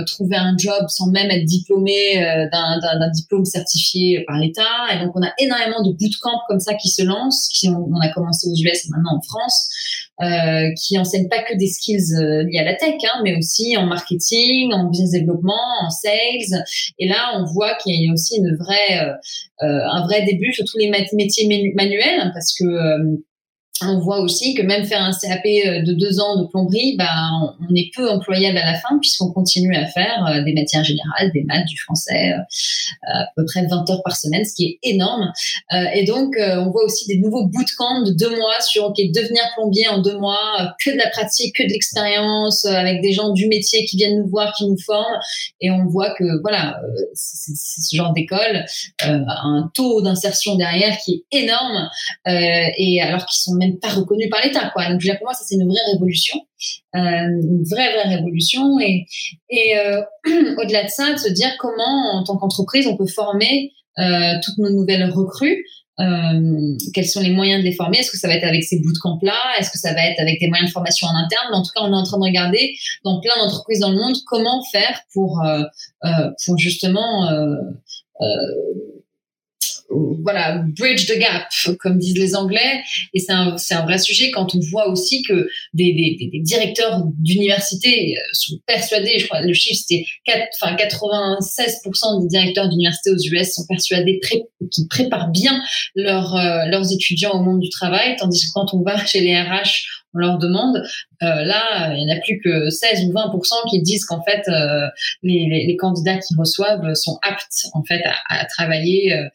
trouver 0.05 0.37
un 0.37 0.55
job 0.57 0.85
sans 0.87 1.07
même 1.07 1.29
être 1.29 1.45
diplômé 1.45 2.15
d'un 2.51 3.09
diplôme 3.13 3.45
certifié 3.49 4.23
par 4.25 4.37
l'État. 4.37 4.87
Et 4.93 5.03
donc, 5.03 5.11
on 5.15 5.21
a 5.21 5.31
énormément 5.39 5.81
de 5.83 5.91
bootcamps 5.91 6.41
comme 6.47 6.59
ça 6.59 6.75
qui 6.75 6.89
se 6.89 7.03
lancent, 7.03 7.49
qui 7.53 7.69
on, 7.69 7.99
a 7.99 8.09
commencé 8.13 8.47
aux 8.47 8.55
US 8.55 8.85
et 8.85 8.89
maintenant 8.89 9.17
en 9.17 9.21
France, 9.21 9.69
euh, 10.21 10.69
qui 10.77 10.97
enseignent 10.97 11.29
pas 11.29 11.43
que 11.43 11.57
des 11.57 11.67
skills 11.67 12.13
euh, 12.15 12.43
liés 12.43 12.59
à 12.59 12.63
la 12.63 12.75
tech, 12.75 12.95
hein, 13.03 13.21
mais 13.23 13.35
aussi 13.37 13.75
en 13.77 13.85
marketing, 13.85 14.73
en 14.73 14.89
business 14.89 15.11
développement, 15.11 15.53
en 15.81 15.89
sales. 15.89 16.63
Et 16.99 17.07
là, 17.07 17.39
on 17.39 17.45
voit 17.45 17.75
qu'il 17.75 17.95
y 17.95 18.09
a 18.09 18.13
aussi 18.13 18.37
une 18.37 18.55
vraie, 18.55 18.99
euh, 19.01 19.13
euh 19.63 19.79
un 19.91 20.05
vrai 20.05 20.25
début 20.25 20.53
sur 20.53 20.65
tous 20.65 20.77
les 20.77 20.89
métiers 20.89 21.73
manuels, 21.75 22.31
parce 22.33 22.53
que 22.57 22.65
on 23.81 23.99
voit 23.99 24.19
aussi 24.19 24.53
que 24.53 24.61
même 24.61 24.85
faire 24.85 25.01
un 25.01 25.11
CAP 25.11 25.45
euh, 25.45 25.81
de 25.83 25.93
deux 25.93 26.19
ans 26.19 26.41
de 26.41 26.47
plomberie, 26.47 26.95
bah, 26.97 27.07
on 27.69 27.75
est 27.75 27.91
peu 27.95 28.09
employable 28.09 28.57
à 28.57 28.65
la 28.65 28.73
fin 28.79 28.97
puisqu'on 28.99 29.31
continue 29.31 29.75
à 29.75 29.85
faire 29.85 30.25
euh, 30.27 30.43
des 30.43 30.53
matières 30.53 30.83
générales, 30.83 31.31
des 31.33 31.43
maths, 31.43 31.65
du 31.65 31.77
français, 31.77 32.33
euh, 32.33 33.07
à 33.07 33.27
peu 33.35 33.45
près 33.45 33.65
20 33.65 33.89
heures 33.89 34.03
par 34.03 34.15
semaine, 34.15 34.43
ce 34.43 34.53
qui 34.55 34.65
est 34.65 34.79
énorme. 34.83 35.31
Et 35.93 36.03
donc, 36.03 36.35
on 36.37 36.69
voit 36.71 36.83
aussi 36.83 37.07
des 37.07 37.19
nouveaux 37.19 37.45
bootcamps 37.45 38.01
de 38.01 38.11
deux 38.11 38.29
mois 38.29 38.59
sur 38.61 38.85
OK, 38.85 38.97
devenir 38.97 39.43
plombier 39.55 39.87
en 39.87 39.99
deux 40.01 40.17
mois, 40.17 40.73
que 40.83 40.91
de 40.91 40.97
la 40.97 41.09
pratique, 41.09 41.55
que 41.55 41.63
de 41.63 41.69
l'expérience, 41.69 42.65
avec 42.65 43.01
des 43.01 43.11
gens 43.11 43.29
du 43.29 43.47
métier 43.47 43.85
qui 43.85 43.97
viennent 43.97 44.19
nous 44.19 44.27
voir, 44.27 44.53
qui 44.53 44.67
nous 44.67 44.77
forment. 44.77 45.19
Et 45.61 45.69
on 45.71 45.85
voit 45.85 46.13
que 46.15 46.41
voilà, 46.41 46.79
c'est 47.13 47.53
ce 47.55 47.95
genre 47.95 48.13
d'école 48.13 48.65
a 49.01 49.41
un 49.43 49.71
taux 49.73 50.01
d'insertion 50.01 50.55
derrière 50.55 50.97
qui 50.97 51.23
est 51.31 51.43
énorme. 51.43 51.89
et 52.25 53.01
alors 53.01 53.25
qu'ils 53.25 53.39
sont 53.39 53.53
même 53.55 53.68
pas 53.77 53.89
reconnu 53.89 54.29
par 54.29 54.41
l'État, 54.43 54.69
quoi. 54.73 54.89
Donc, 54.89 55.01
pour 55.01 55.25
moi, 55.25 55.33
ça, 55.33 55.43
c'est 55.45 55.55
une 55.55 55.67
vraie 55.67 55.91
révolution, 55.93 56.37
euh, 56.95 56.99
une 56.99 57.63
vraie, 57.69 57.93
vraie 57.93 58.15
révolution. 58.15 58.79
Et, 58.79 59.05
et 59.49 59.77
euh, 59.77 60.01
au-delà 60.57 60.83
de 60.83 60.89
ça, 60.89 61.13
de 61.13 61.17
se 61.17 61.29
dire 61.29 61.51
comment, 61.59 62.19
en 62.19 62.23
tant 62.23 62.37
qu'entreprise, 62.37 62.87
on 62.87 62.97
peut 62.97 63.07
former 63.07 63.71
euh, 63.99 64.33
toutes 64.43 64.57
nos 64.57 64.69
nouvelles 64.69 65.09
recrues. 65.11 65.63
Quels 66.93 67.07
sont 67.07 67.19
les 67.19 67.31
moyens 67.31 67.61
de 67.61 67.65
les 67.65 67.73
former? 67.73 67.97
Est-ce 67.97 68.09
que 68.09 68.17
ça 68.17 68.29
va 68.29 68.35
être 68.35 68.45
avec 68.45 68.63
ces 68.63 68.79
bootcamps-là 68.79 69.35
Est-ce 69.59 69.69
que 69.69 69.77
ça 69.77 69.93
va 69.93 70.05
être 70.05 70.21
avec 70.21 70.39
des 70.39 70.47
moyens 70.47 70.69
de 70.69 70.73
formation 70.73 71.07
en 71.07 71.15
interne? 71.15 71.47
Mais 71.51 71.57
en 71.57 71.61
tout 71.61 71.71
cas, 71.75 71.81
on 71.83 71.91
est 71.91 71.95
en 71.95 72.03
train 72.03 72.17
de 72.17 72.23
regarder 72.23 72.73
dans 73.03 73.19
plein 73.19 73.35
d'entreprises 73.37 73.81
dans 73.81 73.91
le 73.91 73.97
monde 73.97 74.15
comment 74.25 74.63
faire 74.71 75.01
pour, 75.13 75.43
pour 76.45 76.57
justement 76.57 77.27
voilà, 79.89 80.63
bridge 80.77 81.07
the 81.07 81.17
gap, 81.17 81.47
comme 81.79 81.97
disent 81.97 82.17
les 82.17 82.35
Anglais. 82.35 82.81
Et 83.13 83.19
c'est 83.19 83.31
un, 83.31 83.57
c'est 83.57 83.73
un 83.73 83.83
vrai 83.83 83.97
sujet 83.97 84.31
quand 84.31 84.55
on 84.55 84.59
voit 84.71 84.89
aussi 84.89 85.23
que 85.23 85.47
des, 85.73 85.93
des, 85.93 86.29
des 86.31 86.39
directeurs 86.39 87.03
d'université 87.17 88.15
euh, 88.17 88.21
sont 88.33 88.57
persuadés, 88.65 89.19
je 89.19 89.27
crois, 89.27 89.41
le 89.41 89.53
chiffre 89.53 89.81
c'était 89.85 90.05
enfin 90.61 90.75
96% 90.75 92.21
des 92.21 92.27
directeurs 92.27 92.69
d'université 92.69 93.11
aux 93.11 93.17
US 93.17 93.53
sont 93.53 93.65
persuadés 93.67 94.19
qu'ils 94.71 94.87
préparent 94.87 95.31
bien 95.31 95.61
leurs, 95.95 96.35
euh, 96.35 96.65
leurs 96.67 96.91
étudiants 96.91 97.33
au 97.33 97.41
monde 97.41 97.59
du 97.59 97.69
travail, 97.69 98.15
tandis 98.17 98.45
que 98.45 98.51
quand 98.53 98.73
on 98.73 98.81
va 98.81 99.03
chez 99.05 99.21
les 99.21 99.39
RH, 99.39 99.85
on 100.13 100.19
leur 100.19 100.37
demande, 100.37 100.77
euh, 101.21 101.43
là, 101.43 101.93
il 101.93 102.05
n'y 102.05 102.11
en 102.11 102.15
a 102.15 102.19
plus 102.19 102.39
que 102.43 102.69
16 102.69 103.05
ou 103.05 103.13
20% 103.13 103.69
qui 103.69 103.81
disent 103.81 104.05
qu'en 104.05 104.23
fait, 104.23 104.47
euh, 104.47 104.87
les, 105.21 105.45
les, 105.47 105.67
les, 105.67 105.77
candidats 105.77 106.17
qui 106.17 106.33
reçoivent 106.37 106.93
sont 106.95 107.19
aptes 107.21 107.67
en 107.73 107.83
fait 107.83 108.01
à, 108.05 108.41
à 108.41 108.45
travailler 108.45 109.13
euh, 109.13 109.27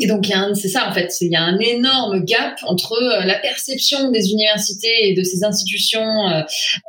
et 0.00 0.06
donc, 0.06 0.26
c'est 0.54 0.68
ça, 0.68 0.88
en 0.88 0.92
fait. 0.92 1.12
Il 1.20 1.30
y 1.30 1.36
a 1.36 1.42
un 1.42 1.58
énorme 1.58 2.24
gap 2.24 2.56
entre 2.64 2.92
euh, 2.92 3.24
la 3.24 3.38
perception 3.38 4.10
des 4.10 4.30
universités 4.30 5.10
et 5.10 5.14
de 5.14 5.22
ces 5.22 5.44
institutions 5.44 6.28
euh, 6.28 6.42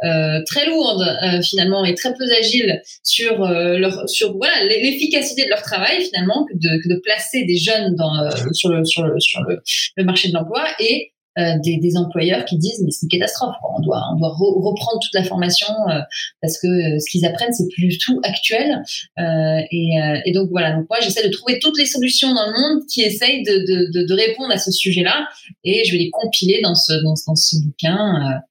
euh 0.05 0.41
très 0.45 0.66
lourdes, 0.66 1.05
euh, 1.24 1.41
finalement, 1.41 1.84
et 1.84 1.93
très 1.93 2.14
peu 2.14 2.24
agiles 2.39 2.82
sur, 3.03 3.45
leur, 3.45 4.07
sur 4.07 4.36
voilà, 4.38 4.64
l'efficacité 4.66 5.43
de 5.43 5.49
leur 5.49 5.62
travail, 5.62 6.03
finalement, 6.05 6.45
que 6.45 6.53
de, 6.55 6.82
que 6.82 6.93
de 6.93 6.99
placer 7.03 7.43
des 7.43 7.57
jeunes 7.57 7.95
dans, 7.95 8.30
sur, 8.53 8.70
le, 8.70 8.86
sur, 8.86 9.03
le, 9.03 9.20
sur 9.20 9.41
le, 9.41 9.62
le 9.97 10.03
marché 10.03 10.30
de 10.30 10.34
l'emploi 10.34 10.66
et 10.80 11.11
euh, 11.39 11.57
des, 11.63 11.77
des, 11.77 11.95
employeurs 11.95 12.43
qui 12.43 12.57
disent 12.57 12.82
mais 12.84 12.91
c'est 12.91 13.03
une 13.05 13.09
catastrophe 13.09 13.55
on 13.63 13.82
doit 13.82 14.03
on 14.13 14.17
doit 14.17 14.34
reprendre 14.38 14.99
toute 15.01 15.13
la 15.13 15.23
formation 15.23 15.67
euh, 15.89 16.01
parce 16.41 16.59
que 16.59 16.67
euh, 16.67 16.99
ce 16.99 17.09
qu'ils 17.09 17.25
apprennent 17.25 17.53
c'est 17.53 17.69
plus 17.73 17.88
du 17.88 17.97
tout 17.97 18.19
actuel. 18.23 18.84
Et, 19.17 19.93
et, 20.25 20.34
donc 20.34 20.49
voilà. 20.49 20.75
Donc 20.75 20.88
moi 20.89 20.99
j'essaie 21.01 21.25
de 21.25 21.32
trouver 21.32 21.59
toutes 21.59 21.77
les 21.77 21.86
solutions 21.86 22.34
dans 22.34 22.47
le 22.47 22.59
monde 22.59 22.82
qui 22.91 23.01
essayent 23.01 23.43
de, 23.43 23.53
de, 23.53 23.91
de, 23.93 24.07
de 24.07 24.13
répondre 24.13 24.51
à 24.51 24.57
ce 24.57 24.71
sujet 24.71 25.03
là 25.03 25.25
et 25.63 25.86
je 25.86 25.93
vais 25.93 25.99
les 25.99 26.09
compiler 26.09 26.59
dans 26.61 26.75
ce 26.75 26.93
dans, 27.01 27.13
dans 27.27 27.36
ce 27.36 27.55
bouquin 27.63 28.41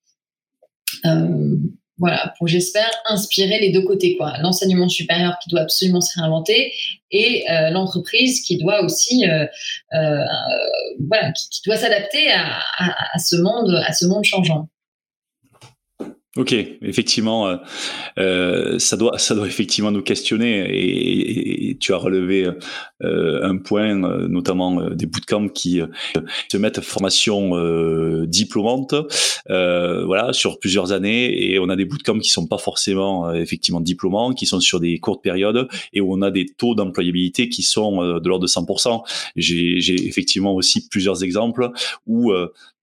voilà, 2.00 2.32
pour 2.38 2.48
j'espère 2.48 2.90
inspirer 3.04 3.60
les 3.60 3.70
deux 3.70 3.82
côtés 3.82 4.16
quoi. 4.16 4.32
L'enseignement 4.40 4.88
supérieur 4.88 5.38
qui 5.38 5.50
doit 5.50 5.60
absolument 5.60 6.00
se 6.00 6.18
réinventer 6.18 6.72
et 7.10 7.44
euh, 7.50 7.68
l'entreprise 7.70 8.40
qui 8.40 8.56
doit 8.56 8.82
aussi 8.82 9.28
euh, 9.28 9.46
euh, 9.92 10.24
voilà 11.08 11.30
qui, 11.32 11.60
doit 11.66 11.76
s'adapter 11.76 12.32
à, 12.32 13.18
ce 13.18 13.36
monde 13.36 13.82
à 13.86 13.92
ce 13.92 14.06
monde 14.06 14.24
changeant. 14.24 14.68
Ok, 16.36 16.52
effectivement, 16.52 17.48
euh, 17.48 17.56
euh, 18.20 18.78
ça 18.78 18.96
doit 18.96 19.18
ça 19.18 19.34
doit 19.34 19.48
effectivement 19.48 19.90
nous 19.90 20.02
questionner 20.02 20.64
et, 20.70 21.76
tu 21.80 21.92
as 21.92 21.96
relevé 21.96 22.48
euh, 23.02 23.42
un 23.42 23.56
point, 23.56 24.04
euh, 24.04 24.28
notamment 24.28 24.80
euh, 24.80 24.90
des 24.94 25.06
bootcamps 25.06 25.48
qui 25.48 25.80
se 26.48 26.56
mettent 26.56 26.80
formation 26.82 27.50
diplômante, 28.26 28.94
voilà, 29.48 30.32
sur 30.32 30.60
plusieurs 30.60 30.92
années 30.92 31.50
et 31.50 31.58
on 31.58 31.68
a 31.68 31.74
des 31.74 31.84
bootcamps 31.84 32.20
qui 32.20 32.30
sont 32.30 32.46
pas 32.46 32.58
forcément 32.58 33.32
effectivement 33.32 33.80
diplômants, 33.80 34.32
qui 34.32 34.46
sont 34.46 34.60
sur 34.60 34.78
des 34.78 34.98
courtes 35.00 35.24
périodes 35.24 35.66
et 35.92 36.00
où 36.00 36.14
on 36.14 36.22
a 36.22 36.30
des 36.30 36.46
taux 36.46 36.76
d'employabilité 36.76 37.48
qui 37.48 37.62
sont 37.62 38.20
de 38.20 38.28
l'ordre 38.28 38.44
de 38.44 38.48
100%. 38.48 39.02
J'ai 39.34 40.06
effectivement 40.06 40.54
aussi 40.54 40.88
plusieurs 40.88 41.24
exemples 41.24 41.70
où 42.06 42.32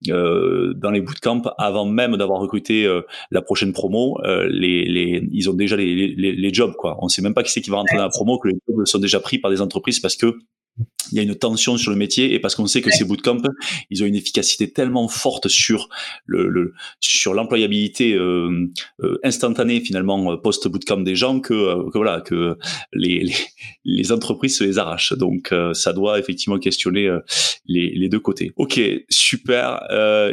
euh, 0.09 0.73
dans 0.75 0.91
les 0.91 1.01
bootcamps 1.01 1.41
avant 1.57 1.85
même 1.85 2.17
d'avoir 2.17 2.39
recruté 2.39 2.85
euh, 2.85 3.01
la 3.31 3.41
prochaine 3.41 3.73
promo, 3.73 4.19
euh, 4.23 4.47
les, 4.49 4.85
les, 4.85 5.27
ils 5.31 5.49
ont 5.49 5.53
déjà 5.53 5.75
les, 5.75 6.15
les, 6.15 6.31
les, 6.33 6.53
jobs 6.53 6.75
quoi. 6.75 6.97
On 7.01 7.07
sait 7.07 7.21
même 7.21 7.33
pas 7.33 7.43
qui 7.43 7.51
c'est 7.51 7.61
qui 7.61 7.71
va 7.71 7.77
rentrer 7.77 7.97
dans 7.97 8.03
la 8.03 8.09
promo 8.09 8.37
que 8.37 8.49
les 8.49 8.57
jobs 8.67 8.85
sont 8.85 8.99
déjà 8.99 9.19
pris 9.19 9.39
par 9.39 9.49
des 9.49 9.61
entreprises 9.61 9.99
parce 9.99 10.15
que 10.15 10.37
il 11.11 11.17
y 11.17 11.19
a 11.19 11.23
une 11.23 11.35
tension 11.35 11.77
sur 11.77 11.91
le 11.91 11.97
métier 11.97 12.33
et 12.33 12.39
parce 12.39 12.55
qu'on 12.55 12.67
sait 12.67 12.81
que 12.81 12.91
ces 12.91 13.03
bootcamps, 13.03 13.41
ils 13.89 14.03
ont 14.03 14.05
une 14.05 14.15
efficacité 14.15 14.71
tellement 14.71 15.07
forte 15.07 15.47
sur 15.47 15.89
le, 16.25 16.47
le 16.47 16.73
sur 16.99 17.33
l'employabilité 17.33 18.13
euh, 18.13 18.69
euh, 19.03 19.19
instantanée 19.23 19.79
finalement 19.79 20.33
euh, 20.33 20.37
post 20.37 20.67
bootcamp 20.67 21.01
des 21.01 21.15
gens 21.15 21.39
que, 21.39 21.53
euh, 21.53 21.89
que 21.91 21.97
voilà 21.97 22.21
que 22.21 22.57
les, 22.93 23.23
les, 23.23 23.35
les, 23.85 24.11
entreprises 24.11 24.57
se 24.57 24.63
les 24.63 24.77
arrachent. 24.77 25.13
Donc 25.13 25.53
ça 25.73 25.93
doit 25.93 26.19
effectivement 26.19 26.59
questionner 26.59 27.09
les, 27.65 27.91
les 27.93 28.09
deux 28.09 28.19
côtés. 28.19 28.51
Ok, 28.55 28.79
super. 29.09 29.81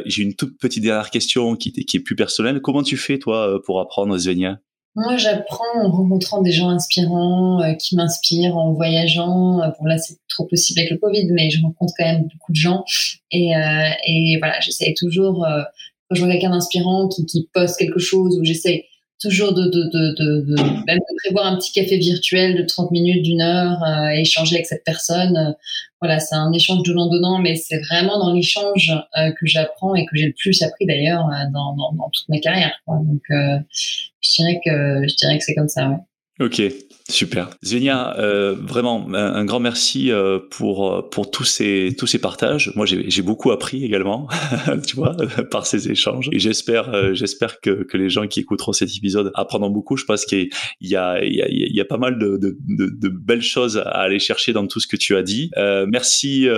J'ai 0.07 0.22
une 0.22 0.34
toute 0.34 0.59
petite 0.59 0.82
dernière 0.82 1.11
question 1.11 1.57
qui, 1.57 1.72
qui 1.72 1.97
est 1.97 2.01
plus 2.01 2.16
personnelle. 2.16 2.61
Comment 2.61 2.82
tu 2.82 2.97
fais 2.97 3.18
toi 3.18 3.61
pour 3.64 3.80
apprendre 3.80 4.16
Svenia 4.18 4.61
moi, 4.97 5.16
j'apprends 5.16 5.82
en 5.82 5.90
rencontrant 5.90 6.40
des 6.40 6.53
gens 6.53 6.68
inspirants 6.68 7.61
euh, 7.62 7.74
qui 7.74 7.97
m'inspirent, 7.97 8.57
en 8.57 8.72
voyageant. 8.72 9.61
Euh, 9.61 9.68
bon, 9.78 9.86
là, 9.86 9.99
c'est 9.99 10.18
trop 10.28 10.47
possible 10.47 10.78
avec 10.80 10.92
le 10.92 10.99
Covid, 10.99 11.26
mais 11.32 11.51
je 11.51 11.61
rencontre 11.62 11.92
quand 11.99 12.05
même 12.05 12.22
beaucoup 12.22 12.53
de 12.53 12.57
gens. 12.57 12.84
Et, 13.32 13.57
euh, 13.57 13.88
et 14.07 14.36
voilà, 14.38 14.61
j'essaie 14.61 14.95
toujours, 14.97 15.45
euh, 15.45 15.62
quand 16.09 16.14
je 16.14 16.22
vois 16.22 16.30
quelqu'un 16.32 16.51
d'inspirant 16.51 17.09
qui, 17.09 17.26
qui 17.26 17.49
poste 17.53 17.76
quelque 17.76 17.99
chose, 17.99 18.38
où 18.38 18.45
j'essaie 18.45 18.86
toujours 19.20 19.54
de, 19.54 19.64
de, 19.64 19.82
de, 19.84 20.40
de, 20.42 20.54
même 20.86 20.98
de 20.98 21.16
prévoir 21.24 21.46
un 21.46 21.56
petit 21.56 21.72
café 21.72 21.96
virtuel 21.96 22.56
de 22.56 22.62
30 22.62 22.90
minutes, 22.90 23.22
d'une 23.22 23.40
heure, 23.40 23.82
euh, 23.82 24.08
échanger 24.08 24.56
avec 24.56 24.66
cette 24.66 24.84
personne. 24.84 25.54
voilà, 26.00 26.20
c'est 26.20 26.34
un 26.34 26.52
échange 26.52 26.82
de 26.82 26.92
donnant 26.92 27.38
mais 27.38 27.56
c'est 27.56 27.80
vraiment 27.80 28.18
dans 28.18 28.32
l'échange 28.32 28.92
euh, 29.16 29.30
que 29.30 29.46
j'apprends 29.46 29.94
et 29.94 30.04
que 30.04 30.16
j'ai 30.16 30.26
le 30.26 30.34
plus 30.36 30.62
appris 30.62 30.86
d'ailleurs 30.86 31.26
dans, 31.52 31.74
dans, 31.74 31.92
dans, 31.92 32.10
toute 32.10 32.28
ma 32.28 32.38
carrière. 32.38 32.72
Quoi. 32.86 32.96
Donc, 32.96 33.22
je 33.28 34.34
dirais 34.36 34.60
que 34.64 35.06
je 35.08 35.14
dirais 35.16 35.38
que 35.38 35.44
c'est 35.44 35.54
comme 35.54 35.68
ça. 35.68 35.88
Ouais. 35.88 35.96
Ok, 36.41 36.61
super. 37.09 37.51
Zvenia, 37.64 38.18
euh, 38.18 38.57
vraiment 38.61 39.07
un, 39.14 39.45
grand 39.45 39.61
merci 39.61 40.11
euh, 40.11 40.41
pour 40.51 40.93
euh, 40.93 41.09
pour 41.09 41.30
tous 41.30 41.45
ces 41.45 41.95
tous 41.97 42.09
ces 42.09 42.18
partages. 42.18 42.72
Moi, 42.74 42.87
j'ai 42.87 43.22
beaucoup 43.22 43.53
appris 43.53 43.85
également, 43.85 44.26
tu 44.87 44.97
vois, 44.97 45.16
par 45.53 45.64
ces 45.64 45.89
échanges. 45.89 46.28
Et 46.32 46.41
j'espère 46.41 47.14
j'espère 47.14 47.61
que 47.61 47.85
que 47.85 47.97
les 47.97 48.09
gens 48.11 48.26
qui 48.26 48.41
écouteront 48.41 48.72
cet 48.72 48.91
épisode 48.97 49.30
apprendront 49.35 49.70
beaucoup. 49.70 49.97
Je 49.97 50.07
pense 50.07 50.24
qu'il 50.24 50.49
y 50.80 50.97
a 50.97 51.22
y 51.24 51.41
a 51.41 51.49
il 51.49 51.76
y 51.76 51.80
a 51.80 51.85
pas 51.85 51.99
mal 51.99 52.18
de, 52.18 52.37
de 52.41 53.09
belles 53.09 53.43
choses 53.43 53.78
à 53.78 53.82
aller 53.82 54.18
chercher 54.18 54.53
dans 54.53 54.66
tout 54.66 54.80
ce 54.80 54.89
que 54.89 54.97
tu 54.97 55.14
as 55.14 55.22
dit. 55.22 55.53
Merci 55.87 56.49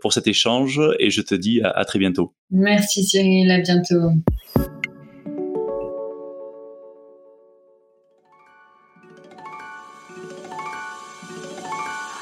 pour 0.00 0.12
cet 0.12 0.26
échange 0.26 0.80
et 0.98 1.10
je 1.10 1.22
te 1.22 1.36
dis 1.36 1.60
à, 1.60 1.70
à 1.70 1.84
très 1.84 2.00
bientôt. 2.00 2.34
Merci 2.50 3.04
Cyril, 3.04 3.48
à 3.48 3.60
bientôt. 3.60 4.10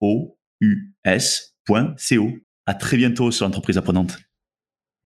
o 0.00 0.36
u 0.60 0.94
s.co. 1.04 1.76
À 2.66 2.74
très 2.74 2.96
bientôt 2.96 3.30
sur 3.30 3.46
l'entreprise 3.46 3.78
apprenante. 3.78 4.18